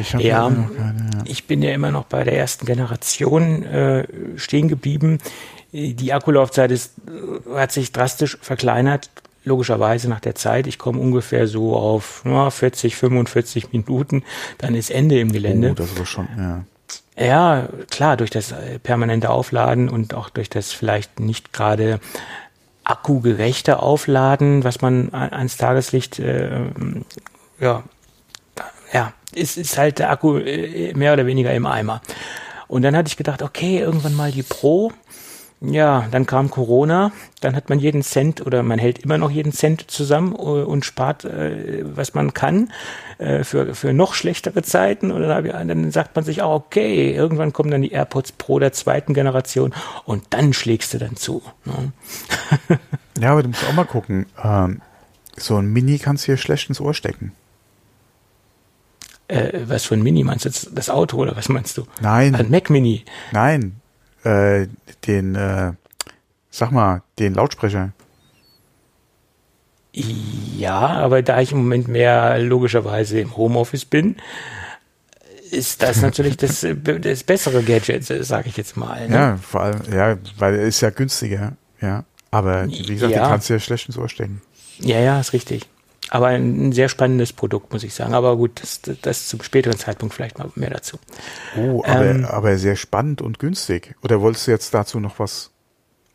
[0.00, 4.06] Ich ja, keine, ja, ich bin ja immer noch bei der ersten Generation äh,
[4.36, 5.18] stehen geblieben.
[5.72, 6.94] Die Akkulaufzeit ist,
[7.52, 9.10] hat sich drastisch verkleinert
[9.44, 14.24] logischerweise nach der Zeit, ich komme ungefähr so auf ja, 40, 45 Minuten,
[14.58, 15.70] dann ist Ende im Gelände.
[15.70, 16.64] Oh, das war schon, ja.
[17.16, 22.00] Ja, klar, durch das äh, permanente Aufladen und auch durch das vielleicht nicht gerade
[22.84, 26.50] akkugerechte Aufladen, was man ans Tageslicht, äh,
[27.60, 27.82] ja,
[28.92, 32.00] ja, ist, ist halt der Akku äh, mehr oder weniger im Eimer.
[32.66, 34.92] Und dann hatte ich gedacht, okay, irgendwann mal die Pro,
[35.64, 39.52] ja, dann kam Corona, dann hat man jeden Cent oder man hält immer noch jeden
[39.52, 42.72] Cent zusammen äh, und spart, äh, was man kann,
[43.18, 45.12] äh, für, für noch schlechtere Zeiten.
[45.12, 48.58] Und dann, ich, dann sagt man sich auch, okay, irgendwann kommen dann die AirPods Pro
[48.58, 49.72] der zweiten Generation
[50.04, 51.42] und dann schlägst du dann zu.
[51.64, 51.92] Ne?
[53.20, 54.26] ja, aber du musst auch mal gucken.
[54.42, 54.80] Ähm,
[55.36, 57.32] so ein Mini kannst du hier schlecht ins Ohr stecken.
[59.28, 60.50] Äh, was für ein Mini meinst du?
[60.74, 61.86] Das Auto oder was meinst du?
[62.00, 62.34] Nein.
[62.34, 63.04] Ein Mac Mini.
[63.30, 63.80] Nein,
[64.24, 64.66] äh,
[65.06, 65.72] den, äh,
[66.50, 67.92] sag mal, den Lautsprecher.
[69.92, 74.16] Ja, aber da ich im Moment mehr logischerweise im Homeoffice bin,
[75.50, 76.66] ist das natürlich das,
[77.00, 79.08] das bessere Gadget, sage ich jetzt mal.
[79.08, 79.14] Ne?
[79.14, 82.04] Ja, vor allem, ja, weil er ist ja günstiger, ja.
[82.30, 83.24] Aber wie gesagt, ja.
[83.24, 84.40] den kannst du ja schlecht ins Ohr stecken.
[84.78, 85.68] Ja, ja, ist richtig.
[86.14, 88.12] Aber ein sehr spannendes Produkt, muss ich sagen.
[88.12, 90.98] Aber gut, das, das zum späteren Zeitpunkt vielleicht mal mehr dazu.
[91.56, 93.94] Oh, aber, ähm, aber sehr spannend und günstig.
[94.02, 95.52] Oder wolltest du jetzt dazu noch was?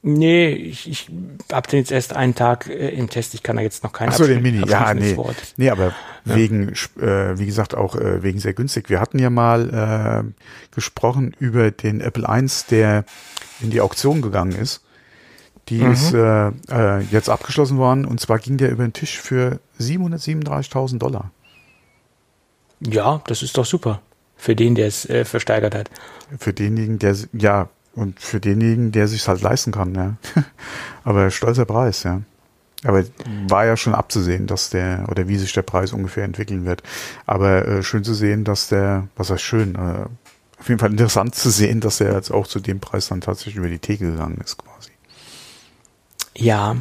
[0.04, 1.10] Nee, ich, ich
[1.52, 3.34] habe den jetzt erst einen Tag äh, im Test.
[3.34, 4.70] Ich kann da jetzt noch keinen Achso, den Mini.
[4.70, 5.18] Ja, nee.
[5.18, 5.36] Wort.
[5.58, 5.96] Nee, aber
[6.26, 6.36] ja.
[6.36, 8.92] wegen, äh, wie gesagt, auch äh, wegen sehr günstig.
[8.92, 13.04] Wir hatten ja mal äh, gesprochen über den Apple I, der
[13.62, 14.84] in die Auktion gegangen ist.
[15.70, 15.92] Die mhm.
[15.92, 20.98] ist äh, äh, jetzt abgeschlossen worden und zwar ging der über den Tisch für 737.000
[20.98, 21.32] Dollar.
[22.80, 24.02] Ja, das ist doch super.
[24.36, 25.90] Für den, der es äh, versteigert hat.
[26.38, 30.16] Für denjenigen, der, ja, und für denjenigen, der sich halt leisten kann, ja.
[31.04, 32.22] Aber stolzer Preis, ja.
[32.84, 33.04] Aber
[33.48, 36.84] war ja schon abzusehen, dass der, oder wie sich der Preis ungefähr entwickeln wird.
[37.26, 40.06] Aber äh, schön zu sehen, dass der, was heißt schön, äh,
[40.60, 43.56] auf jeden Fall interessant zu sehen, dass er jetzt auch zu dem Preis dann tatsächlich
[43.56, 44.92] über die Theke gegangen ist, quasi.
[46.36, 46.76] Ja,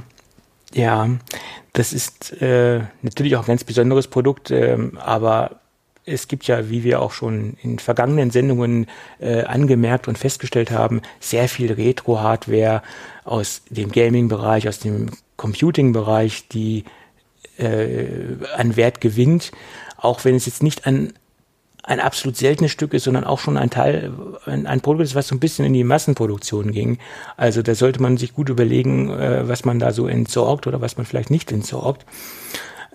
[0.75, 1.09] ja,
[1.77, 5.61] das ist äh, natürlich auch ein ganz besonderes Produkt, äh, aber
[6.07, 8.87] es gibt ja, wie wir auch schon in vergangenen Sendungen
[9.19, 12.83] äh, angemerkt und festgestellt haben, sehr viel Retro-Hardware
[13.25, 16.85] aus dem Gaming-Bereich, aus dem Computing-Bereich, die
[17.59, 18.07] äh,
[18.57, 19.53] an Wert gewinnt,
[19.99, 21.13] auch wenn es jetzt nicht an
[21.87, 24.13] ein absolut seltenes Stück ist, sondern auch schon ein Teil,
[24.45, 26.99] ein, ein Produkt ist, was so ein bisschen in die Massenproduktion ging.
[27.37, 30.97] Also da sollte man sich gut überlegen, äh, was man da so entsorgt oder was
[30.97, 32.05] man vielleicht nicht entsorgt.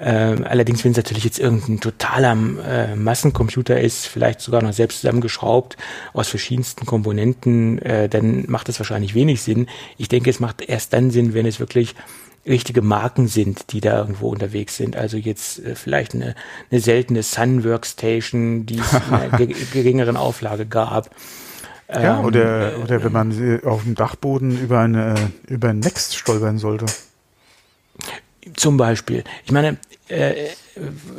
[0.03, 2.35] Ähm, allerdings, wenn es natürlich jetzt irgendein totaler
[2.67, 5.77] äh, Massencomputer ist, vielleicht sogar noch selbst zusammengeschraubt
[6.13, 9.67] aus verschiedensten Komponenten, äh, dann macht das wahrscheinlich wenig Sinn.
[9.97, 11.95] Ich denke, es macht erst dann Sinn, wenn es wirklich
[12.45, 14.95] richtige Marken sind, die da irgendwo unterwegs sind.
[14.95, 16.35] Also jetzt äh, vielleicht eine,
[16.71, 19.37] eine seltene Sun Workstation, die es in einer
[19.73, 21.09] geringeren Auflage gab.
[21.89, 25.15] Ja, ähm, oder, oder äh, wenn man auf dem Dachboden über eine
[25.47, 26.85] über Next stolpern sollte.
[28.55, 29.23] Zum Beispiel.
[29.45, 29.77] Ich meine,
[30.11, 30.49] äh,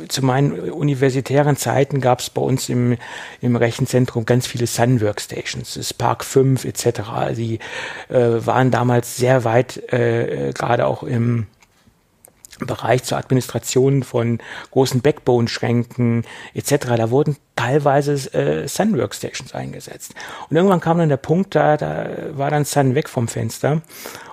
[0.07, 2.97] zu meinen universitären Zeiten gab es bei uns im,
[3.41, 7.01] im Rechenzentrum ganz viele Sun Workstations, Spark 5 etc.
[7.35, 7.59] Die
[8.09, 11.47] äh, waren damals sehr weit, äh, gerade auch im
[12.59, 14.39] Bereich zur Administration von
[14.71, 16.23] großen Backbone-Schränken
[16.53, 16.87] etc.
[16.97, 20.13] Da wurden teilweise äh, Sun Workstations eingesetzt.
[20.49, 23.81] Und irgendwann kam dann der Punkt, da, da war dann Sun weg vom Fenster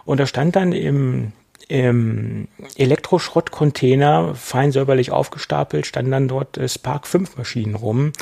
[0.05, 1.33] und da stand dann im
[1.71, 8.13] im Elektroschrottcontainer fein säuberlich aufgestapelt, standen dann dort äh, Spark 5 Maschinen rum.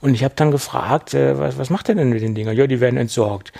[0.00, 2.56] Und ich habe dann gefragt, äh, was, was macht er denn mit den Dingern?
[2.56, 3.52] Ja, die werden entsorgt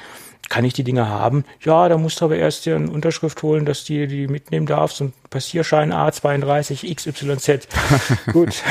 [0.49, 1.45] kann ich die Dinge haben?
[1.61, 5.01] Ja, da musst du aber erst dir eine Unterschrift holen, dass du die mitnehmen darfst
[5.01, 7.69] und Passierschein A32 XYZ.
[8.33, 8.63] Gut.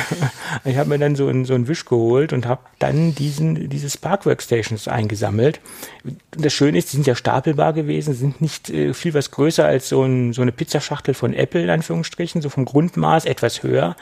[0.63, 3.89] Ich habe mir dann so einen, so einen Wisch geholt und habe dann diesen, diese
[3.89, 5.59] Spark Workstations eingesammelt.
[6.03, 9.65] Und das Schöne ist, die sind ja stapelbar gewesen, sind nicht äh, viel was größer
[9.65, 13.95] als so, ein, so eine Pizzaschachtel von Apple, in Anführungsstrichen, so vom Grundmaß etwas höher.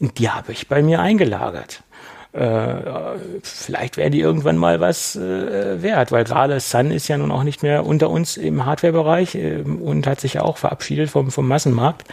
[0.00, 1.82] Und die habe ich bei mir eingelagert
[2.32, 7.30] äh, vielleicht wäre die irgendwann mal was äh, wert, weil gerade Sun ist ja nun
[7.30, 11.30] auch nicht mehr unter uns im Hardware-Bereich äh, und hat sich ja auch verabschiedet vom,
[11.30, 12.08] vom Massenmarkt.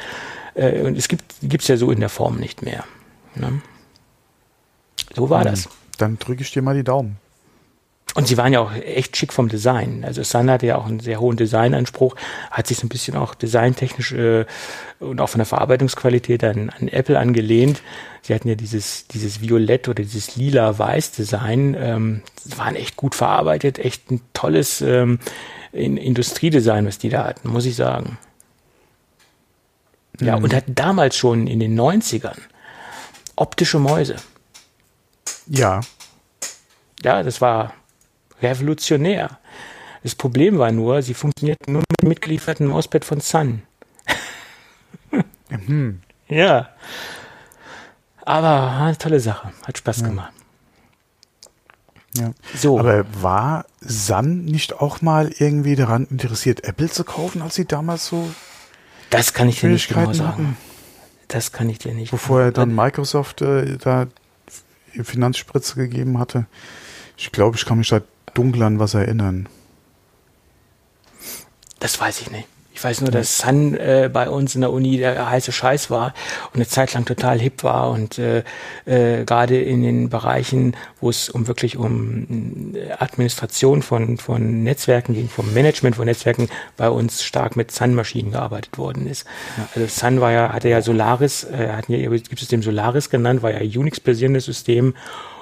[0.55, 2.83] Äh, und es gibt es ja so in der Form nicht mehr.
[3.35, 3.61] Ne?
[5.15, 5.51] So war hm.
[5.51, 5.69] das.
[5.97, 7.17] Dann drücke ich dir mal die Daumen.
[8.15, 10.03] Und sie waren ja auch echt schick vom Design.
[10.05, 12.15] Also Sun hatte ja auch einen sehr hohen Designanspruch,
[12.49, 14.45] hat sich so ein bisschen auch designtechnisch äh,
[14.99, 17.81] und auch von der Verarbeitungsqualität an, an Apple angelehnt.
[18.21, 22.21] Sie hatten ja dieses, dieses Violett oder dieses lila-weiß-Design, ähm,
[22.55, 25.19] waren echt gut verarbeitet, echt ein tolles ähm,
[25.71, 28.17] in Industriedesign, was die da hatten, muss ich sagen.
[30.19, 30.43] Ja, mhm.
[30.43, 32.37] und hatten damals schon in den 90ern
[33.35, 34.17] optische Mäuse.
[35.47, 35.81] Ja.
[37.01, 37.73] Ja, das war
[38.41, 39.39] revolutionär.
[40.03, 43.63] Das Problem war nur, sie funktionierten nur mit dem mitgelieferten Mauspad von Sun.
[45.49, 46.01] mhm.
[46.27, 46.69] Ja.
[48.29, 49.51] Aber tolle Sache.
[49.65, 50.07] Hat Spaß ja.
[50.07, 50.33] gemacht.
[52.15, 52.31] Ja.
[52.55, 52.79] So.
[52.79, 58.05] Aber war Sun nicht auch mal irgendwie daran interessiert, Apple zu kaufen, als sie damals
[58.05, 58.29] so
[59.09, 60.27] das kann ich dir nicht genau sagen.
[60.27, 60.57] Hatten?
[61.27, 62.11] Das kann ich dir nicht.
[62.11, 64.05] Bevor er dann Microsoft äh, da
[64.91, 66.45] Finanzspritze gegeben hatte.
[67.17, 68.01] Ich glaube, ich kann mich da
[68.35, 69.49] dunkel an was erinnern.
[71.79, 72.47] Das weiß ich nicht.
[72.79, 76.13] Ich weiß nur, dass Sun äh, bei uns in der Uni der heiße Scheiß war
[76.53, 78.43] und eine Zeit lang total hip war und äh,
[78.85, 85.13] äh, gerade in den Bereichen, wo es um wirklich um äh, Administration von, von Netzwerken
[85.13, 89.27] ging, vom Management von Netzwerken, bei uns stark mit Sun-Maschinen gearbeitet worden ist.
[89.57, 89.67] Ja.
[89.75, 93.43] Also Sun war ja, hatte ja Solaris, äh, hatten ja, gibt es dem Solaris genannt,
[93.43, 94.93] war ja Unix-basierendes System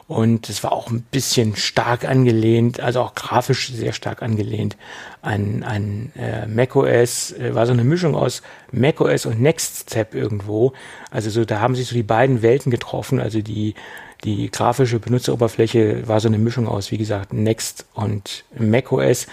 [0.08, 4.78] und es war auch ein bisschen stark angelehnt, also auch grafisch sehr stark angelehnt
[5.22, 7.34] an, an äh, macOS.
[7.34, 8.42] Äh, war so eine Mischung aus
[8.72, 10.72] macOS und NextStep irgendwo.
[11.12, 13.20] Also so, da haben sich so die beiden Welten getroffen.
[13.20, 13.76] Also die,
[14.24, 19.28] die grafische Benutzeroberfläche war so eine Mischung aus, wie gesagt, Next und macOS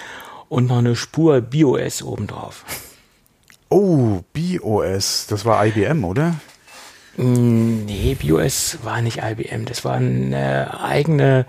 [0.49, 2.65] und noch eine Spur BIOS obendrauf.
[3.69, 6.35] Oh, BIOS, das war IBM, oder?
[7.17, 9.67] Nee, BIOS war nicht IBM.
[9.67, 11.47] Das war eine eigene,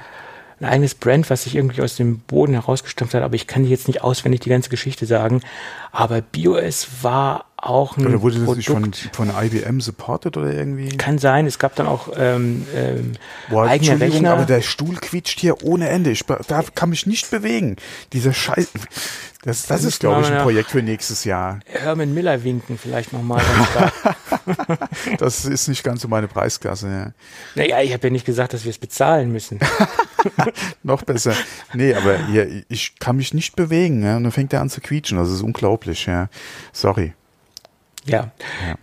[0.59, 3.24] ein eigenes Brand, was sich irgendwie aus dem Boden herausgestammt hat.
[3.24, 5.41] Aber ich kann jetzt nicht auswendig die ganze Geschichte sagen.
[5.91, 8.86] Aber BIOS war auch ein Oder wurde das Produkt.
[8.86, 10.89] nicht von, von IBM supported oder irgendwie?
[10.97, 13.13] Kann sein, es gab dann auch ähm, ähm,
[13.49, 14.34] Boah, eigene Rechner.
[14.34, 16.11] aber der Stuhl quietscht hier ohne Ende.
[16.11, 17.78] Ich da kann mich nicht bewegen.
[18.13, 18.70] Dieser Scheiß.
[19.43, 21.59] Das, das ist, müsste glaube ich, ein Projekt für nächstes Jahr.
[21.66, 23.41] Herman Miller winken vielleicht nochmal.
[25.18, 26.88] Das ist nicht ganz so meine Preisklasse.
[26.88, 27.13] Ja.
[27.55, 29.59] naja, ich habe ja nicht gesagt, dass wir es bezahlen müssen.
[30.84, 31.34] Noch besser.
[31.74, 34.03] Nee, aber hier, ich kann mich nicht bewegen.
[34.03, 34.18] Ja.
[34.18, 35.18] Und dann fängt er an zu quietschen.
[35.18, 36.05] Das ist unglaublich.
[36.05, 36.30] Ja.
[36.74, 37.13] Sorry.
[38.06, 38.32] Ja.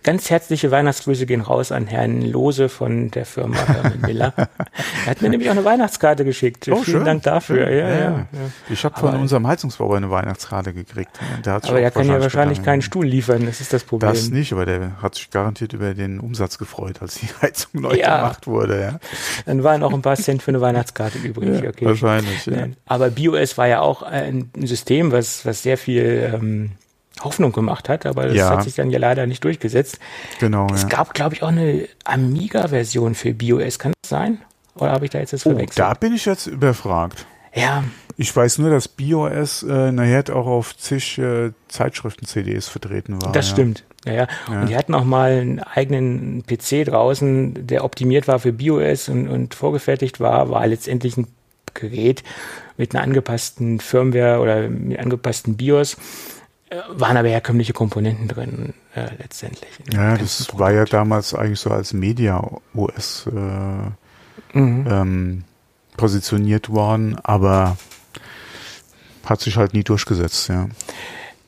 [0.03, 3.55] Ganz herzliche Weihnachtsgrüße gehen raus an Herrn Lose von der Firma
[4.01, 4.33] Miller.
[5.05, 6.67] er hat mir nämlich auch eine Weihnachtskarte geschickt.
[6.69, 7.65] Oh, Vielen Dank dafür.
[7.67, 7.77] Schön.
[7.77, 8.25] Ja, ja, ja.
[8.69, 11.11] Ich habe von unserem Heizungsbauer eine Weihnachtskarte gekriegt.
[11.45, 12.65] Ja, Der Aber er kann ja wahrscheinlich bedankt.
[12.65, 14.11] keinen Stuhl liefern, das ist das Problem.
[14.11, 17.95] Das nicht, aber der hat sich garantiert über den Umsatz gefreut, als die Heizung neu
[17.95, 18.17] Ja.
[18.17, 18.81] gemacht wurde.
[18.81, 18.99] Ja.
[19.45, 21.61] Dann waren auch ein paar Cent für eine Weihnachtskarte übrig.
[21.63, 21.85] Ja, okay.
[21.85, 22.67] wahrscheinlich, ja.
[22.85, 26.71] Aber BIOS war ja auch ein ein System, was, was sehr viel ähm,
[27.23, 28.49] Hoffnung gemacht hat, aber das Ja.
[28.49, 29.99] hat sich dann ja leider nicht durchgesetzt.
[30.39, 30.67] Genau.
[30.73, 30.87] Es ja.
[30.89, 33.79] gab, glaube ich, auch eine Amiga-Version für BIOS.
[33.79, 34.39] Kann das sein?
[34.75, 35.79] Oder habe ich da jetzt das Oh, verwechselt?
[35.79, 37.25] da bin ich jetzt überfragt.
[37.53, 37.83] ja,
[38.17, 43.31] Ich weiß nur, dass BIOS äh, nachher auch auf zig äh, Zeitschriften-CDs vertreten war.
[43.31, 43.53] das ja.
[43.53, 43.83] stimmt.
[44.05, 44.27] Ja, ja.
[44.49, 49.27] Und die hatten auch mal einen eigenen PC draußen, der optimiert war für BIOS und,
[49.29, 51.27] und vorgefertigt war, war letztendlich ein
[51.73, 52.23] Gerät
[52.77, 55.97] mit einer angepassten Firmware oder mit angepassten BIOS.
[56.73, 59.69] Äh, Waren aber herkömmliche Komponenten drin, äh, letztendlich.
[59.91, 60.93] Ja, das ein war ja Produkt.
[60.93, 64.87] damals eigentlich so als Media-OS äh, Mhm.
[64.89, 65.43] ähm,
[65.97, 67.77] positioniert worden, aber
[69.25, 70.67] hat sich halt nie durchgesetzt, ja.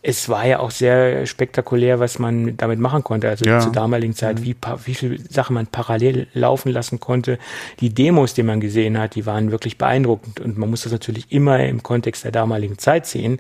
[0.07, 3.27] Es war ja auch sehr spektakulär, was man damit machen konnte.
[3.27, 3.59] Also Ja.
[3.59, 7.39] zur damaligen Zeit, wie, pa- wie viele Sachen man parallel laufen lassen konnte.
[7.79, 10.39] Die Demos, die man gesehen hat, die waren wirklich beeindruckend.
[10.39, 13.39] Und man muss das natürlich immer im Kontext der damaligen Zeit sehen.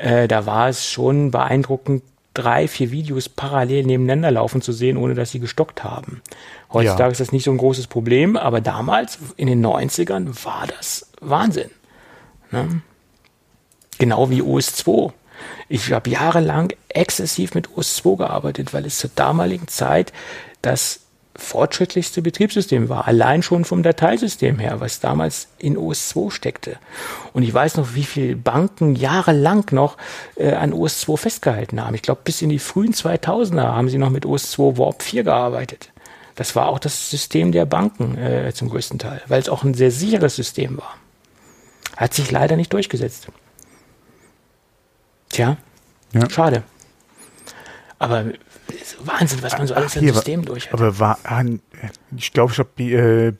[0.00, 5.14] Äh, da war es schon beeindruckend, drei, vier Videos parallel nebeneinander laufen zu sehen, ohne
[5.14, 6.22] dass sie gestockt haben.
[6.72, 7.12] Heutzutage Ja.
[7.12, 11.70] ist das nicht so ein großes Problem, aber damals, in den 90ern, war das Wahnsinn.
[12.50, 12.82] Ne?
[13.98, 15.12] Genau wie OS2.
[15.68, 20.12] Ich habe jahrelang exzessiv mit OS2 gearbeitet, weil es zur damaligen Zeit
[20.62, 21.00] das
[21.40, 23.08] fortschrittlichste Betriebssystem war.
[23.08, 26.78] Allein schon vom Dateisystem her, was damals in OS2 steckte.
[27.32, 29.96] Und ich weiß noch, wie viele Banken jahrelang noch
[30.36, 31.94] äh, an OS2 festgehalten haben.
[31.94, 35.90] Ich glaube, bis in die frühen 2000er haben sie noch mit OS2 Warp 4 gearbeitet.
[36.36, 39.74] Das war auch das System der Banken äh, zum größten Teil, weil es auch ein
[39.74, 40.96] sehr sicheres System war.
[41.96, 43.26] Hat sich leider nicht durchgesetzt.
[45.28, 45.56] Tja,
[46.12, 46.30] Ja.
[46.30, 46.62] schade.
[47.98, 48.24] Aber
[49.04, 50.74] Wahnsinn, was man so alles Ach, hier, System durch hat.
[50.74, 51.60] Aber war, an-
[52.16, 53.32] ich glaube, ich habe äh,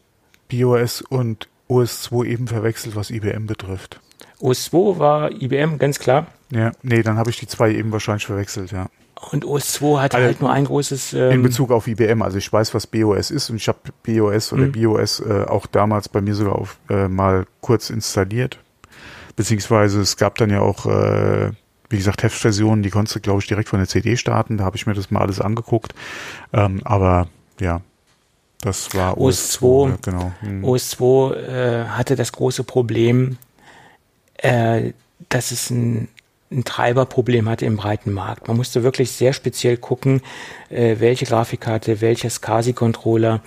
[0.49, 4.01] BIOS und OS2 eben verwechselt, was IBM betrifft.
[4.41, 6.27] OS2 war IBM, ganz klar.
[6.51, 8.89] Ja, nee, dann habe ich die zwei eben wahrscheinlich verwechselt, ja.
[9.33, 11.13] Und OS2 hatte Also, halt nur ein großes.
[11.13, 14.53] In Ähm, Bezug auf IBM, also ich weiß, was BOS ist und ich habe BOS
[14.55, 14.73] oder Mhm.
[14.73, 18.59] BOS äh, auch damals bei mir sogar auf, äh, mal kurz installiert.
[19.37, 21.51] Beziehungsweise es gab dann ja auch, äh,
[21.91, 24.57] wie gesagt, Heftversionen, die konntest du, glaube ich, direkt von der CD starten.
[24.57, 25.93] Da habe ich mir das mal alles angeguckt.
[26.53, 27.29] Ähm, aber
[27.61, 27.83] ja,
[28.61, 29.89] das war OS2.
[29.89, 30.33] ja, genau.
[30.41, 30.65] Hm.
[30.65, 33.39] OS2 äh, hatte das große Problem,
[34.37, 34.93] äh,
[35.29, 36.09] dass es ein,
[36.53, 38.49] ein Treiberproblem hatte im breiten Markt.
[38.49, 40.23] Man musste wirklich sehr speziell gucken,
[40.69, 43.41] äh, welche Grafikkarte, welcher SCSI-Controller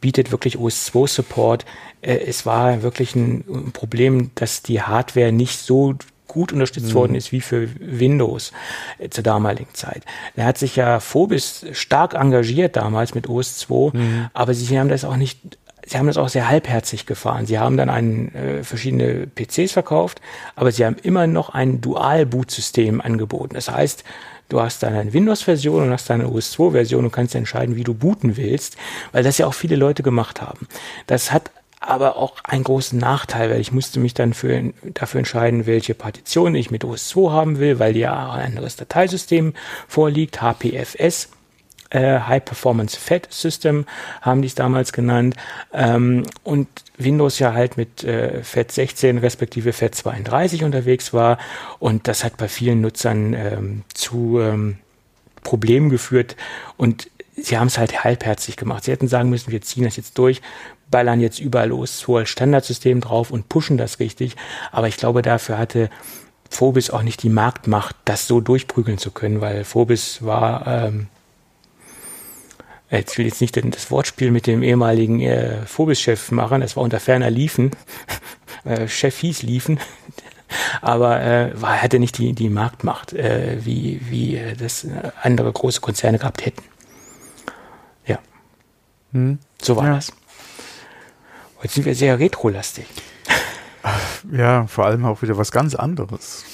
[0.00, 1.64] bietet wirklich OS2-Support.
[2.02, 5.94] Äh, es war wirklich ein Problem, dass die Hardware nicht so
[6.28, 8.52] gut unterstützt worden ist wie für Windows
[8.98, 10.04] äh, zur damaligen Zeit.
[10.36, 15.16] Da hat sich ja Phobis stark engagiert damals mit OS2, aber sie haben das auch
[15.16, 15.58] nicht
[15.88, 17.46] Sie haben das auch sehr halbherzig gefahren.
[17.46, 20.20] Sie haben dann einen, äh, verschiedene PCs verkauft,
[20.54, 23.54] aber sie haben immer noch ein Dual-Boot-System angeboten.
[23.54, 24.04] Das heißt,
[24.50, 27.94] du hast dann eine Windows-Version und hast dann eine OS2-Version und kannst entscheiden, wie du
[27.94, 28.76] booten willst,
[29.12, 30.68] weil das ja auch viele Leute gemacht haben.
[31.06, 31.50] Das hat
[31.88, 36.54] aber auch einen großen Nachteil, weil ich musste mich dann für, dafür entscheiden, welche Partition
[36.54, 39.54] ich mit OS2 haben will, weil ja ein anderes Dateisystem
[39.88, 41.30] vorliegt, HPFS
[41.90, 43.86] äh, High Performance Fat System
[44.20, 45.36] haben die es damals genannt.
[45.72, 46.68] Ähm, und
[46.98, 51.38] Windows ja halt mit äh, FAT 16 respektive FAT 32 unterwegs war.
[51.78, 54.78] Und das hat bei vielen Nutzern ähm, zu ähm,
[55.42, 56.36] Problemen geführt.
[56.76, 57.10] Und
[57.42, 58.84] sie haben es halt halbherzig gemacht.
[58.84, 60.40] Sie hätten sagen müssen, wir ziehen das jetzt durch,
[60.90, 64.36] ballern jetzt überall los, so als Standardsystem drauf und pushen das richtig,
[64.72, 65.90] aber ich glaube, dafür hatte
[66.50, 71.08] Phobis auch nicht die Marktmacht, das so durchprügeln zu können, weil Phobis war ähm,
[72.90, 77.00] ich will jetzt nicht das Wortspiel mit dem ehemaligen äh, Phobis-Chef machen, das war unter
[77.00, 77.70] ferner Liefen.
[78.64, 79.78] äh, Chef hieß Liefen.
[80.80, 85.52] aber äh, war, hatte nicht die, die Marktmacht, äh, wie, wie äh, das äh, andere
[85.52, 86.62] große Konzerne gehabt hätten.
[89.12, 89.38] Hm.
[89.60, 89.94] So war ja.
[89.96, 90.12] das.
[91.62, 92.86] Heute sind wir sehr retro-lastig.
[94.32, 96.44] Ja, vor allem auch wieder was ganz anderes.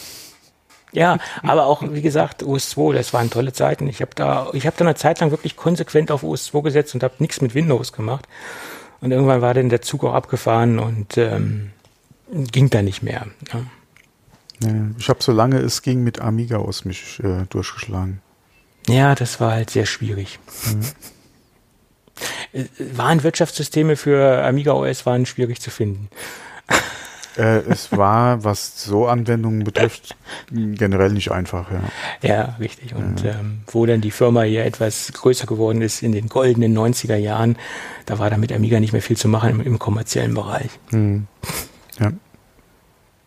[0.93, 3.89] Ja, aber auch, wie gesagt, OS2, das waren tolle Zeiten.
[3.89, 7.03] Ich habe da, ich habe da eine Zeit lang wirklich konsequent auf OS2 gesetzt und
[7.03, 8.29] habe nichts mit Windows gemacht.
[9.01, 11.73] Und irgendwann war dann der Zug auch abgefahren und ähm,
[12.31, 13.27] ging da nicht mehr.
[13.53, 14.71] Ja.
[14.97, 18.21] ich habe, solange es ging, mit Amiga aus mich äh, durchgeschlagen.
[18.87, 20.39] Ja, das war halt sehr schwierig.
[20.67, 20.83] Mhm.
[22.79, 26.09] Waren Wirtschaftssysteme für Amiga OS waren schwierig zu finden.
[27.37, 30.15] Äh, es war, was so Anwendungen betrifft,
[30.51, 31.81] generell nicht einfach, ja.
[32.23, 32.95] Ja, richtig.
[32.95, 33.33] Und ja.
[33.33, 37.57] Ähm, wo dann die Firma hier etwas größer geworden ist in den goldenen 90er Jahren,
[38.07, 40.71] da war damit Amiga nicht mehr viel zu machen im, im kommerziellen Bereich.
[40.91, 41.27] Hm.
[41.99, 42.13] Ja.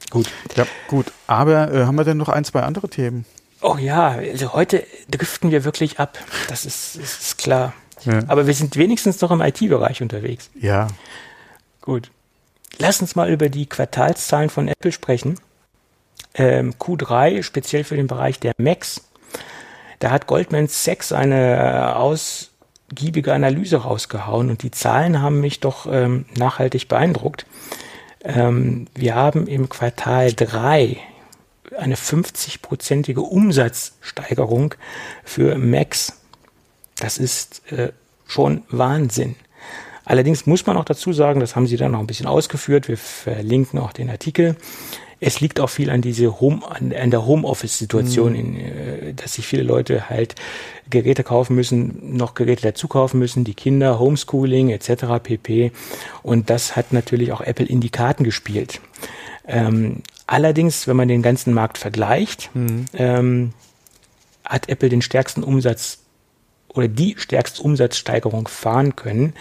[0.10, 0.30] Gut.
[0.56, 1.12] Ja, gut.
[1.28, 3.26] Aber äh, haben wir denn noch ein, zwei andere Themen?
[3.62, 6.18] Oh ja, also heute driften wir wirklich ab.
[6.48, 7.74] Das ist, ist klar.
[8.06, 8.20] Ja.
[8.28, 10.50] Aber wir sind wenigstens noch im IT-Bereich unterwegs.
[10.60, 10.88] Ja.
[11.82, 12.12] Gut.
[12.80, 15.40] Lass uns mal über die Quartalszahlen von Apple sprechen.
[16.36, 19.02] Ähm, Q3, speziell für den Bereich der Macs.
[20.00, 26.26] Da hat Goldman Sachs eine ausgiebige Analyse rausgehauen und die Zahlen haben mich doch ähm,
[26.38, 27.48] nachhaltig beeindruckt.
[28.24, 30.98] Ähm, wir haben im Quartal 3
[31.78, 34.76] eine 50-prozentige Umsatzsteigerung
[35.24, 36.14] für Macs.
[37.00, 37.92] Das ist äh,
[38.26, 39.36] schon Wahnsinn.
[40.06, 42.98] Allerdings muss man auch dazu sagen, das haben Sie dann noch ein bisschen ausgeführt, wir
[42.98, 44.56] verlinken auch den Artikel.
[45.20, 48.56] Es liegt auch viel an diese Home, an, an der Homeoffice-Situation, mhm.
[48.56, 50.36] äh, dass sich viele Leute halt
[50.90, 55.22] Geräte kaufen müssen, noch Geräte dazu kaufen müssen, die Kinder, Homeschooling etc.
[55.22, 55.72] pp.
[56.24, 58.80] Und das hat natürlich auch Apple in die Karten gespielt.
[59.46, 62.86] Ähm, allerdings, wenn man den ganzen Markt vergleicht, mhm.
[62.94, 63.54] ähm,
[64.46, 66.00] hat Apple den stärksten Umsatz
[66.78, 69.34] oder die stärkste Umsatzsteigerung fahren können.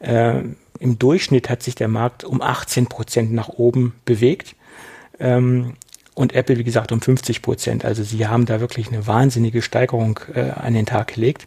[0.00, 0.42] Äh,
[0.78, 4.54] Im Durchschnitt hat sich der Markt um 18 Prozent nach oben bewegt.
[5.18, 5.74] Ähm,
[6.14, 7.84] und Apple, wie gesagt, um 50 Prozent.
[7.84, 11.46] Also sie haben da wirklich eine wahnsinnige Steigerung äh, an den Tag gelegt.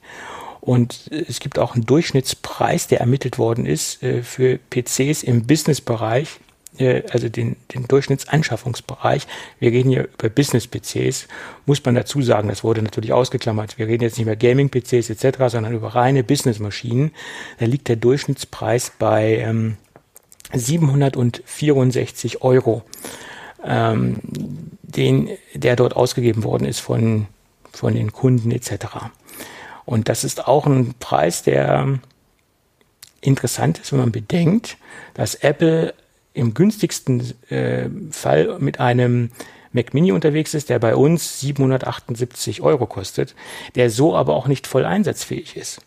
[0.62, 6.28] Und es gibt auch einen Durchschnittspreis, der ermittelt worden ist äh, für PCs im Businessbereich
[6.28, 9.28] äh, also den, den Durchschnittsanschaffungsbereich.
[9.59, 11.28] Wir reden hier über Business-PCs,
[11.65, 13.78] muss man dazu sagen, das wurde natürlich ausgeklammert.
[13.78, 17.11] Wir reden jetzt nicht mehr Gaming-PCs etc., sondern über reine Business-Maschinen.
[17.59, 19.78] Da liegt der Durchschnittspreis bei ähm,
[20.53, 22.84] 764 Euro,
[23.65, 24.17] ähm,
[24.82, 27.28] den, der dort ausgegeben worden ist von,
[27.72, 28.86] von den Kunden etc.
[29.86, 31.99] Und das ist auch ein Preis, der
[33.22, 34.78] interessant ist, wenn man bedenkt,
[35.13, 35.93] dass Apple
[36.34, 39.32] im günstigsten äh, Fall mit einem
[39.74, 43.36] Mac Mini unterwegs ist, der bei uns 778 Euro kostet,
[43.76, 45.82] der so aber auch nicht voll einsatzfähig ist.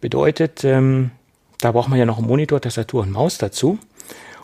[0.00, 1.10] Bedeutet, ähm,
[1.60, 3.78] da braucht man ja noch einen Monitor, Tastatur und Maus dazu.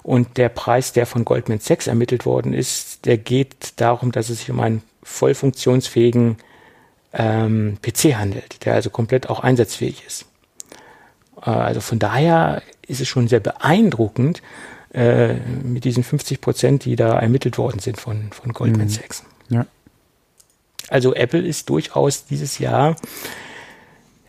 [0.03, 4.39] Und der Preis, der von Goldman Sachs ermittelt worden ist, der geht darum, dass es
[4.39, 6.37] sich um einen voll funktionsfähigen
[7.13, 10.27] ähm, PC handelt, der also komplett auch einsatzfähig ist.
[11.43, 14.43] Äh, also von daher ist es schon sehr beeindruckend,
[14.93, 18.91] äh, mit diesen 50 Prozent, die da ermittelt worden sind von, von Goldman mhm.
[18.91, 19.25] Sachs.
[19.51, 19.67] Ja.
[20.89, 22.97] Also Apple ist durchaus dieses Jahr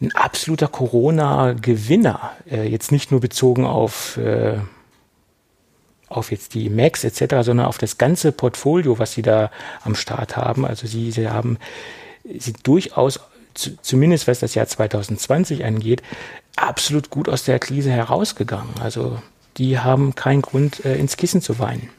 [0.01, 2.32] ein absoluter Corona-Gewinner.
[2.49, 4.57] Äh, jetzt nicht nur bezogen auf, äh,
[6.07, 9.51] auf jetzt die Macs etc., sondern auf das ganze Portfolio, was sie da
[9.84, 10.66] am Start haben.
[10.66, 11.57] Also sie, sie haben
[12.38, 13.20] sie durchaus,
[13.53, 16.01] zumindest was das Jahr 2020 angeht,
[16.55, 18.74] absolut gut aus der Krise herausgegangen.
[18.82, 19.22] Also
[19.60, 21.89] die haben keinen Grund, äh, ins Kissen zu weinen.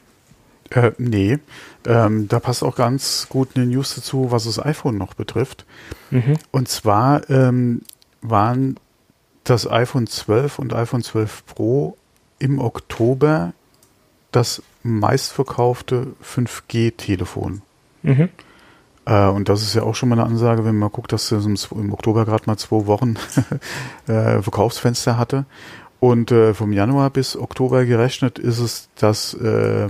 [0.71, 1.39] Äh, nee,
[1.85, 5.65] ähm, da passt auch ganz gut eine News dazu, was das iPhone noch betrifft.
[6.09, 6.37] Mhm.
[6.51, 7.81] Und zwar ähm,
[8.21, 8.77] waren
[9.43, 11.97] das iPhone 12 und iPhone 12 Pro
[12.39, 13.53] im Oktober
[14.31, 17.61] das meistverkaufte 5G-Telefon.
[18.03, 18.29] Mhm.
[19.05, 21.67] Äh, und das ist ja auch schon mal eine Ansage, wenn man guckt, dass es
[21.71, 23.15] im, Oktober gerade mal zwei Wochen
[24.07, 25.45] äh, Verkaufsfenster hatte.
[26.01, 29.85] Und äh, vom Januar bis Oktober gerechnet ist es das, äh,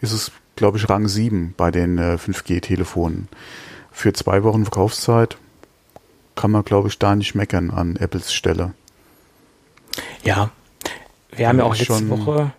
[0.00, 3.28] ist es, glaube ich, Rang 7 bei den äh, 5G-Telefonen.
[3.92, 5.38] Für zwei Wochen Verkaufszeit
[6.34, 8.74] kann man, glaube ich, da nicht meckern an Apples Stelle.
[10.24, 10.50] Ja,
[11.30, 12.50] wir haben ja auch letzte Woche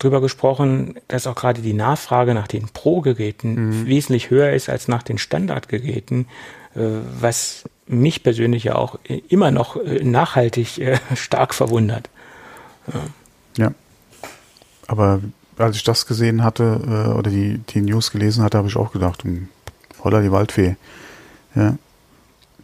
[0.00, 3.86] drüber gesprochen, dass auch gerade die Nachfrage nach den Pro-Geräten mhm.
[3.86, 6.26] wesentlich höher ist als nach den Standardgeräten,
[6.74, 8.98] was mich persönlich ja auch
[9.28, 12.08] immer noch äh, nachhaltig äh, stark verwundert.
[13.56, 13.72] Ja.
[14.86, 15.20] Aber
[15.58, 18.92] als ich das gesehen hatte äh, oder die, die News gelesen hatte, habe ich auch
[18.92, 19.48] gedacht, hm,
[20.02, 20.76] holla die Waldfee.
[21.54, 21.76] Ja.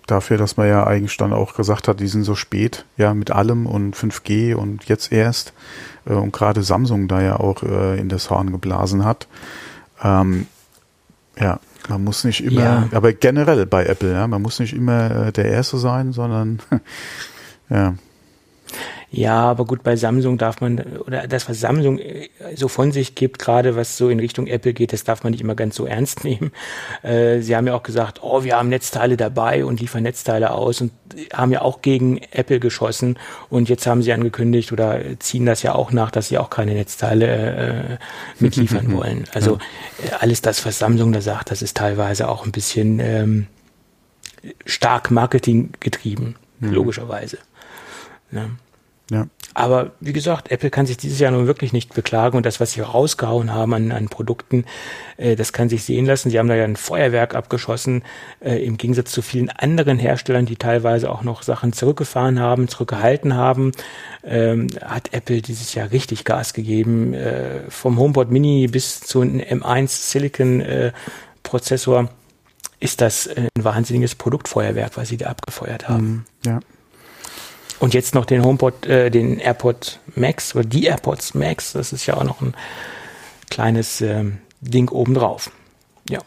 [0.06, 3.32] Dafür, dass man ja eigentlich dann auch gesagt hat, die sind so spät, ja, mit
[3.32, 5.52] allem und 5G und jetzt erst
[6.06, 9.26] äh, und gerade Samsung da ja auch äh, in das Horn geblasen hat.
[10.02, 10.46] Ähm,
[11.38, 12.88] ja, man muss nicht immer, ja.
[12.92, 16.60] aber generell bei Apple, ja, man muss nicht immer äh, der Erste sein, sondern
[17.70, 17.94] ja.
[19.10, 23.14] Ja, aber gut, bei Samsung darf man, oder das, was Samsung äh, so von sich
[23.14, 25.86] gibt, gerade was so in Richtung Apple geht, das darf man nicht immer ganz so
[25.86, 26.50] ernst nehmen.
[27.02, 30.80] Äh, sie haben ja auch gesagt, oh, wir haben Netzteile dabei und liefern Netzteile aus
[30.80, 30.92] und
[31.32, 33.16] haben ja auch gegen Apple geschossen
[33.48, 36.74] und jetzt haben sie angekündigt oder ziehen das ja auch nach, dass sie auch keine
[36.74, 37.98] Netzteile äh,
[38.40, 39.24] mitliefern wollen.
[39.32, 39.58] Also
[40.04, 43.46] äh, alles das, was Samsung da sagt, das ist teilweise auch ein bisschen ähm,
[44.64, 46.72] stark Marketing getrieben, mhm.
[46.72, 47.38] logischerweise.
[48.32, 48.50] Ja.
[49.10, 49.28] Ja.
[49.54, 52.72] Aber wie gesagt, Apple kann sich dieses Jahr nun wirklich nicht beklagen und das, was
[52.72, 54.66] sie rausgehauen haben an, an Produkten,
[55.16, 56.28] äh, das kann sich sehen lassen.
[56.28, 58.02] Sie haben da ja ein Feuerwerk abgeschossen,
[58.40, 63.34] äh, im Gegensatz zu vielen anderen Herstellern, die teilweise auch noch Sachen zurückgefahren haben, zurückgehalten
[63.34, 63.72] haben,
[64.24, 67.14] ähm, hat Apple dieses Jahr richtig Gas gegeben.
[67.14, 70.92] Äh, vom HomePod Mini bis zu einem M1 Silicon äh,
[71.44, 72.10] Prozessor
[72.78, 76.26] ist das ein wahnsinniges Produktfeuerwerk, was sie da abgefeuert haben.
[76.44, 76.60] Ja.
[77.78, 81.72] Und jetzt noch den HomePod, äh, den AirPod Max oder die AirPods Max.
[81.72, 82.54] Das ist ja auch noch ein
[83.50, 85.50] kleines ähm, Ding obendrauf.
[86.08, 86.20] Ja.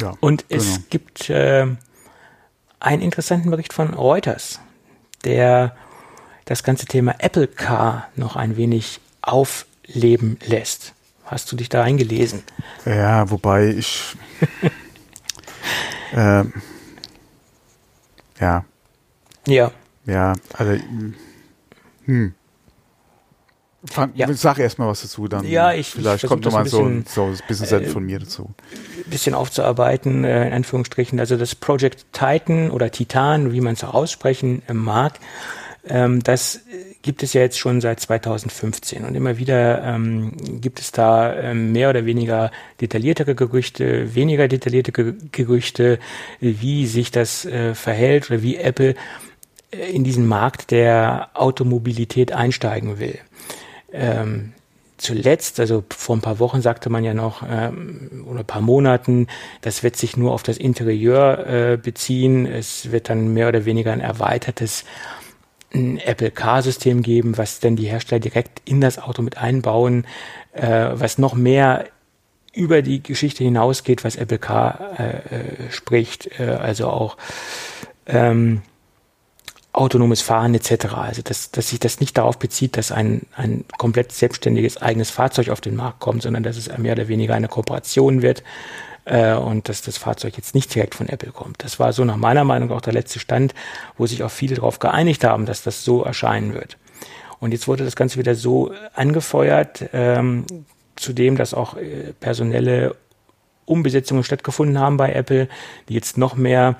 [0.00, 0.14] Ja.
[0.20, 0.62] Und genau.
[0.62, 1.66] es gibt äh,
[2.80, 4.60] einen interessanten Bericht von Reuters,
[5.24, 5.76] der
[6.44, 10.94] das ganze Thema Apple Car noch ein wenig aufleben lässt.
[11.24, 12.42] Hast du dich da eingelesen?
[12.84, 14.16] Ja, wobei ich.
[16.12, 16.44] äh,
[18.40, 18.64] ja.
[19.46, 19.70] Ja.
[20.06, 20.82] Ja, also,
[22.04, 22.34] hm.
[23.84, 24.32] Fang, ja.
[24.32, 27.24] Sag erst mal was dazu, dann ja, ich, vielleicht ich kommt noch mal so, so
[27.24, 28.54] ein bisschen äh, von mir dazu.
[29.06, 31.18] Bisschen aufzuarbeiten, äh, in Anführungsstrichen.
[31.18, 35.18] Also das Project Titan oder Titan, wie man es auch aussprechen äh, mag,
[35.88, 36.60] ähm, das
[37.02, 41.72] gibt es ja jetzt schon seit 2015 und immer wieder ähm, gibt es da ähm,
[41.72, 45.98] mehr oder weniger detailliertere Gerüchte, weniger detaillierte Gerüchte,
[46.38, 48.94] wie sich das äh, verhält oder wie Apple
[49.72, 53.18] in diesen Markt der Automobilität einsteigen will.
[53.92, 54.52] Ähm,
[54.98, 59.26] zuletzt, also vor ein paar Wochen sagte man ja noch, ähm, oder ein paar Monaten,
[59.60, 62.46] das wird sich nur auf das Interieur äh, beziehen.
[62.46, 64.84] Es wird dann mehr oder weniger ein erweitertes
[65.74, 70.06] ein Apple Car-System geben, was dann die Hersteller direkt in das Auto mit einbauen,
[70.52, 71.86] äh, was noch mehr
[72.54, 77.16] über die Geschichte hinausgeht, was Apple Car äh, äh, spricht, äh, also auch
[78.06, 78.60] ähm,
[79.72, 80.94] autonomes Fahren etc.
[80.94, 85.48] Also dass, dass sich das nicht darauf bezieht, dass ein, ein komplett selbstständiges eigenes Fahrzeug
[85.48, 88.42] auf den Markt kommt, sondern dass es mehr oder weniger eine Kooperation wird
[89.06, 91.64] äh, und dass das Fahrzeug jetzt nicht direkt von Apple kommt.
[91.64, 93.54] Das war so nach meiner Meinung auch der letzte Stand,
[93.96, 96.76] wo sich auch viele darauf geeinigt haben, dass das so erscheinen wird.
[97.40, 100.44] Und jetzt wurde das Ganze wieder so angefeuert, ähm,
[100.96, 102.94] zudem, dass auch äh, personelle
[103.64, 105.48] Umbesetzungen stattgefunden haben bei Apple,
[105.88, 106.76] die jetzt noch mehr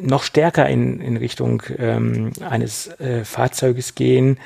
[0.00, 4.38] noch stärker in, in Richtung ähm, eines äh, Fahrzeuges gehen,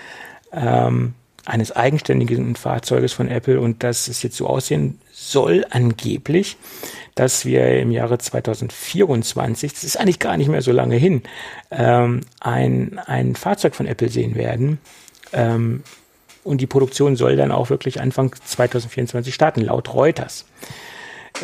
[0.53, 1.15] ähm,
[1.45, 6.57] eines eigenständigen Fahrzeuges von Apple und dass es jetzt so aussehen soll angeblich,
[7.15, 11.23] dass wir im Jahre 2024, das ist eigentlich gar nicht mehr so lange hin,
[11.71, 14.79] ähm, ein, ein Fahrzeug von Apple sehen werden.
[15.33, 15.83] Ähm,
[16.43, 20.47] und die Produktion soll dann auch wirklich Anfang 2024 starten, laut Reuters.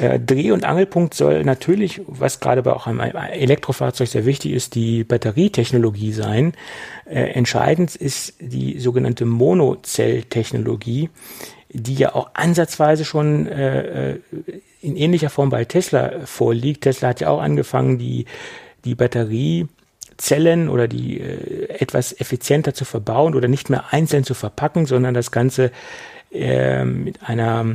[0.00, 4.74] Äh, Dreh- und Angelpunkt soll natürlich, was gerade bei auch einem Elektrofahrzeug sehr wichtig ist,
[4.74, 6.54] die Batterietechnologie sein.
[7.04, 11.10] Äh, entscheidend ist die sogenannte Monozelltechnologie,
[11.68, 14.20] die ja auch ansatzweise schon äh, äh,
[14.80, 16.82] in ähnlicher Form bei Tesla vorliegt.
[16.82, 18.24] Tesla hat ja auch angefangen, die,
[18.84, 24.86] die Batteriezellen oder die äh, etwas effizienter zu verbauen oder nicht mehr einzeln zu verpacken,
[24.86, 25.70] sondern das Ganze
[26.32, 27.66] äh, mit einer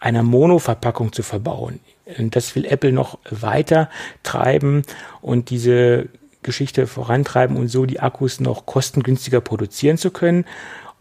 [0.00, 1.80] einer Mono-Verpackung zu verbauen.
[2.18, 3.90] Das will Apple noch weiter
[4.22, 4.82] treiben
[5.20, 6.08] und diese
[6.42, 10.44] Geschichte vorantreiben und so die Akkus noch kostengünstiger produzieren zu können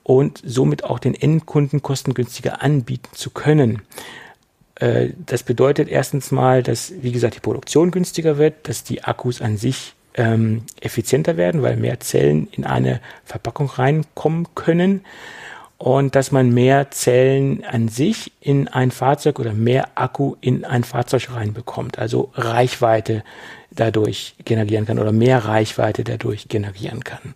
[0.03, 3.81] und somit auch den Endkunden kostengünstiger anbieten zu können.
[4.75, 9.41] Äh, das bedeutet erstens mal, dass, wie gesagt, die Produktion günstiger wird, dass die Akkus
[9.41, 15.01] an sich ähm, effizienter werden, weil mehr Zellen in eine Verpackung reinkommen können
[15.77, 20.83] und dass man mehr Zellen an sich in ein Fahrzeug oder mehr Akku in ein
[20.83, 23.23] Fahrzeug reinbekommt, also Reichweite
[23.71, 27.33] dadurch generieren kann oder mehr Reichweite dadurch generieren kann.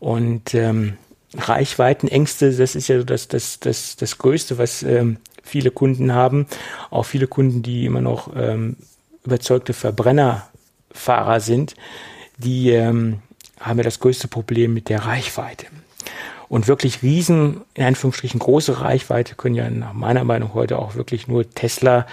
[0.00, 0.94] Und ähm,
[1.34, 6.46] Reichweitenängste, das ist ja das, das, das, das Größte, was ähm, viele Kunden haben.
[6.90, 8.76] Auch viele Kunden, die immer noch ähm,
[9.24, 11.74] überzeugte Verbrennerfahrer sind,
[12.38, 13.20] die ähm,
[13.60, 15.66] haben ja das größte Problem mit der Reichweite.
[16.48, 21.26] Und wirklich riesen, in Anführungsstrichen große Reichweite können ja nach meiner Meinung heute auch wirklich
[21.28, 22.06] nur Tesla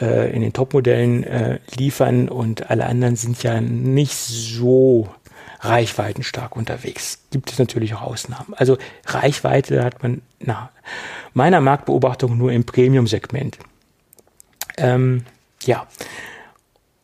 [0.00, 5.08] äh, in den Topmodellen äh, liefern und alle anderen sind ja nicht so
[5.60, 7.18] reichweitenstark unterwegs.
[7.30, 8.54] Gibt es natürlich auch Ausnahmen.
[8.56, 10.70] Also Reichweite hat man nach
[11.34, 13.58] meiner Marktbeobachtung nur im Premium-Segment.
[14.78, 15.24] Ähm,
[15.64, 15.86] ja.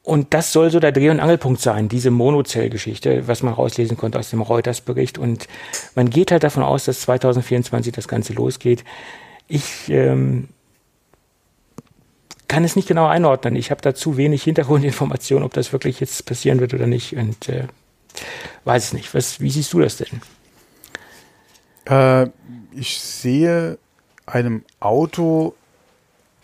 [0.07, 4.21] Und das soll so der Dreh- und Angelpunkt sein, diese Monozell-Geschichte, was man rauslesen konnte
[4.21, 5.19] aus dem Reuters-Bericht.
[5.19, 5.49] Und
[5.97, 8.85] man geht halt davon aus, dass 2024 das Ganze losgeht.
[9.49, 10.47] Ich ähm,
[12.47, 13.57] kann es nicht genau einordnen.
[13.57, 17.17] Ich habe da zu wenig Hintergrundinformationen, ob das wirklich jetzt passieren wird oder nicht.
[17.17, 17.65] Und äh,
[18.65, 19.13] weiß es nicht.
[19.13, 20.21] Was, wie siehst du das denn?
[21.85, 22.31] Äh,
[22.71, 23.77] ich sehe
[24.25, 25.57] einem Auto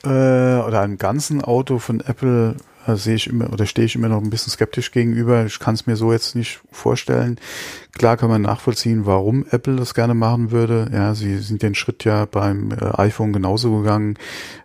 [0.03, 2.57] äh, oder einem ganzen Auto von Apple
[2.87, 5.45] sehe ich immer oder stehe ich immer noch ein bisschen skeptisch gegenüber.
[5.47, 7.39] Ich kann es mir so jetzt nicht vorstellen.
[7.93, 10.91] Klar kann man nachvollziehen, warum Apple das gerne machen würde.
[10.93, 14.17] Ja, sie sind den Schritt ja beim äh, iPhone genauso gegangen,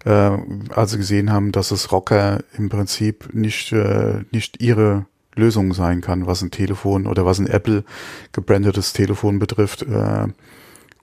[0.05, 0.31] äh,
[0.73, 5.05] als sie gesehen haben, dass das Rocker im Prinzip nicht äh, nicht ihre
[5.35, 7.83] Lösung sein kann, was ein Telefon oder was ein Apple
[8.31, 9.83] gebrandetes Telefon betrifft.
[9.83, 10.27] Äh,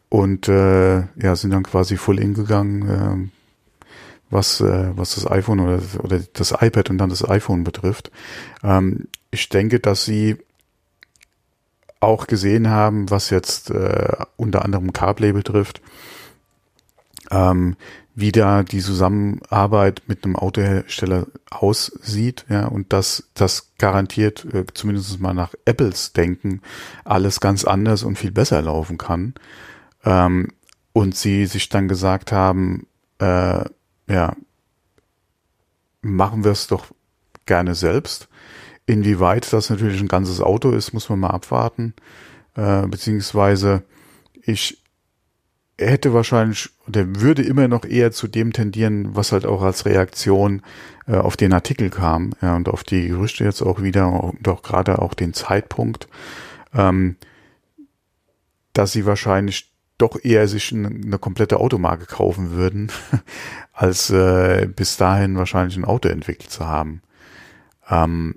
[0.08, 3.30] und äh, ja, sind dann quasi voll in gegangen.
[3.30, 3.43] Äh,
[4.34, 8.10] was, äh, was das iPhone oder, oder das iPad und dann das iPhone betrifft.
[8.62, 10.36] Ähm, ich denke, dass sie
[12.00, 15.80] auch gesehen haben, was jetzt äh, unter anderem CarPlay betrifft,
[17.30, 17.76] ähm,
[18.14, 25.18] wie da die Zusammenarbeit mit einem Autohersteller aussieht, ja, und dass das garantiert, äh, zumindest
[25.20, 26.60] mal nach Apples Denken,
[27.04, 29.34] alles ganz anders und viel besser laufen kann.
[30.04, 30.48] Ähm,
[30.92, 32.86] und sie sich dann gesagt haben,
[33.18, 33.64] äh,
[34.08, 34.36] ja,
[36.02, 36.86] machen wir es doch
[37.46, 38.28] gerne selbst.
[38.86, 41.94] Inwieweit das natürlich ein ganzes Auto ist, muss man mal abwarten.
[42.54, 43.82] Äh, beziehungsweise
[44.42, 44.82] ich
[45.78, 50.62] hätte wahrscheinlich, der würde immer noch eher zu dem tendieren, was halt auch als Reaktion
[51.06, 54.62] äh, auf den Artikel kam, ja, und auf die Gerüchte jetzt auch wieder, und auch
[54.62, 56.08] gerade auch den Zeitpunkt,
[56.72, 57.16] ähm,
[58.72, 62.90] dass sie wahrscheinlich doch eher sich eine, komplette Automarke kaufen würden,
[63.72, 67.02] als äh, bis dahin wahrscheinlich ein Auto entwickelt zu haben.
[67.88, 68.36] Ähm,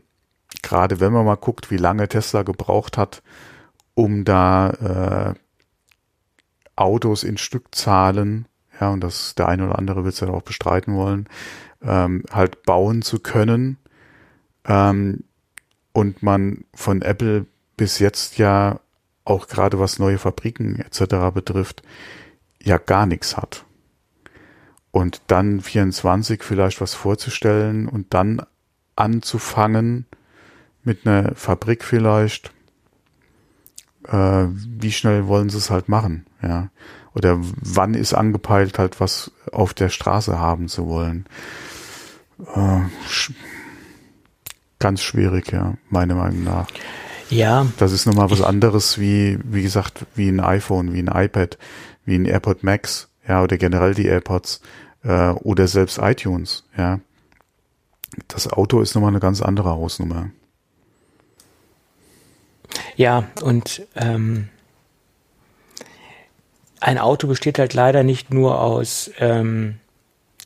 [0.62, 3.22] Gerade wenn man mal guckt, wie lange Tesla gebraucht hat,
[3.94, 5.40] um da äh,
[6.76, 8.48] Autos in Stückzahlen,
[8.80, 11.28] ja, und das der eine oder andere wird es ja auch bestreiten wollen,
[11.82, 13.78] ähm, halt bauen zu können.
[14.66, 15.24] Ähm,
[15.94, 18.80] und man von Apple bis jetzt ja
[19.28, 21.34] auch gerade was neue Fabriken etc.
[21.34, 21.84] betrifft,
[22.62, 23.66] ja gar nichts hat.
[24.92, 28.42] Und dann 24 vielleicht was vorzustellen und dann
[28.96, 30.06] anzufangen
[30.84, 32.52] mit einer Fabrik vielleicht,
[34.08, 36.70] äh, wie schnell wollen sie es halt machen, ja.
[37.14, 41.26] Oder wann ist angepeilt, halt was auf der Straße haben zu wollen.
[42.54, 43.34] Äh, sch
[44.80, 46.68] ganz schwierig, ja, meiner Meinung nach.
[47.30, 47.68] Ja.
[47.78, 51.58] Das ist nochmal was anderes wie, wie gesagt, wie ein iPhone, wie ein iPad,
[52.06, 54.62] wie ein AirPod Max, ja, oder generell die AirPods,
[55.04, 57.00] äh, oder selbst iTunes, ja.
[58.30, 60.30] Das Auto ist nochmal eine ganz andere Hausnummer.
[62.96, 64.50] Ja, und ähm,
[66.80, 69.80] ein Auto besteht halt leider nicht nur aus, ähm,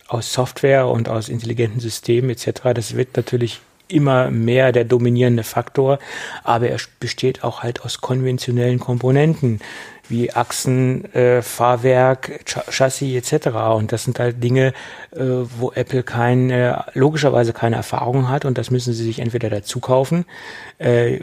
[0.07, 2.73] aus Software und aus intelligenten Systemen etc.
[2.73, 3.61] Das wird natürlich
[3.91, 5.99] immer mehr der dominierende Faktor,
[6.43, 9.59] aber er besteht auch halt aus konventionellen Komponenten
[10.11, 13.47] wie Achsen, äh, Fahrwerk, Ch Chassis etc.
[13.75, 14.73] Und das sind halt Dinge,
[15.11, 15.19] äh,
[15.57, 20.25] wo Apple keine, logischerweise keine Erfahrung hat und das müssen sie sich entweder dazu kaufen.
[20.77, 21.21] Äh,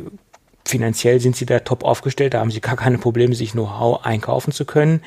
[0.64, 4.52] finanziell sind sie da top aufgestellt, da haben sie gar keine Probleme, sich Know-how einkaufen
[4.52, 5.02] zu können.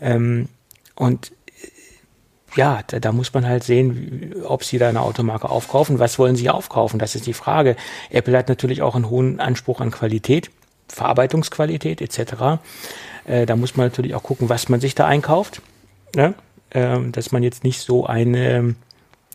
[0.00, 0.48] Ähm,
[0.96, 1.32] und
[2.56, 5.98] ja, da, da, muss man halt sehen, ob sie da eine Automarke aufkaufen.
[5.98, 6.98] Was wollen sie aufkaufen?
[6.98, 7.76] Das ist die Frage.
[8.10, 10.50] Apple hat natürlich auch einen hohen Anspruch an Qualität,
[10.88, 12.60] Verarbeitungsqualität etc.
[13.26, 15.62] Äh, da muss man natürlich auch gucken, was man sich da einkauft.
[16.16, 16.34] Ne?
[16.70, 18.74] Ähm, dass man jetzt nicht so eine,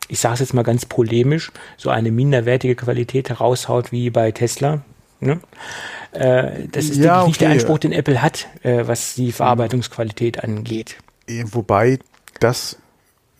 [0.08, 4.82] ich sage es jetzt mal ganz polemisch, so eine minderwertige Qualität heraushaut wie bei Tesla.
[5.20, 5.40] Ne?
[6.12, 7.28] Äh, das ist ja, okay.
[7.28, 10.96] nicht der Anspruch, den Apple hat, äh, was die Verarbeitungsqualität angeht.
[11.26, 11.98] Wobei
[12.40, 12.76] das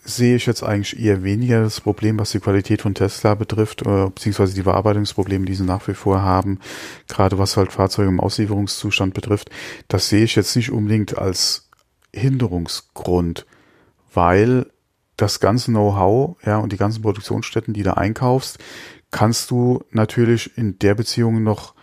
[0.04, 4.10] sehe ich jetzt eigentlich eher weniger das Problem, was die Qualität von Tesla betrifft, äh,
[4.10, 6.60] beziehungsweise die Bearbeitungsprobleme, die sie nach wie vor haben,
[7.08, 9.50] gerade was halt Fahrzeuge im Auslieferungszustand betrifft.
[9.88, 11.70] Das sehe ich jetzt nicht unbedingt als
[12.14, 13.46] Hinderungsgrund,
[14.12, 14.66] weil
[15.16, 18.58] das ganze Know-how, ja, und die ganzen Produktionsstätten, die du einkaufst,
[19.10, 21.74] kannst du natürlich in der Beziehung noch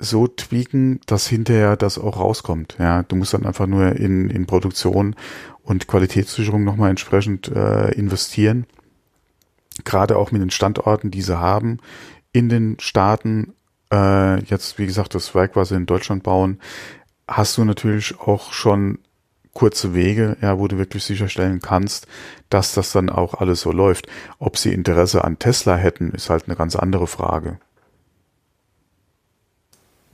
[0.00, 2.76] so tweaken, dass hinterher das auch rauskommt.
[2.78, 5.14] Ja, du musst dann einfach nur in, in Produktion
[5.62, 8.66] und Qualitätssicherung nochmal entsprechend äh, investieren.
[9.84, 11.78] Gerade auch mit den Standorten, die sie haben
[12.32, 13.54] in den Staaten.
[13.92, 16.60] Äh, jetzt, wie gesagt, das Werk, was sie in Deutschland bauen,
[17.28, 18.98] hast du natürlich auch schon
[19.52, 22.06] kurze Wege, ja, wo du wirklich sicherstellen kannst,
[22.50, 24.06] dass das dann auch alles so läuft.
[24.38, 27.58] Ob sie Interesse an Tesla hätten, ist halt eine ganz andere Frage.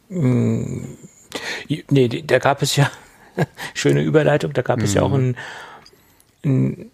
[0.08, 0.84] Mm,
[1.90, 2.90] nee, da gab es ja
[3.74, 4.84] schöne Überleitung, da gab mhm.
[4.84, 5.36] es ja auch mhm.
[6.44, 6.90] einen,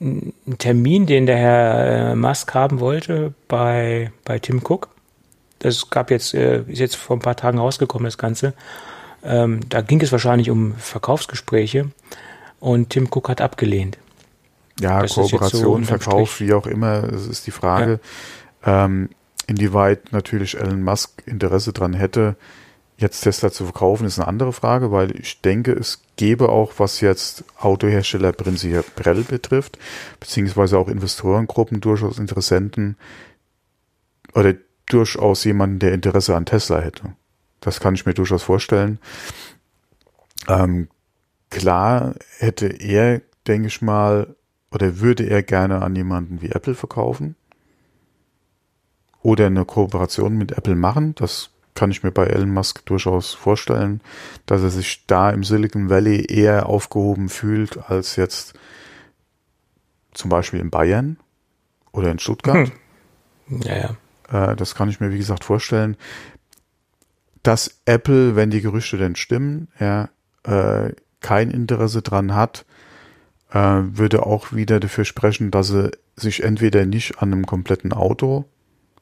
[0.00, 4.88] einen, einen, Termin, den der Herr äh, Musk haben wollte bei, bei Tim Cook.
[5.58, 8.54] Das gab jetzt, äh, ist jetzt vor ein paar Tagen rausgekommen, das Ganze.
[9.24, 11.90] Ähm, da ging es wahrscheinlich um Verkaufsgespräche
[12.60, 13.98] und Tim Cook hat abgelehnt.
[14.80, 17.98] Ja, das Kooperation, so Verkauf, wie auch immer, es ist die Frage,
[18.64, 18.84] ja.
[18.84, 19.08] ähm,
[19.48, 22.36] inwieweit natürlich Elon Musk Interesse dran hätte,
[22.98, 27.00] jetzt Tesla zu verkaufen, ist eine andere Frage, weil ich denke, es gäbe auch, was
[27.00, 29.78] jetzt Autohersteller prinzipiell betrifft,
[30.20, 32.96] beziehungsweise auch Investorengruppen, durchaus Interessenten
[34.34, 34.54] oder
[34.86, 37.14] durchaus jemanden, der Interesse an Tesla hätte.
[37.60, 38.98] Das kann ich mir durchaus vorstellen.
[40.46, 40.88] Ähm,
[41.50, 44.34] klar hätte er, denke ich mal,
[44.70, 47.36] oder würde er gerne an jemanden wie Apple verkaufen
[49.22, 51.14] oder eine Kooperation mit Apple machen.
[51.16, 54.00] Das kann ich mir bei Elon Musk durchaus vorstellen,
[54.46, 58.54] dass er sich da im Silicon Valley eher aufgehoben fühlt als jetzt
[60.12, 61.18] zum Beispiel in Bayern
[61.92, 62.72] oder in Stuttgart.
[63.46, 63.60] Hm.
[63.62, 63.96] Ja,
[64.30, 64.52] ja.
[64.52, 65.96] Äh, das kann ich mir, wie gesagt, vorstellen
[67.42, 70.10] dass Apple, wenn die Gerüchte denn stimmen, ja,
[70.44, 72.66] äh, kein Interesse dran hat,
[73.50, 78.44] äh, würde auch wieder dafür sprechen, dass sie sich entweder nicht an einem kompletten Auto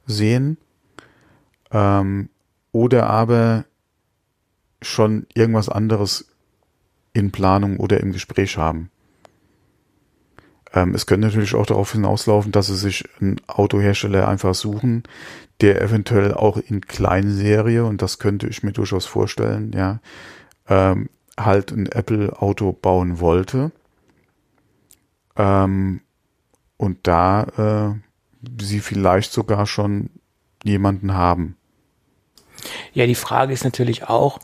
[0.07, 0.59] sehen
[1.71, 2.29] ähm,
[2.73, 3.65] oder aber
[4.83, 6.29] schon irgendwas anderes
[7.13, 8.91] in Planung oder im Gespräch haben.
[10.73, 15.05] Ähm, es könnte natürlich auch darauf hinauslaufen, dass sie sich einen Autohersteller einfach suchen,
[15.61, 20.01] der eventuell auch in Kleinserie, und das könnte ich mir durchaus vorstellen, ja,
[20.69, 23.73] ähm, halt ein Apple-Auto bauen wollte.
[25.37, 26.03] Ähm,
[26.77, 28.06] und da äh,
[28.61, 30.11] sie vielleicht sogar schon
[30.65, 31.57] jemanden haben.
[32.93, 34.41] Ja, die Frage ist natürlich auch,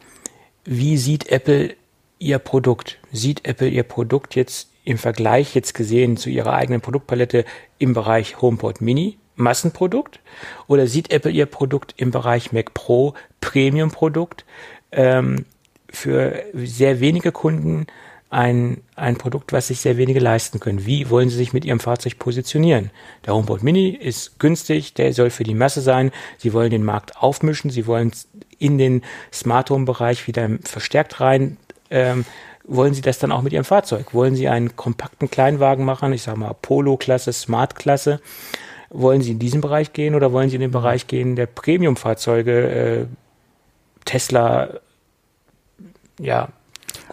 [0.64, 1.74] wie sieht Apple
[2.18, 2.98] ihr Produkt?
[3.10, 7.44] Sieht Apple ihr Produkt jetzt im Vergleich jetzt gesehen zu ihrer eigenen Produktpalette
[7.78, 10.20] im Bereich HomePod Mini Massenprodukt
[10.66, 14.44] oder sieht Apple ihr Produkt im Bereich Mac Pro Premium Produkt
[14.92, 15.46] ähm,
[15.90, 17.86] für sehr wenige Kunden
[18.32, 20.86] ein, ein Produkt, was sich sehr wenige leisten können.
[20.86, 22.90] Wie wollen sie sich mit ihrem Fahrzeug positionieren?
[23.26, 26.10] Der HomePod Mini ist günstig, der soll für die Masse sein.
[26.38, 28.12] Sie wollen den Markt aufmischen, sie wollen
[28.58, 29.02] in den
[29.32, 31.58] Smart Home Bereich wieder verstärkt rein
[31.92, 32.24] ähm,
[32.64, 34.14] wollen Sie das dann auch mit Ihrem Fahrzeug?
[34.14, 38.20] Wollen Sie einen kompakten Kleinwagen machen, ich sage mal Polo-Klasse, Smart-Klasse?
[38.88, 42.70] Wollen Sie in diesen Bereich gehen oder wollen Sie in den Bereich gehen der Premium-Fahrzeuge,
[42.70, 43.06] äh,
[44.04, 44.80] Tesla,
[46.18, 46.48] ja,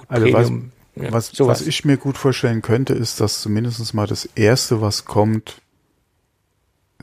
[0.08, 4.08] also Premium, was, ja, was, was ich mir gut vorstellen könnte, ist, dass zumindest mal
[4.08, 5.62] das Erste, was kommt,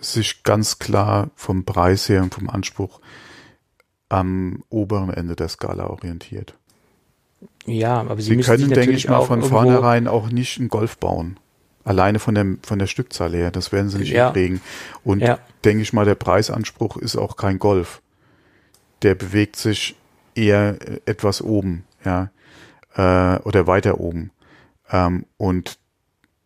[0.00, 3.00] sich ganz klar vom Preis her und vom Anspruch
[4.08, 6.54] am oberen Ende der Skala orientiert.
[7.64, 11.38] Ja, aber Sie, Sie können, denke ich mal, von vornherein auch nicht einen Golf bauen.
[11.84, 13.50] Alleine von der, von der Stückzahl her.
[13.50, 14.26] Das werden Sie nicht ja.
[14.26, 14.60] hinkriegen.
[15.04, 15.38] Und ja.
[15.64, 18.02] denke ich mal, der Preisanspruch ist auch kein Golf.
[19.02, 19.96] Der bewegt sich
[20.34, 20.76] eher
[21.06, 22.30] etwas oben, ja,
[22.96, 24.30] äh, oder weiter oben.
[24.90, 25.78] Ähm, und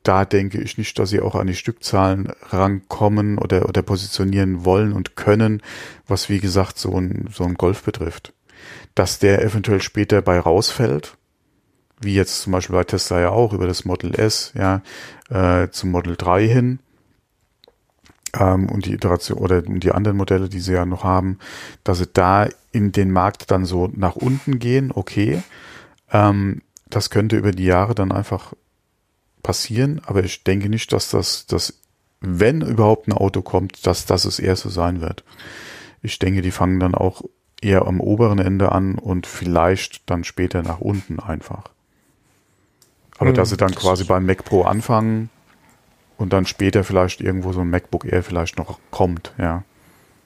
[0.03, 4.92] da denke ich nicht, dass sie auch an die Stückzahlen rankommen oder, oder positionieren wollen
[4.92, 5.62] und können,
[6.07, 8.33] was wie gesagt so ein, so ein Golf betrifft
[8.95, 11.16] dass der eventuell später bei rausfällt,
[12.00, 14.83] wie jetzt zum Beispiel bei Tesla ja auch über das Model S, ja,
[15.29, 16.79] äh, zum Model 3 hin.
[18.33, 21.38] Ähm, und die Iteration oder die anderen Modelle, die sie ja noch haben,
[21.84, 25.42] dass sie da in den Markt dann so nach unten gehen, okay.
[26.12, 28.53] Ähm, das könnte über die Jahre dann einfach
[29.42, 31.80] passieren, aber ich denke nicht, dass das, das,
[32.20, 35.24] wenn überhaupt ein Auto kommt, dass das das erste sein wird.
[36.03, 37.22] Ich denke, die fangen dann auch
[37.62, 41.64] eher am oberen Ende an und vielleicht dann später nach unten einfach.
[43.18, 45.30] Aber hm, dass sie dann quasi beim Mac Pro anfangen,
[46.20, 49.64] und dann später vielleicht irgendwo so ein MacBook Air vielleicht noch kommt, ja.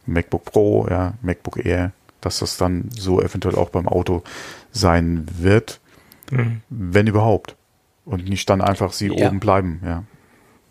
[0.07, 4.25] MacBook Pro, ja, MacBook Air, dass das dann so eventuell auch beim Auto
[4.75, 5.81] sein wird,
[6.31, 6.61] mhm.
[6.69, 7.57] wenn überhaupt.
[8.05, 9.27] Und nicht dann einfach sie ja.
[9.27, 10.05] oben bleiben, ja.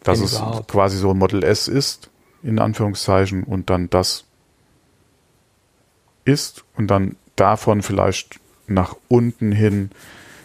[0.04, 0.72] Dass wenn es überhaupt.
[0.72, 2.12] quasi so ein Model S ist,
[2.44, 4.26] in Anführungszeichen, und dann das
[6.26, 9.92] ist und dann davon vielleicht nach unten hin,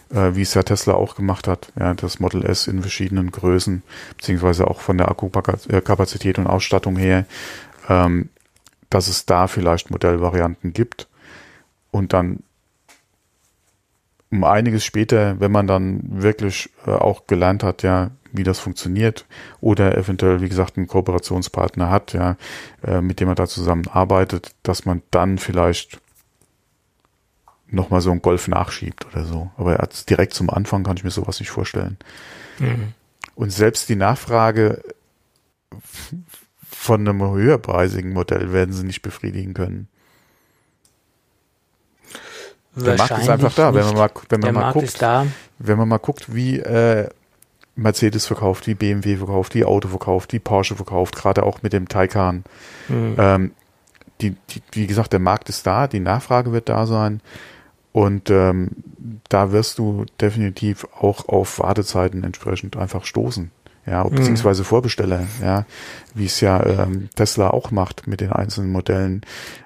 [0.09, 3.83] äh, wie es ja Tesla auch gemacht hat, ja, das Model S in verschiedenen Größen,
[4.17, 7.25] beziehungsweise auch von der Akkukapazität und Ausstattung her,
[7.87, 8.29] ähm,
[8.89, 11.07] dass es da vielleicht Modellvarianten gibt
[11.91, 12.43] und dann
[14.31, 19.25] um einiges später, wenn man dann wirklich äh, auch gelernt hat, ja, wie das funktioniert
[19.59, 22.37] oder eventuell, wie gesagt, einen Kooperationspartner hat, ja,
[22.85, 25.99] äh, mit dem man da zusammenarbeitet, dass man dann vielleicht
[27.67, 29.51] nochmal so einen Golf nachschiebt oder so.
[29.57, 29.77] Aber
[30.09, 31.97] direkt zum Anfang kann ich mir sowas nicht vorstellen.
[32.59, 32.93] Mhm.
[33.35, 34.83] Und selbst die Nachfrage
[36.63, 39.87] von einem höherpreisigen Modell werden sie nicht befriedigen können.
[42.85, 45.01] Der Markt ist einfach da, wenn man mal, wenn man mal guckt,
[45.59, 47.09] wenn man mal guckt, wie äh,
[47.75, 51.87] Mercedes verkauft, wie BMW verkauft, wie Auto verkauft, wie Porsche verkauft, gerade auch mit dem
[51.87, 52.43] Taycan.
[52.87, 53.15] Mhm.
[53.17, 53.51] Ähm,
[54.21, 57.21] die, die, wie gesagt, der Markt ist da, die Nachfrage wird da sein.
[57.91, 58.69] Und ähm,
[59.29, 63.51] da wirst du definitiv auch auf Wartezeiten entsprechend einfach stoßen.
[63.85, 64.15] Ja, mhm.
[64.15, 65.65] beziehungsweise Vorbesteller, ja,
[66.13, 69.21] wie es ja ähm, Tesla auch macht mit den einzelnen Modellen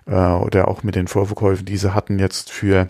[0.06, 2.90] äh, oder auch mit den Vorverkäufen, die sie hatten jetzt für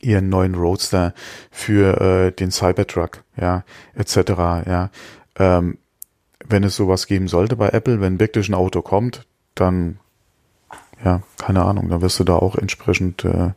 [0.00, 1.14] ihren neuen Roadster,
[1.50, 3.64] für äh, den Cybertruck, ja,
[3.94, 4.16] etc.
[4.66, 4.90] Ja,
[5.36, 5.78] ähm,
[6.46, 9.98] wenn es sowas geben sollte bei Apple, wenn wirklich ein Auto kommt, dann
[11.04, 13.50] ja, keine Ahnung, dann wirst du da auch entsprechend äh,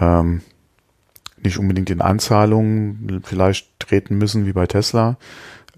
[0.00, 0.42] ähm,
[1.42, 5.16] nicht unbedingt in Anzahlungen vielleicht treten müssen wie bei Tesla,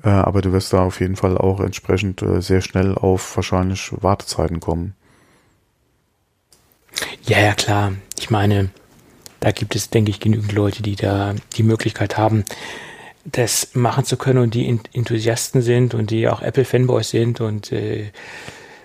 [0.03, 3.93] äh, aber du wirst da auf jeden Fall auch entsprechend äh, sehr schnell auf wahrscheinlich
[4.01, 4.95] Wartezeiten kommen.
[7.25, 7.93] Ja, ja, klar.
[8.19, 8.71] Ich meine,
[9.47, 12.45] da gibt es, denke ich, genügend Leute, die da die Möglichkeit haben,
[13.25, 18.11] das machen zu können und die Enthusiasten sind und die auch Apple-Fanboys sind und äh,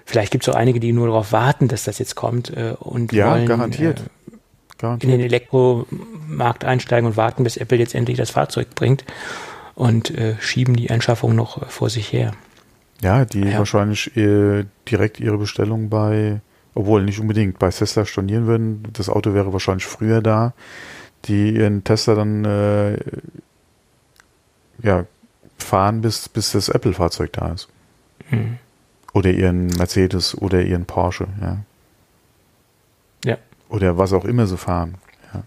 [0.05, 3.11] vielleicht gibt es auch einige, die nur darauf warten, dass das jetzt kommt äh, und
[3.11, 4.01] ja, wollen, garantiert.
[4.01, 4.37] Äh,
[4.77, 5.11] Garantiert.
[5.11, 9.03] in den Elektromarkt einsteigen und warten, bis Apple jetzt endlich das Fahrzeug bringt
[9.73, 12.33] und äh, schieben die Anschaffung noch vor sich her.
[13.01, 13.57] Ja, die ja.
[13.57, 16.39] wahrscheinlich äh, direkt ihre Bestellung bei,
[16.73, 18.83] obwohl nicht unbedingt, bei Tesla stornieren würden.
[18.93, 20.53] Das Auto wäre wahrscheinlich früher da,
[21.25, 22.97] die ihren Tesla dann äh,
[24.81, 25.05] ja,
[25.57, 27.67] fahren, bis, bis das Apple-Fahrzeug da ist.
[28.29, 28.57] Mhm.
[29.13, 31.57] Oder ihren Mercedes oder ihren Porsche, ja.
[33.25, 33.37] Ja.
[33.69, 34.95] Oder was auch immer sie fahren.
[35.33, 35.43] Ja.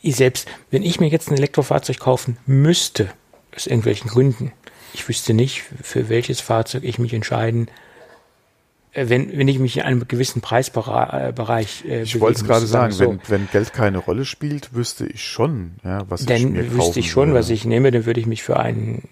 [0.00, 3.10] Ich selbst, wenn ich mir jetzt ein Elektrofahrzeug kaufen müsste,
[3.54, 4.52] aus irgendwelchen Gründen,
[4.94, 7.70] ich wüsste nicht, für welches Fahrzeug ich mich entscheiden äh,
[8.94, 13.08] wenn, wenn ich mich in einem gewissen Preisbereich äh, Ich wollte es gerade sagen, so.
[13.08, 16.76] wenn, wenn Geld keine Rolle spielt, wüsste ich schon, ja, was dann ich mir kaufen
[16.76, 17.40] wüsste ich schon, würde.
[17.40, 19.02] was ich nehme, dann würde ich mich für ein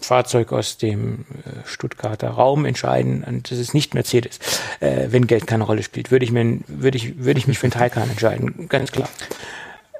[0.00, 4.40] Fahrzeug aus dem äh, Stuttgarter Raum entscheiden und das ist nicht Mercedes.
[4.80, 7.64] Äh, wenn Geld keine Rolle spielt, würde ich mir, würde ich, würde ich mich für
[7.64, 9.08] einen Taycan entscheiden, ganz klar.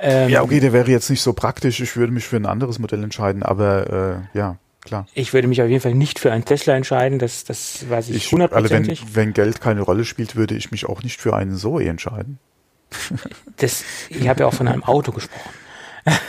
[0.00, 1.80] Ähm, ja, okay, der wäre jetzt nicht so praktisch.
[1.80, 4.58] Ich würde mich für ein anderes Modell entscheiden, aber äh, ja
[4.90, 5.06] klar.
[5.14, 8.30] Ich würde mich auf jeden Fall nicht für einen Tesla entscheiden, das, das weiß ich
[8.30, 9.00] hundertprozentig.
[9.00, 11.86] Also wenn, wenn Geld keine Rolle spielt, würde ich mich auch nicht für einen Zoe
[11.86, 12.38] entscheiden.
[13.56, 15.50] Das, ich habe ja auch von einem Auto gesprochen.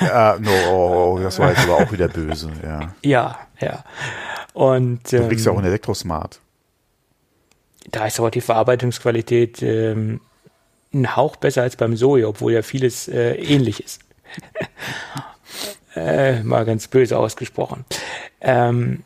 [0.01, 2.93] Ja, no, oh, das war jetzt aber auch wieder böse, ja.
[3.03, 3.85] Ja, ja.
[4.51, 6.41] Und, du kriegst ja auch ein Elektrosmart.
[7.89, 10.19] Da ist aber die Verarbeitungsqualität ähm,
[10.93, 14.01] ein Hauch besser als beim Zoe, obwohl ja vieles äh, ähnlich ist.
[15.95, 17.85] Äh, mal ganz böse ausgesprochen.
[18.39, 19.03] Ähm,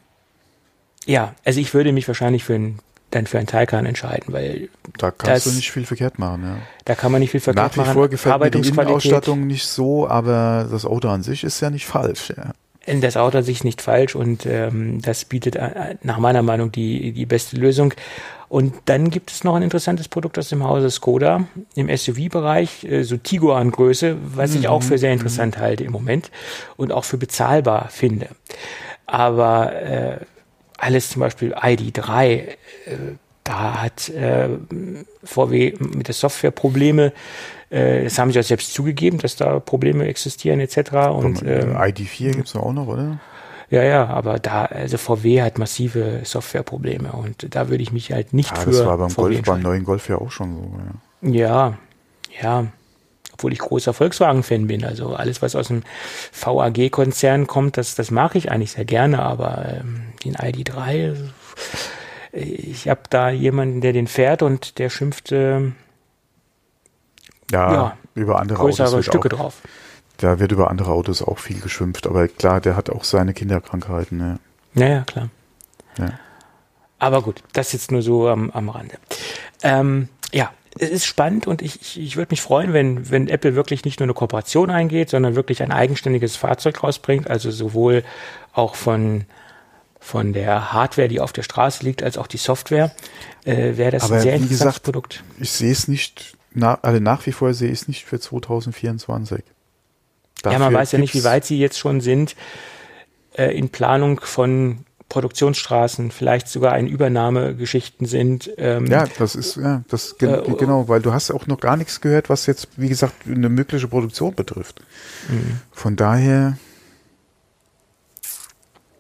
[1.05, 2.79] ja, also ich würde mich wahrscheinlich für ein,
[3.11, 6.43] dann für einen Taycan entscheiden, weil da kannst das, du nicht viel verkehrt machen.
[6.43, 6.57] Ja.
[6.85, 7.87] Da kann man nicht viel verkehrt machen.
[7.87, 11.59] Nach wie vor gefällt mir die Innenausstattung nicht so, aber das Auto an sich ist
[11.61, 12.33] ja nicht falsch.
[12.35, 12.53] Ja.
[12.99, 16.71] Das Auto an sich ist nicht falsch und ähm, das bietet äh, nach meiner Meinung
[16.71, 17.93] die, die beste Lösung.
[18.55, 21.45] Und dann gibt es noch ein interessantes Produkt aus dem Hause Skoda
[21.75, 24.59] im SUV-Bereich, äh, so Tiguan-Größe, was mhm.
[24.59, 25.17] ich auch für sehr mhm.
[25.17, 25.61] interessant mhm.
[25.61, 26.31] halte im Moment
[26.77, 28.29] und auch für bezahlbar finde.
[29.07, 30.19] Aber äh,
[30.77, 32.55] alles zum Beispiel ID3, äh,
[33.43, 34.47] da hat äh,
[35.25, 37.11] VW mit der Software Probleme.
[37.69, 40.77] Äh, das haben sie auch selbst zugegeben, dass da Probleme existieren etc.
[41.11, 43.19] Und, ähm, ID4 gibt es auch noch, oder?
[43.69, 48.33] Ja, ja, aber da, also VW hat massive Softwareprobleme und da würde ich mich halt
[48.33, 48.71] nicht ja, für.
[48.71, 50.55] Das war beim, Golf, beim neuen Golf ja auch schon
[51.21, 51.31] so.
[51.31, 51.31] Ja.
[51.31, 51.77] ja,
[52.41, 52.67] ja.
[53.33, 54.85] obwohl ich großer Volkswagen-Fan bin.
[54.85, 55.83] Also alles, was aus dem
[56.31, 61.15] VAG-Konzern kommt, das, das mag ich eigentlich sehr gerne, aber ähm, den ID3,
[62.33, 65.61] ich habe da jemanden, der den fährt und der schimpft äh,
[67.51, 69.61] ja, ja, über andere größere Autos Stücke auch, drauf.
[70.17, 74.17] Da wird über andere Autos auch viel geschimpft, aber klar, der hat auch seine Kinderkrankheiten.
[74.17, 74.39] Ne?
[74.73, 75.29] Ja, ja, klar.
[75.97, 76.19] Ja.
[76.99, 78.97] Aber gut, das jetzt nur so am, am Rande.
[79.61, 83.55] Ähm, ja, es ist spannend und ich, ich, ich würde mich freuen, wenn, wenn Apple
[83.55, 88.03] wirklich nicht nur eine Kooperation eingeht, sondern wirklich ein eigenständiges Fahrzeug rausbringt, also sowohl
[88.53, 89.25] auch von,
[89.99, 92.91] von der Hardware, die auf der Straße liegt, als auch die Software,
[93.45, 95.23] äh, wäre das Aber ein sehr interessantes gesagt, Produkt.
[95.39, 99.43] Ich sehe es nicht, na, also nach wie vor sehe ich es nicht für 2024.
[100.45, 102.35] Dafür ja, man weiß ja nicht, wie weit sie jetzt schon sind
[103.33, 108.49] äh, in Planung von Produktionsstraßen, vielleicht sogar ein Übernahmegeschichten sind.
[108.57, 111.77] Ähm, ja, das ist, ja, das ge äh, genau, weil du hast auch noch gar
[111.77, 114.81] nichts gehört, was jetzt, wie gesagt, eine mögliche Produktion betrifft.
[115.29, 115.59] Mhm.
[115.71, 116.57] Von daher,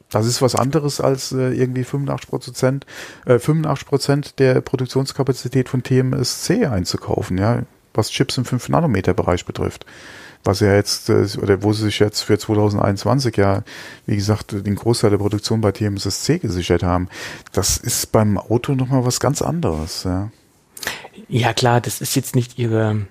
[0.09, 2.85] das ist was anderes als äh, irgendwie 85 Prozent,
[3.25, 7.63] äh, 85 Prozent der Produktionskapazität von TMSC einzukaufen, ja,
[7.93, 9.85] was Chips im 5 Nanometer Bereich betrifft
[10.45, 13.63] was ja jetzt, äh, oder wo sie sich jetzt für 2021 ja,
[14.05, 17.09] wie gesagt, den Großteil der Produktion bei TMSSC gesichert haben,
[17.51, 20.31] das ist beim Auto nochmal was ganz anderes, ja.
[21.27, 23.07] Ja klar, das ist jetzt nicht ihre,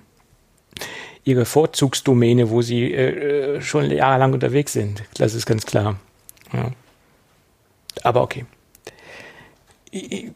[1.23, 5.03] ihre Vorzugsdomäne, wo sie äh, äh schon jahrelang unterwegs sind.
[5.15, 5.99] Das ist ganz klar.
[6.53, 6.71] Ja.
[8.03, 8.45] Aber okay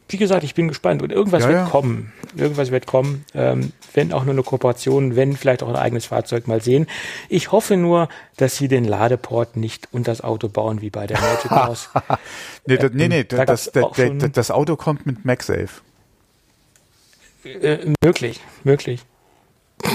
[0.08, 1.66] wie gesagt, ich bin gespannt und irgendwas ja, wird ja.
[1.66, 2.14] kommen.
[2.36, 6.48] Irgendwas wird kommen, ähm, wenn auch nur eine Kooperation, wenn vielleicht auch ein eigenes Fahrzeug
[6.48, 6.88] mal sehen.
[7.28, 8.08] Ich hoffe nur,
[8.38, 11.90] dass sie den Ladeport nicht unter das Auto bauen wie bei der Magic Mouse.
[12.68, 13.86] nee, das, nee, nee, da das, das,
[14.32, 15.82] das, Auto kommt mit MagSafe.
[17.44, 19.02] Äh, möglich, möglich.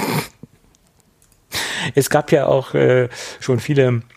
[1.94, 3.08] es gab ja auch äh,
[3.40, 4.13] schon viele äh,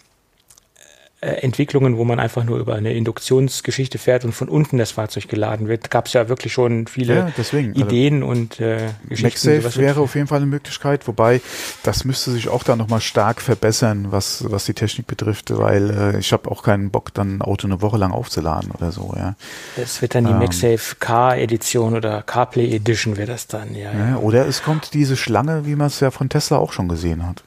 [1.19, 5.67] Entwicklungen, wo man einfach nur über eine Induktionsgeschichte fährt und von unten das Fahrzeug geladen
[5.67, 5.89] wird.
[5.89, 9.49] Gab es ja wirklich schon viele ja, deswegen, also Ideen also und äh, Geschichten.
[9.53, 11.41] MagSafe wäre auf jeden Fall eine Möglichkeit, wobei
[11.81, 16.19] das müsste sich auch da nochmal stark verbessern, was, was die Technik betrifft, weil äh,
[16.19, 19.11] ich habe auch keinen Bock, dann ein Auto eine Woche lang aufzuladen oder so.
[19.17, 19.33] Ja.
[19.75, 24.17] Es wird dann die ähm, MagSafe Car-Edition oder CarPlay Edition wäre das dann, ja, ja.
[24.17, 27.43] Oder es kommt diese Schlange, wie man es ja von Tesla auch schon gesehen hat.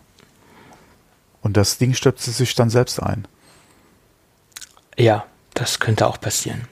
[1.40, 3.26] Und das Ding stöpft sich dann selbst ein.
[4.98, 6.68] Ja, das könnte auch passieren.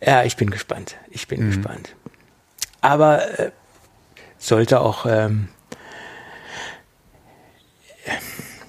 [0.00, 0.96] ja, ich bin gespannt.
[1.10, 1.50] Ich bin mhm.
[1.50, 1.94] gespannt.
[2.80, 3.50] Aber äh,
[4.38, 5.48] sollte auch, ähm,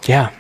[0.06, 0.32] ja,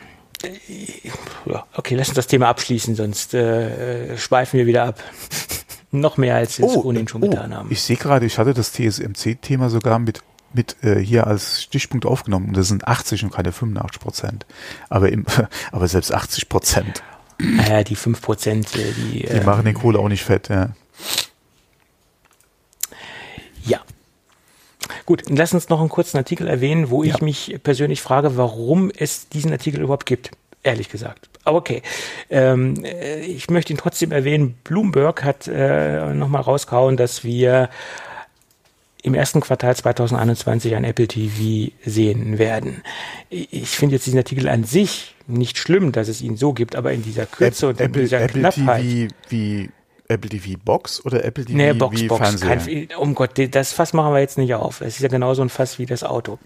[1.73, 5.03] okay, lass uns das Thema abschließen, sonst äh, schweifen wir wieder ab.
[5.91, 7.69] Noch mehr als wir es oh, ohnehin schon oh, getan haben.
[7.69, 10.21] Ich sehe gerade, ich hatte das TSMC-Thema sogar mit
[10.53, 14.45] mit äh, hier als Stichpunkt aufgenommen und das sind 80 und keine 85 Prozent.
[14.89, 15.25] Aber, im,
[15.71, 17.03] aber selbst 80 Prozent.
[17.39, 19.19] Naja, die 5 Prozent, äh, die.
[19.19, 20.69] Die ähm, machen den Kohle auch nicht fett, ja.
[23.65, 23.79] Ja.
[25.05, 27.15] Gut, lass uns noch einen kurzen Artikel erwähnen, wo ja.
[27.15, 30.31] ich mich persönlich frage, warum es diesen Artikel überhaupt gibt.
[30.63, 31.29] Ehrlich gesagt.
[31.43, 31.81] Aber okay.
[32.29, 34.55] Ähm, äh, ich möchte ihn trotzdem erwähnen.
[34.63, 37.69] Bloomberg hat äh, nochmal rausgehauen, dass wir
[39.01, 42.83] im ersten Quartal 2021 ein Apple TV sehen werden.
[43.29, 46.93] Ich finde jetzt diesen Artikel an sich nicht schlimm, dass es ihn so gibt, aber
[46.93, 48.81] in dieser Kürze Apple, und in dieser Apple Knappheit.
[48.83, 49.69] TV wie
[50.07, 52.87] Apple TV Box oder Apple TV nee, Box, wie Box, Fernseher?
[52.87, 54.81] Kein, um Gott, das Fass machen wir jetzt nicht auf.
[54.81, 56.37] Es ist ja genauso ein Fass wie das Auto.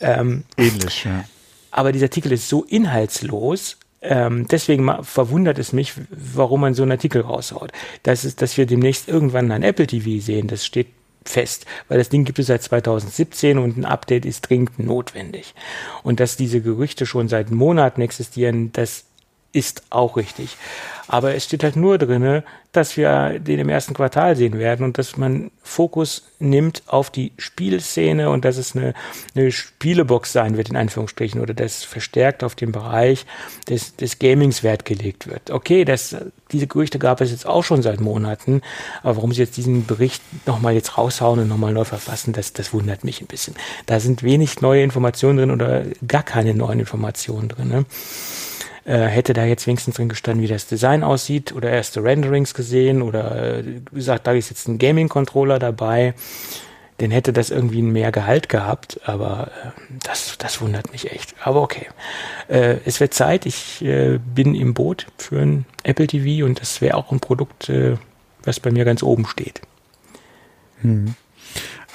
[0.00, 1.24] Ähm, Ähnlich, ja.
[1.70, 6.92] Aber dieser Artikel ist so inhaltslos, ähm, deswegen verwundert es mich, warum man so einen
[6.92, 7.72] Artikel raushaut.
[8.02, 10.88] Das ist, dass wir demnächst irgendwann ein Apple TV sehen, das steht
[11.24, 15.54] fest, weil das Ding gibt es seit 2017 und ein Update ist dringend notwendig.
[16.02, 19.04] Und dass diese Gerüchte schon seit Monaten existieren, das
[19.54, 20.56] ist auch richtig.
[21.06, 24.98] Aber es steht halt nur drinne, dass wir den im ersten Quartal sehen werden und
[24.98, 28.94] dass man Fokus nimmt auf die Spielszene und dass es eine,
[29.34, 33.26] eine Spielebox sein wird, in Anführungsstrichen, oder dass verstärkt auf den Bereich
[33.68, 35.50] des, des Gamings Wert gelegt wird.
[35.50, 36.16] Okay, das,
[36.50, 38.60] diese Gerüchte gab es jetzt auch schon seit Monaten,
[39.02, 42.72] aber warum sie jetzt diesen Bericht nochmal jetzt raushauen und nochmal neu verfassen, das, das
[42.72, 43.54] wundert mich ein bisschen.
[43.86, 47.68] Da sind wenig neue Informationen drin oder gar keine neuen Informationen drin.
[47.68, 47.84] Ne?
[48.84, 53.00] Äh, hätte da jetzt wenigstens drin gestanden, wie das Design aussieht oder erste Renderings gesehen
[53.00, 56.12] oder äh, gesagt, da ist jetzt ein Gaming-Controller dabei,
[56.98, 59.70] dann hätte das irgendwie mehr Gehalt gehabt, aber äh,
[60.02, 61.34] das, das wundert mich echt.
[61.42, 61.86] Aber okay.
[62.48, 66.82] Äh, es wird Zeit, ich äh, bin im Boot für ein Apple TV und das
[66.82, 67.96] wäre auch ein Produkt, äh,
[68.42, 69.62] was bei mir ganz oben steht.
[70.82, 71.14] Hm.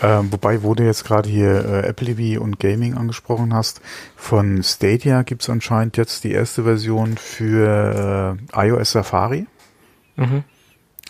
[0.01, 3.81] Ähm, wobei, wo du jetzt gerade hier äh, Apple TV und Gaming angesprochen hast,
[4.15, 9.45] von Stadia gibt's anscheinend jetzt die erste Version für äh, iOS Safari.
[10.15, 10.43] Mhm.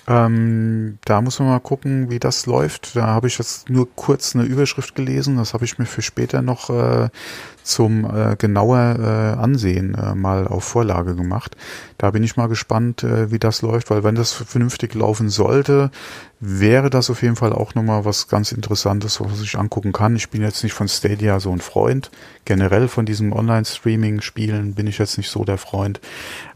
[0.10, 2.96] Ähm, da muss man mal gucken, wie das läuft.
[2.96, 5.38] Da habe ich jetzt nur kurz eine Überschrift gelesen.
[5.38, 7.10] Das habe ich mir für später noch äh,
[7.62, 11.56] zum äh, genauer äh, Ansehen äh, mal auf Vorlage gemacht.
[12.00, 15.92] Da bin ich mal gespannt, äh, wie das läuft, weil wenn das vernünftig laufen sollte,
[16.40, 20.16] wäre das auf jeden Fall auch nochmal was ganz Interessantes, was ich angucken kann.
[20.16, 22.10] Ich bin jetzt nicht von Stadia so ein Freund.
[22.46, 26.02] Generell von diesem Online-Streaming-Spielen bin ich jetzt nicht so der Freund.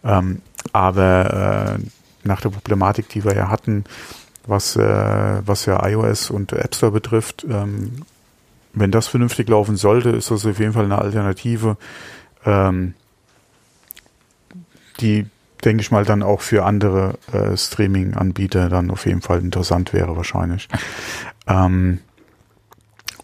[0.03, 3.85] Ähm, aber äh, nach der Problematik, die wir ja hatten,
[4.45, 8.03] was, äh, was ja iOS und App Store betrifft, ähm,
[8.73, 11.77] wenn das vernünftig laufen sollte, ist das auf jeden Fall eine Alternative,
[12.45, 12.95] ähm,
[14.99, 15.27] die,
[15.63, 20.17] denke ich mal, dann auch für andere äh, Streaming-Anbieter dann auf jeden Fall interessant wäre
[20.17, 20.67] wahrscheinlich.
[21.47, 21.99] Ähm,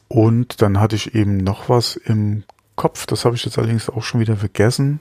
[0.07, 2.43] und dann hatte ich eben noch was im
[2.75, 4.99] Kopf, das habe ich jetzt allerdings auch schon wieder vergessen.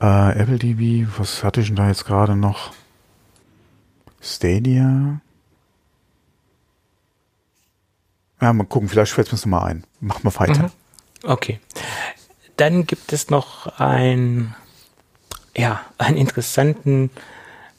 [0.00, 2.72] Äh, Apple TV, was hatte ich denn da jetzt gerade noch?
[4.20, 5.20] Stadia.
[8.40, 9.84] Ja, mal gucken, vielleicht fällt es mir nochmal ein.
[10.00, 10.62] Machen wir weiter.
[10.64, 10.70] Mhm.
[11.24, 11.60] Okay.
[12.56, 14.54] Dann gibt es noch ein,
[15.56, 17.10] ja, einen interessanten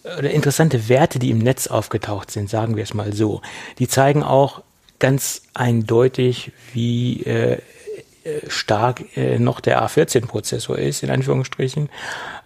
[0.03, 3.41] oder interessante Werte, die im Netz aufgetaucht sind, sagen wir es mal so.
[3.79, 4.63] Die zeigen auch
[4.97, 7.61] ganz eindeutig, wie äh,
[8.47, 11.89] stark äh, noch der A14-Prozessor ist, in Anführungsstrichen.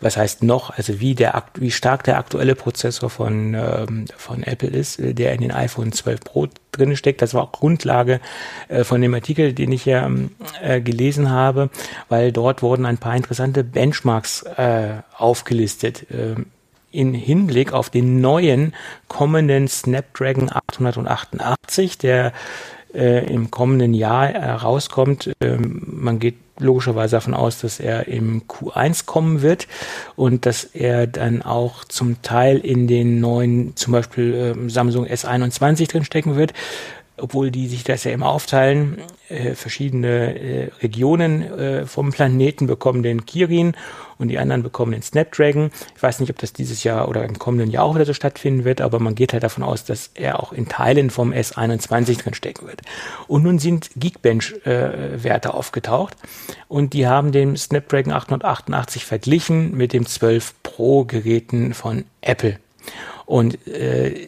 [0.01, 4.69] Was heißt noch, also wie, der, wie stark der aktuelle Prozessor von, ähm, von Apple
[4.69, 7.21] ist, äh, der in den iPhone 12 Pro drin steckt.
[7.21, 8.19] Das war auch Grundlage
[8.67, 10.09] äh, von dem Artikel, den ich ja
[10.61, 11.69] äh, gelesen habe,
[12.09, 16.09] weil dort wurden ein paar interessante Benchmarks äh, aufgelistet.
[16.11, 16.35] Äh,
[16.91, 18.73] in Hinblick auf den neuen
[19.07, 22.33] kommenden Snapdragon 888, der
[22.93, 25.31] äh, im kommenden Jahr äh, rauskommt.
[25.41, 29.67] Ähm, man geht logischerweise davon aus, dass er im Q1 kommen wird
[30.15, 35.89] und dass er dann auch zum Teil in den neuen, zum Beispiel äh, Samsung S21
[35.89, 36.53] drinstecken wird
[37.17, 38.97] obwohl die sich das ja immer aufteilen,
[39.29, 43.75] äh, verschiedene äh, Regionen äh, vom Planeten bekommen den Kirin
[44.17, 45.69] und die anderen bekommen den Snapdragon.
[45.95, 48.63] Ich weiß nicht, ob das dieses Jahr oder im kommenden Jahr auch wieder so stattfinden
[48.63, 52.33] wird, aber man geht halt davon aus, dass er auch in Teilen vom S21 drin
[52.33, 52.81] stecken wird.
[53.27, 56.15] Und nun sind Geekbench-Werte äh, aufgetaucht
[56.67, 62.57] und die haben den Snapdragon 888 verglichen mit dem 12 Pro Geräten von Apple.
[63.25, 64.27] Und äh,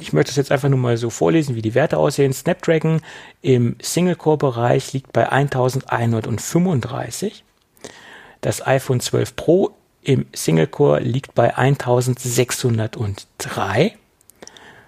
[0.00, 2.32] ich möchte es jetzt einfach nur mal so vorlesen, wie die Werte aussehen.
[2.32, 3.00] Snapdragon
[3.42, 7.44] im Single-Core-Bereich liegt bei 1135.
[8.40, 9.70] Das iPhone 12 Pro
[10.02, 13.96] im Single-Core liegt bei 1603.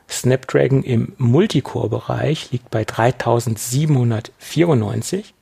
[0.08, 5.34] Snapdragon im Multicore-Bereich liegt bei 3794.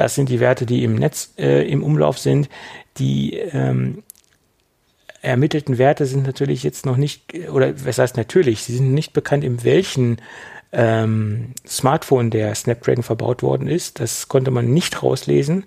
[0.00, 2.48] Das sind die Werte, die im Netz äh, im Umlauf sind.
[2.96, 4.02] Die ähm,
[5.20, 9.44] ermittelten Werte sind natürlich jetzt noch nicht, oder was heißt natürlich, sie sind nicht bekannt,
[9.44, 10.16] in welchen
[10.72, 14.00] ähm, Smartphone der Snapdragon verbaut worden ist.
[14.00, 15.64] Das konnte man nicht rauslesen.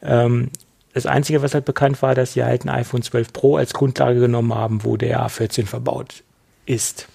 [0.00, 0.50] Ähm,
[0.94, 4.20] das Einzige, was halt bekannt war, dass sie halt ein iPhone 12 Pro als Grundlage
[4.20, 6.22] genommen haben, wo der A14 verbaut
[6.66, 7.08] ist.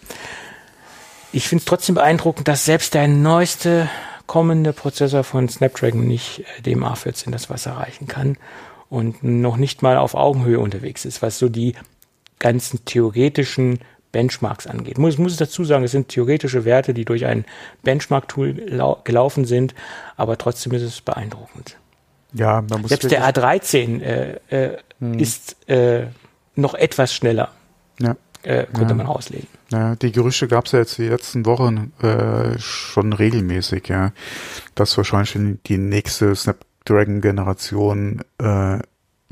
[1.31, 3.87] Ich finde es trotzdem beeindruckend, dass selbst der neueste
[4.27, 8.37] kommende Prozessor von Snapdragon nicht äh, dem A14 das Wasser reichen kann
[8.89, 11.73] und noch nicht mal auf Augenhöhe unterwegs ist, was so die
[12.39, 13.79] ganzen theoretischen
[14.11, 14.97] Benchmarks angeht.
[14.97, 17.45] Muss, muss dazu sagen, es sind theoretische Werte, die durch ein
[17.83, 18.53] Benchmark-Tool
[19.03, 19.75] gelaufen sind,
[20.15, 21.77] aber trotzdem ist es beeindruckend.
[22.33, 25.19] Ja, man muss Selbst der A13 äh, äh, hm.
[25.19, 26.07] ist äh,
[26.55, 27.51] noch etwas schneller.
[27.99, 28.15] Ja.
[28.47, 28.95] Äh, könnte ja.
[28.95, 29.49] man auslegen.
[29.73, 34.13] Ja, die Gerüchte gab es ja jetzt die letzten Wochen äh, schon regelmäßig, ja,
[34.73, 38.79] dass wahrscheinlich die nächste Snapdragon-Generation äh,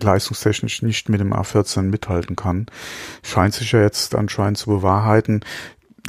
[0.02, 2.66] leistungstechnisch nicht mit dem A14 mithalten kann.
[3.24, 5.46] Scheint sich ja jetzt anscheinend zu bewahrheiten.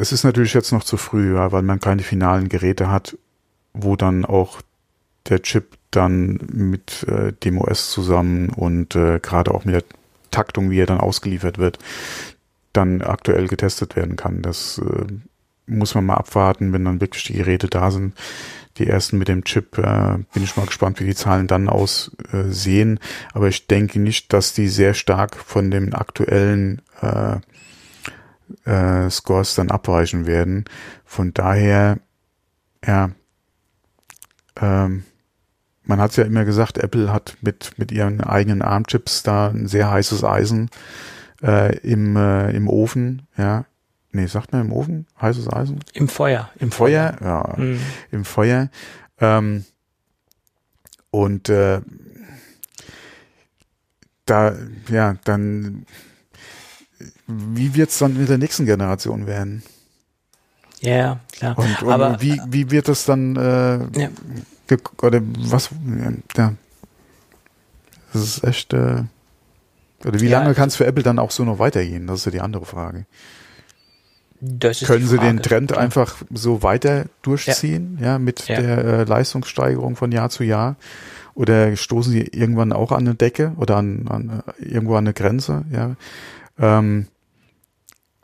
[0.00, 3.16] Es ist natürlich jetzt noch zu früh, ja, weil man keine finalen Geräte hat,
[3.72, 4.62] wo dann auch
[5.28, 9.84] der Chip dann mit äh, dem OS zusammen und äh, gerade auch mit der
[10.32, 11.78] Taktung, wie er dann ausgeliefert wird,
[12.76, 14.42] dann aktuell getestet werden kann.
[14.42, 15.06] Das äh,
[15.66, 18.14] muss man mal abwarten, wenn dann wirklich die Geräte da sind.
[18.78, 23.00] Die ersten mit dem Chip, äh, bin ich mal gespannt, wie die Zahlen dann aussehen.
[23.32, 27.38] Aber ich denke nicht, dass die sehr stark von den aktuellen äh,
[28.64, 30.66] äh, Scores dann abweichen werden.
[31.04, 31.98] Von daher,
[32.84, 33.10] ja,
[34.60, 35.04] ähm,
[35.84, 39.90] man hat ja immer gesagt, Apple hat mit, mit ihren eigenen ARM-Chips da ein sehr
[39.90, 40.68] heißes Eisen
[41.42, 43.64] äh, im, äh, im Ofen, ja.
[44.12, 45.06] Nee, sagt man im Ofen?
[45.20, 45.80] Heißes Eisen?
[45.92, 46.50] Im Feuer.
[46.58, 47.54] Im Feuer, Feuer.
[47.56, 47.62] ja.
[47.62, 47.80] Mhm.
[48.10, 48.70] Im Feuer.
[49.20, 49.64] Ähm,
[51.10, 51.80] und äh,
[54.24, 54.54] da,
[54.88, 55.86] ja, dann,
[57.26, 59.62] wie wird's dann mit der nächsten Generation werden?
[60.80, 61.58] Ja, klar.
[61.58, 64.08] Und, und Aber, wie, wie wird das dann, äh, ja.
[65.02, 65.70] oder was,
[66.36, 66.54] ja,
[68.12, 69.04] das ist echt, äh,
[70.04, 72.06] oder wie ja, lange kann es für Apple dann auch so noch weitergehen?
[72.06, 73.06] Das ist ja die andere Frage.
[74.40, 75.78] Können Sie den Trend ja.
[75.78, 80.76] einfach so weiter durchziehen, ja, ja mit der äh, Leistungssteigerung von Jahr zu Jahr?
[81.34, 85.14] Oder stoßen Sie irgendwann auch an eine Decke oder an, an äh, irgendwo an eine
[85.14, 85.96] Grenze, ja?
[86.58, 87.08] Ähm,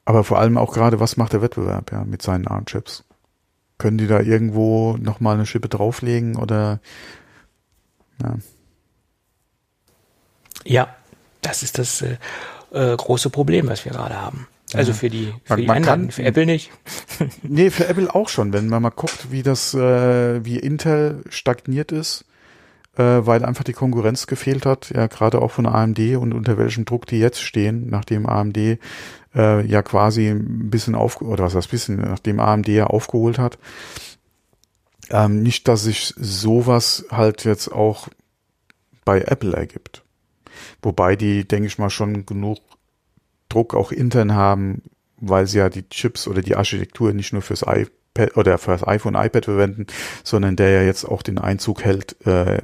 [0.04, 3.04] aber vor allem auch gerade, was macht der Wettbewerb, ja, mit seinen ARM-Chips?
[3.78, 6.80] Können die da irgendwo nochmal eine Schippe drauflegen oder,
[8.22, 8.36] ja?
[10.64, 10.94] Ja,
[11.42, 12.16] das ist das äh,
[12.72, 14.48] äh, große Problem, was wir gerade haben.
[14.74, 16.70] Also für die, für man, die man anderen, kann, für Apple nicht.
[17.42, 21.92] nee, für Apple auch schon, wenn man mal guckt, wie das, äh, wie Intel stagniert
[21.92, 22.24] ist,
[22.96, 26.86] äh, weil einfach die Konkurrenz gefehlt hat, ja gerade auch von AMD und unter welchem
[26.86, 31.70] Druck die jetzt stehen, nachdem AMD äh, ja quasi ein bisschen auf oder was heißt
[31.70, 33.58] bisschen, nachdem AMD ja aufgeholt hat.
[35.10, 38.08] Ähm, nicht, dass sich sowas halt jetzt auch
[39.04, 40.01] bei Apple ergibt.
[40.82, 42.58] Wobei die, denke ich mal, schon genug
[43.48, 44.82] Druck auch intern haben,
[45.18, 49.14] weil sie ja die Chips oder die Architektur nicht nur fürs iPad oder fürs iPhone,
[49.14, 49.86] iPad verwenden,
[50.24, 52.62] sondern der ja jetzt auch den Einzug hält äh,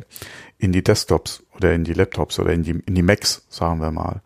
[0.58, 3.92] in die Desktops oder in die Laptops oder in die, in die Macs, sagen wir
[3.92, 4.22] mal.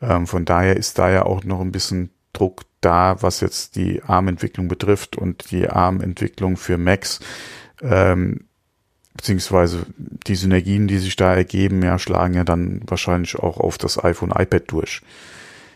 [0.00, 4.02] Ähm, von daher ist da ja auch noch ein bisschen Druck da, was jetzt die
[4.02, 7.20] ARM-Entwicklung betrifft und die ARM-Entwicklung für Macs,
[7.82, 8.46] ähm,
[9.16, 14.02] beziehungsweise die Synergien, die sich da ergeben, ja, schlagen ja dann wahrscheinlich auch auf das
[14.02, 15.02] iPhone, iPad durch.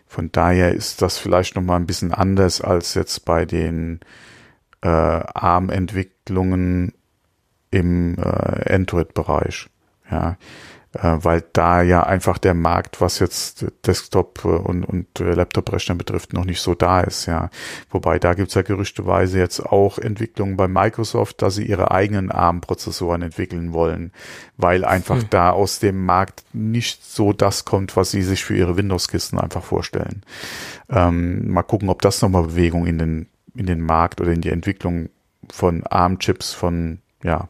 [0.06, 4.00] Von daher ist das vielleicht nochmal ein bisschen anders als jetzt bei den
[4.82, 6.92] äh, ARM-Entwicklungen
[7.70, 9.68] im äh, Android-Bereich.
[10.10, 10.36] Ja,
[10.92, 16.60] weil da ja einfach der Markt, was jetzt Desktop und, und Laptop-Rechner betrifft, noch nicht
[16.60, 17.48] so da ist, ja.
[17.90, 23.22] Wobei da gibt's ja gerüchteweise jetzt auch Entwicklungen bei Microsoft, dass sie ihre eigenen ARM-Prozessoren
[23.22, 24.10] entwickeln wollen,
[24.56, 25.30] weil einfach hm.
[25.30, 29.62] da aus dem Markt nicht so das kommt, was sie sich für ihre Windows-Kisten einfach
[29.62, 30.22] vorstellen.
[30.88, 34.50] Ähm, mal gucken, ob das nochmal Bewegung in den, in den Markt oder in die
[34.50, 35.08] Entwicklung
[35.52, 37.48] von ARM-Chips von, ja,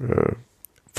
[0.00, 0.32] äh,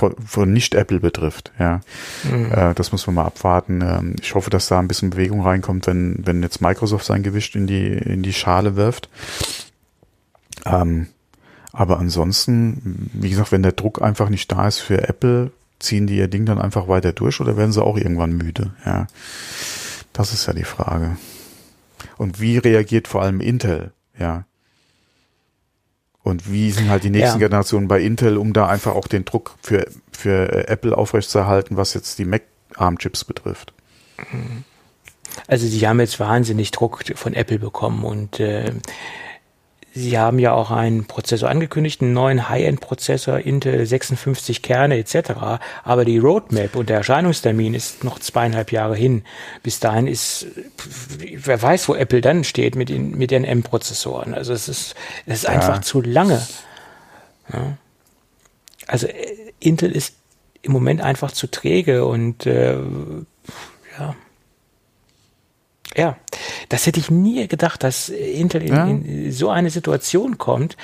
[0.01, 1.51] von, von Nicht-Apple betrifft.
[1.59, 1.81] Ja,
[2.23, 2.51] mhm.
[2.51, 3.81] äh, das muss man mal abwarten.
[3.81, 7.55] Ähm, ich hoffe, dass da ein bisschen Bewegung reinkommt, wenn wenn jetzt Microsoft sein Gewicht
[7.55, 9.09] in die in die Schale wirft.
[10.65, 11.07] Ähm,
[11.71, 16.17] aber ansonsten, wie gesagt, wenn der Druck einfach nicht da ist für Apple, ziehen die
[16.17, 18.73] ihr Ding dann einfach weiter durch oder werden sie auch irgendwann müde?
[18.85, 19.05] Ja,
[20.13, 21.15] das ist ja die Frage.
[22.17, 23.91] Und wie reagiert vor allem Intel?
[24.17, 24.45] Ja,
[26.23, 27.48] und wie sind halt die nächsten ja.
[27.48, 31.93] Generationen bei Intel, um da einfach auch den Druck für, für äh, Apple aufrechtzuerhalten, was
[31.93, 33.73] jetzt die Mac-ARM-Chips betrifft?
[35.48, 38.72] Also sie haben jetzt wahnsinnig Druck von Apple bekommen und äh,
[39.93, 45.31] Sie haben ja auch einen Prozessor angekündigt, einen neuen High-End-Prozessor, Intel 56 Kerne etc.
[45.84, 49.23] Aber die Roadmap und der Erscheinungstermin ist noch zweieinhalb Jahre hin.
[49.63, 50.47] Bis dahin ist,
[51.18, 54.34] wer weiß, wo Apple dann steht mit den, mit den M-Prozessoren.
[54.34, 54.95] Also es ist,
[55.26, 55.49] es ist ja.
[55.49, 56.41] einfach zu lange.
[57.51, 57.77] Ja.
[58.88, 60.15] Also äh, Intel ist
[60.61, 62.77] im Moment einfach zu träge und äh,
[63.99, 64.15] ja
[65.95, 66.18] ja,
[66.69, 68.85] das hätte ich nie gedacht, dass Intel in, ja.
[68.88, 70.77] in so eine Situation kommt,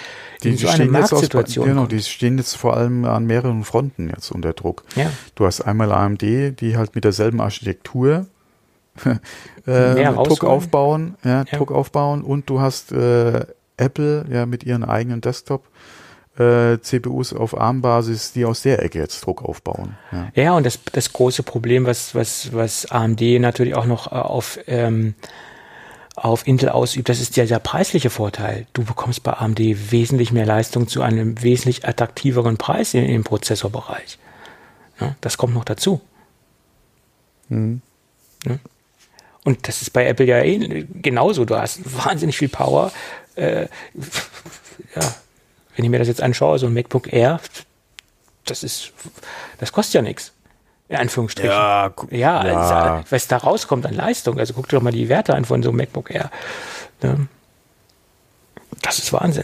[0.43, 1.91] die in so eine Marktsituation aus, Genau, kommt.
[1.93, 4.83] die stehen jetzt vor allem an mehreren Fronten jetzt unter Druck.
[4.95, 5.09] Ja.
[5.35, 8.27] Du hast einmal AMD, die halt mit derselben Architektur
[9.65, 13.45] äh, Druck aufbauen, ja, ja, Druck aufbauen und du hast äh,
[13.77, 15.67] Apple ja mit ihren eigenen Desktop
[16.39, 19.97] äh, CPUs auf ARM-Basis, die aus der Ecke jetzt Druck aufbauen.
[20.11, 24.15] Ja, ja und das, das große Problem, was, was, was AMD natürlich auch noch äh,
[24.15, 25.15] auf, ähm,
[26.15, 28.67] auf Intel ausübt, das ist ja der preisliche Vorteil.
[28.73, 29.59] Du bekommst bei AMD
[29.91, 34.17] wesentlich mehr Leistung zu einem wesentlich attraktiveren Preis im, im Prozessorbereich.
[34.99, 36.01] Ja, das kommt noch dazu.
[37.49, 37.81] Mhm.
[38.45, 38.57] Ja.
[39.43, 41.45] Und das ist bei Apple ja eh genauso.
[41.45, 42.91] Du hast wahnsinnig viel Power.
[43.35, 43.67] Äh,
[44.95, 45.15] ja,
[45.77, 47.39] wenn ich mir das jetzt anschaue, so ein MacBook Air,
[48.45, 48.91] das ist,
[49.59, 50.33] das kostet ja nichts.
[50.89, 51.51] In Anführungsstrichen.
[51.51, 52.95] Ja, ja, ja.
[52.95, 54.39] Also, was da rauskommt an Leistung.
[54.39, 56.31] Also guck dir doch mal die Werte an von so einem MacBook Air.
[57.03, 57.27] Ne?
[58.81, 59.43] Das ist Wahnsinn.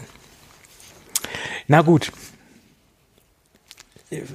[1.66, 2.12] Na gut.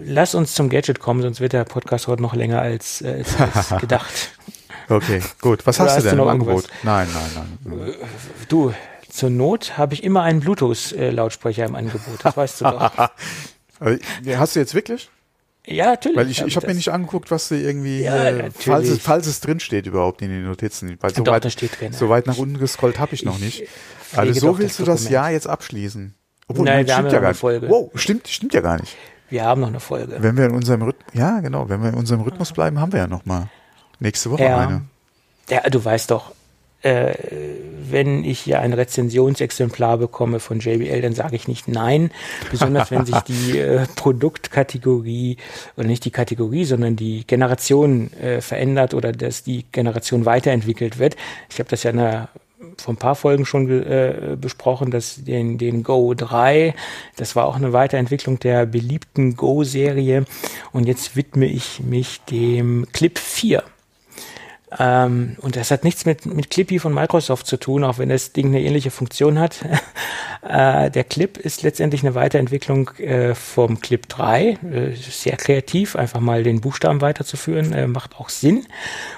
[0.05, 3.69] lass uns zum Gadget kommen, sonst wird der Podcast heute noch länger als, äh, als
[3.81, 4.31] gedacht.
[4.87, 5.65] Okay, gut.
[5.65, 6.67] Was hast, hast, du denn im Angebot?
[6.83, 7.95] Nein, nein, nein.
[8.47, 8.73] Du,
[9.09, 12.23] zur Not habe ich immer einen Bluetooth-Lautsprecher im Angebot.
[12.23, 12.91] Das weißt du doch.
[14.37, 15.09] hast du jetzt wirklich?
[15.65, 16.17] Ja, natürlich.
[16.17, 19.27] Weil ich, ich habe mir nicht angeguckt, was du irgendwie, ja, äh, falls, es, falls
[19.27, 20.97] es drin steht überhaupt in den Notizen.
[20.99, 21.93] Weil so, Doch, weit, steht drin.
[21.93, 23.67] so weit nach unten gescrollt habe ich noch nicht.
[24.15, 26.15] Also so willst das du das Jahr jetzt abschließen.
[26.47, 27.39] Obwohl, Nein, wir stimmt haben ja gar nicht.
[27.39, 27.69] Folge.
[27.69, 28.97] Wow, stimmt, stimmt ja gar nicht.
[29.29, 30.15] Wir haben noch eine Folge.
[30.19, 33.01] Wenn wir in unserem Rhythmus, ja genau, wenn wir in unserem Rhythmus bleiben, haben wir
[33.01, 33.49] ja noch mal
[33.99, 34.57] nächste Woche ja.
[34.57, 34.81] eine.
[35.49, 36.33] Ja, du weißt doch,
[36.81, 37.13] äh,
[37.89, 42.11] wenn ich hier ein Rezensionsexemplar bekomme von JBL, dann sage ich nicht nein,
[42.51, 45.37] besonders wenn sich die äh, Produktkategorie
[45.75, 51.15] oder nicht die Kategorie, sondern die Generation äh, verändert oder dass die Generation weiterentwickelt wird.
[51.49, 52.29] Ich habe das ja in einer
[52.77, 56.73] vor ein paar Folgen schon äh, besprochen, dass den, den Go 3,
[57.15, 60.25] das war auch eine Weiterentwicklung der beliebten Go-Serie
[60.71, 63.63] und jetzt widme ich mich dem Clip 4.
[64.77, 68.33] Ähm, und das hat nichts mit, mit Clippy von Microsoft zu tun, auch wenn das
[68.33, 69.65] Ding eine ähnliche Funktion hat.
[70.47, 74.49] äh, der Clip ist letztendlich eine Weiterentwicklung äh, vom Clip 3.
[74.49, 74.57] Äh,
[74.95, 78.67] sehr kreativ, einfach mal den Buchstaben weiterzuführen, äh, macht auch Sinn.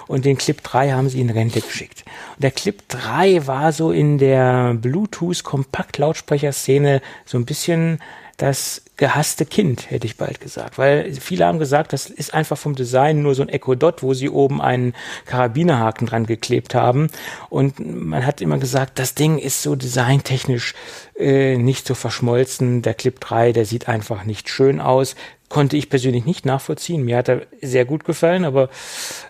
[0.07, 2.05] Und den Clip 3 haben sie in Rente geschickt.
[2.35, 7.99] Und der Clip 3 war so in der Bluetooth-Kompakt-Lautsprecher-Szene so ein bisschen
[8.41, 10.79] das gehasste Kind, hätte ich bald gesagt.
[10.79, 14.15] Weil viele haben gesagt, das ist einfach vom Design nur so ein Echo Dot, wo
[14.15, 14.93] sie oben einen
[15.25, 17.09] Karabinerhaken dran geklebt haben.
[17.49, 20.73] Und man hat immer gesagt, das Ding ist so designtechnisch
[21.19, 22.81] äh, nicht so verschmolzen.
[22.81, 25.15] Der Clip 3, der sieht einfach nicht schön aus.
[25.47, 27.05] Konnte ich persönlich nicht nachvollziehen.
[27.05, 28.69] Mir hat er sehr gut gefallen, aber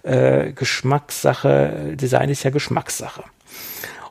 [0.04, 3.26] äh, Geschmackssache, Design ist ja Geschmackssache.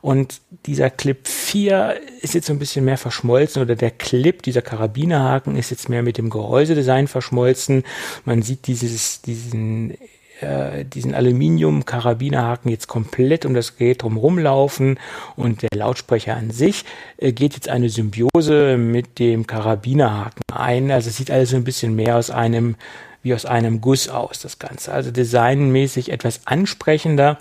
[0.03, 4.63] Und dieser Clip 4 ist jetzt so ein bisschen mehr verschmolzen oder der Clip, dieser
[4.63, 7.85] Karabinerhaken ist jetzt mehr mit dem Gehäusedesign verschmolzen.
[8.25, 9.97] Man sieht dieses, diesen
[10.41, 14.99] äh, diesen Aluminium-Karabinerhaken jetzt komplett um das Gerät drumherum laufen
[15.37, 16.85] und der Lautsprecher an sich
[17.19, 20.91] äh, geht jetzt eine Symbiose mit dem Karabinerhaken ein.
[20.91, 22.77] Also es sieht alles so ein bisschen mehr aus einem
[23.23, 24.93] wie aus einem Guss aus, das Ganze.
[24.93, 27.39] Also designmäßig etwas ansprechender.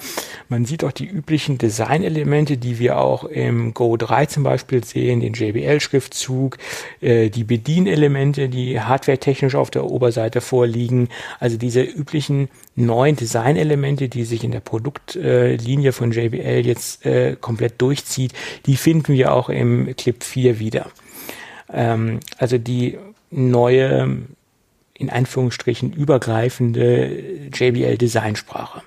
[0.49, 5.21] Man sieht auch die üblichen Designelemente, die wir auch im Go 3 zum Beispiel sehen,
[5.21, 6.57] den JBL-Schriftzug,
[7.01, 11.07] äh, die Bedienelemente, die hardwaretechnisch auf der Oberseite vorliegen.
[11.39, 17.81] Also diese üblichen neuen Designelemente, die sich in der Produktlinie von JBL jetzt äh, komplett
[17.81, 18.33] durchzieht,
[18.65, 20.87] die finden wir auch im Clip 4 wieder.
[21.71, 22.97] Ähm, also die
[23.31, 24.17] neue
[24.99, 28.81] in Anführungsstrichen übergreifende JBL-Designsprache.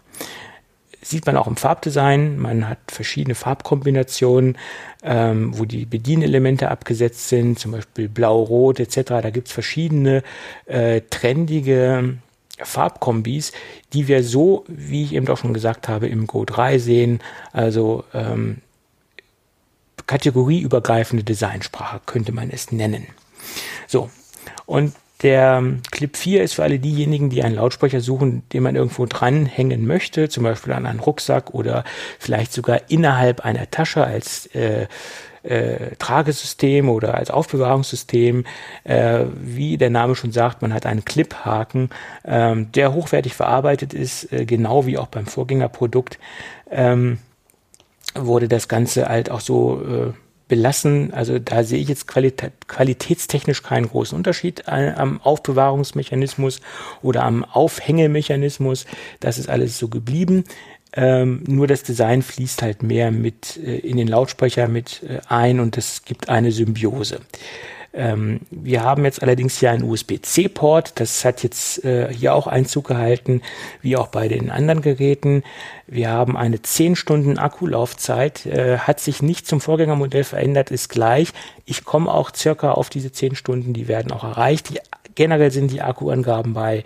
[1.00, 2.38] Sieht man auch im Farbdesign.
[2.38, 4.56] Man hat verschiedene Farbkombinationen,
[5.02, 9.00] ähm, wo die Bedienelemente abgesetzt sind, zum Beispiel blau, rot etc.
[9.22, 10.22] Da gibt's verschiedene
[10.66, 12.18] äh, trendige
[12.58, 13.52] Farbkombis,
[13.94, 17.20] die wir so, wie ich eben doch schon gesagt habe, im Go 3 sehen.
[17.52, 18.58] Also ähm,
[20.06, 23.06] kategorieübergreifende Designsprache könnte man es nennen.
[23.88, 24.10] So,
[24.66, 24.92] und
[25.22, 29.86] der Clip 4 ist für alle diejenigen, die einen Lautsprecher suchen, den man irgendwo dranhängen
[29.86, 31.84] möchte, zum Beispiel an einen Rucksack oder
[32.18, 34.86] vielleicht sogar innerhalb einer Tasche als äh,
[35.42, 38.44] äh, Tragesystem oder als Aufbewahrungssystem.
[38.84, 41.90] Äh, wie der Name schon sagt, man hat einen Cliphaken,
[42.24, 46.18] ähm, der hochwertig verarbeitet ist, äh, genau wie auch beim Vorgängerprodukt.
[46.70, 47.18] Ähm,
[48.14, 50.12] wurde das Ganze halt auch so äh,
[50.52, 51.14] belassen.
[51.14, 56.60] Also da sehe ich jetzt qualitä qualitätstechnisch keinen großen Unterschied am Aufbewahrungsmechanismus
[57.00, 58.84] oder am Aufhängemechanismus.
[59.20, 60.44] Das ist alles so geblieben.
[60.94, 65.58] Ähm, nur das Design fließt halt mehr mit äh, in den Lautsprecher mit äh, ein
[65.58, 67.20] und es gibt eine Symbiose.
[67.94, 70.98] Ähm, wir haben jetzt allerdings hier einen USB-C-Port.
[70.98, 73.42] Das hat jetzt äh, hier auch Einzug gehalten,
[73.82, 75.42] wie auch bei den anderen Geräten.
[75.86, 81.32] Wir haben eine 10 Stunden Akkulaufzeit, äh, hat sich nicht zum Vorgängermodell verändert, ist gleich.
[81.66, 84.70] Ich komme auch circa auf diese 10 Stunden, die werden auch erreicht.
[84.70, 84.78] Die,
[85.14, 86.84] generell sind die Akkuangaben bei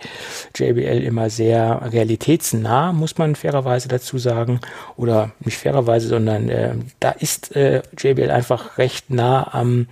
[0.55, 4.59] JBL immer sehr realitätsnah, muss man fairerweise dazu sagen.
[4.97, 9.87] Oder nicht fairerweise, sondern äh, da ist äh, JBL einfach recht nah am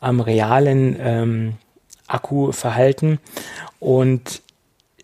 [0.00, 1.54] am realen ähm,
[2.06, 3.18] Akkuverhalten
[3.80, 4.42] und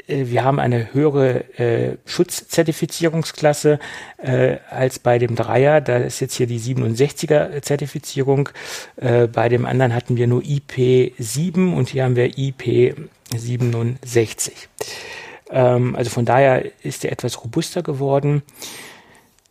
[0.07, 3.79] äh, wir haben eine höhere äh, Schutzzertifizierungsklasse
[4.19, 5.81] äh, als bei dem Dreier.
[5.81, 8.51] Da ist jetzt hier die 67er Zertifizierung.
[8.97, 14.51] Äh, bei dem anderen hatten wir nur IP7 und hier haben wir IP67.
[15.51, 18.43] Ähm, also von daher ist er etwas robuster geworden.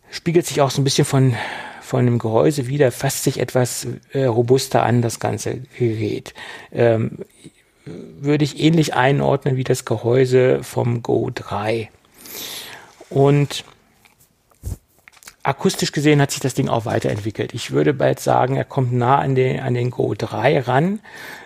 [0.10, 1.36] Spiegelt sich auch so ein bisschen von
[1.84, 6.34] von dem Gehäuse wieder, fasst sich etwas äh, robuster an, das ganze Gerät.
[6.72, 7.20] Ähm,
[7.86, 11.90] würde ich ähnlich einordnen wie das Gehäuse vom Go 3.
[13.10, 13.66] Und
[15.44, 17.54] akustisch gesehen hat sich das Ding auch weiterentwickelt.
[17.54, 21.00] Ich würde bald sagen, er kommt nah an den, an den Go 3 ran.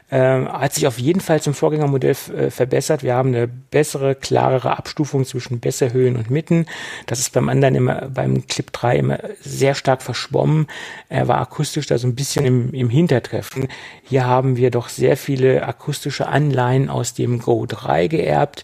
[0.10, 3.04] Ähm, hat sich auf jeden Fall zum Vorgängermodell äh, verbessert.
[3.04, 6.66] Wir haben eine bessere, klarere Abstufung zwischen Besserhöhen und Mitten.
[7.08, 10.68] Das ist beim anderen immer, beim Clip 3 immer sehr stark verschwommen.
[11.10, 13.68] Er war akustisch da so ein bisschen im, im Hintertreffen.
[14.04, 18.64] Hier haben wir doch sehr viele akustische Anleihen aus dem Go 3 geerbt.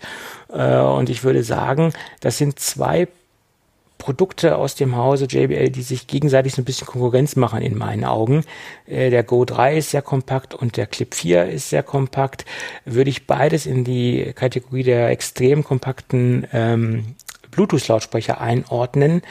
[0.49, 1.91] Äh, und ich würde sagen,
[2.21, 3.09] das sind zwei
[4.03, 8.03] Produkte aus dem Hause JBL, die sich gegenseitig so ein bisschen Konkurrenz machen in meinen
[8.03, 8.43] Augen.
[8.85, 12.43] Äh, der Go 3 ist sehr kompakt und der Clip 4 ist sehr kompakt.
[12.83, 17.15] Würde ich beides in die Kategorie der extrem kompakten ähm,
[17.51, 19.21] Bluetooth-Lautsprecher einordnen.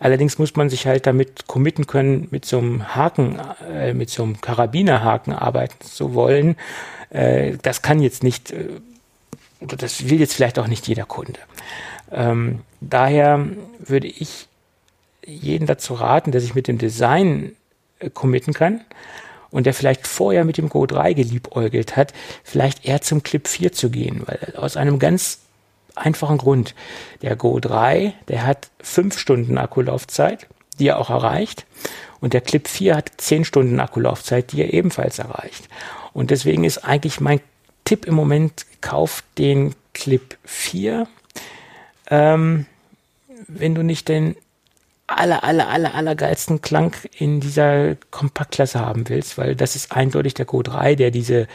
[0.00, 3.38] Allerdings muss man sich halt damit committen können, mit so einem Haken,
[3.70, 6.56] äh, mit so einem Karabinerhaken arbeiten zu wollen.
[7.10, 8.64] Äh, das kann jetzt nicht, äh,
[9.60, 11.38] das will jetzt vielleicht auch nicht jeder Kunde.
[12.12, 13.46] Ähm, daher
[13.78, 14.48] würde ich
[15.24, 17.52] jeden dazu raten, der sich mit dem Design
[17.98, 18.82] äh, committen kann
[19.50, 22.12] und der vielleicht vorher mit dem Go 3 geliebäugelt hat,
[22.42, 25.40] vielleicht eher zum Clip 4 zu gehen, weil aus einem ganz
[25.94, 26.74] einfachen Grund.
[27.20, 30.46] Der Go 3, der hat 5 Stunden Akkulaufzeit,
[30.78, 31.66] die er auch erreicht.
[32.20, 35.68] Und der Clip 4 hat 10 Stunden Akkulaufzeit, die er ebenfalls erreicht.
[36.12, 37.40] Und deswegen ist eigentlich mein
[37.84, 41.06] Tipp im Moment, kauft den Clip 4
[42.10, 42.66] ähm,
[43.48, 44.36] wenn du nicht den
[45.06, 50.34] aller, aller, aller, aller geilsten Klang in dieser Kompaktklasse haben willst, weil das ist eindeutig
[50.34, 51.48] der Go 3, der diese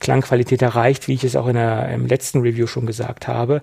[0.00, 3.62] Klangqualität erreicht, wie ich es auch in der, im letzten Review schon gesagt habe.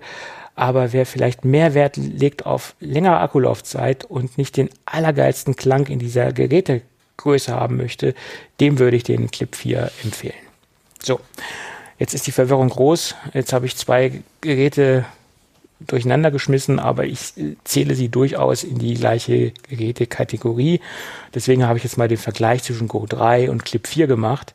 [0.54, 5.98] Aber wer vielleicht mehr Wert legt auf längere Akkulaufzeit und nicht den allergeilsten Klang in
[5.98, 8.14] dieser Gerätegröße haben möchte,
[8.60, 10.34] dem würde ich den Clip 4 empfehlen.
[11.02, 11.20] So,
[11.98, 13.14] jetzt ist die Verwirrung groß.
[13.32, 15.06] Jetzt habe ich zwei Geräte
[15.86, 20.80] durcheinander geschmissen, aber ich äh, zähle sie durchaus in die gleiche Gerätekategorie.
[21.34, 24.54] Deswegen habe ich jetzt mal den Vergleich zwischen Go 3 und Clip 4 gemacht,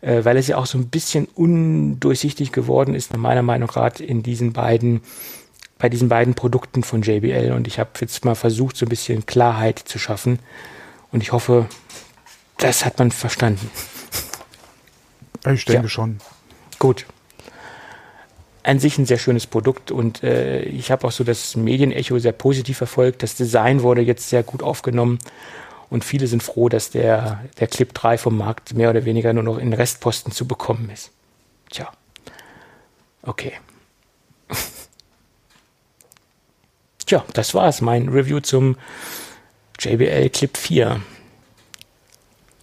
[0.00, 4.04] äh, weil es ja auch so ein bisschen undurchsichtig geworden ist, nach meiner Meinung gerade
[4.04, 5.00] in diesen beiden,
[5.78, 7.52] bei diesen beiden Produkten von JBL.
[7.52, 10.38] Und ich habe jetzt mal versucht, so ein bisschen Klarheit zu schaffen.
[11.12, 11.66] Und ich hoffe,
[12.58, 13.70] das hat man verstanden.
[15.52, 15.88] Ich denke ja.
[15.88, 16.18] schon.
[16.78, 17.06] Gut
[18.66, 22.32] an sich ein sehr schönes Produkt und äh, ich habe auch so das Medienecho sehr
[22.32, 23.22] positiv verfolgt.
[23.22, 25.18] Das Design wurde jetzt sehr gut aufgenommen
[25.88, 29.44] und viele sind froh, dass der, der Clip 3 vom Markt mehr oder weniger nur
[29.44, 31.12] noch in Restposten zu bekommen ist.
[31.70, 31.92] Tja.
[33.22, 33.52] Okay.
[37.06, 37.80] Tja, das war's.
[37.80, 38.76] Mein Review zum
[39.78, 41.00] JBL Clip 4.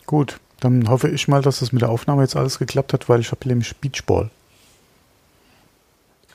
[0.05, 3.21] Gut, dann hoffe ich mal, dass das mit der Aufnahme jetzt alles geklappt hat, weil
[3.21, 4.29] ich habe nämlich Beachball.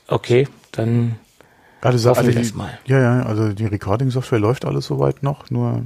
[0.08, 1.16] Okay, dann
[1.80, 2.78] also, hoffen also wir das mal.
[2.86, 5.84] Ja, ja, also die Recording-Software läuft alles soweit noch, nur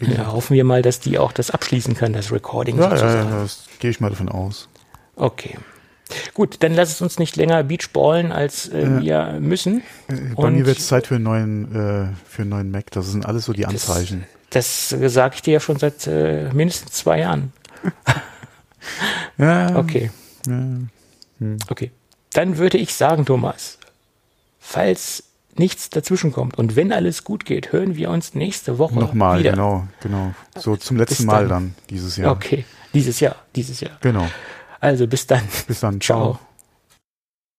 [0.00, 2.78] ja, hoffen wir mal, dass die auch das abschließen kann, das Recording.
[2.78, 3.28] Ja, sozusagen.
[3.28, 4.68] ja, ja, das gehe ich mal davon aus.
[5.16, 5.58] Okay.
[6.32, 9.82] Gut, dann lass es uns nicht länger Beachballen, als äh, äh, wir müssen.
[10.08, 12.90] Äh, bei Und mir wird es Zeit für einen neuen, äh, für einen neuen Mac.
[12.92, 14.24] Das sind alles so die Anzeichen.
[14.48, 17.52] Das, das sage ich dir ja schon seit äh, mindestens zwei Jahren.
[19.38, 19.76] ja.
[19.76, 20.10] Okay.
[20.46, 20.52] Ja.
[21.38, 21.58] Hm.
[21.68, 21.92] Okay
[22.32, 23.78] dann würde ich sagen, Thomas,
[24.58, 25.24] falls
[25.56, 29.50] nichts dazwischenkommt und wenn alles gut geht, hören wir uns nächste Woche Nochmal, wieder.
[29.52, 30.32] genau, genau.
[30.56, 32.32] So zum letzten Mal dann dieses Jahr.
[32.32, 33.98] Okay, dieses Jahr, dieses Jahr.
[34.00, 34.26] Genau.
[34.80, 35.42] Also bis dann.
[35.66, 36.00] Bis dann.
[36.00, 36.34] Ciao.
[36.34, 36.40] Ciao.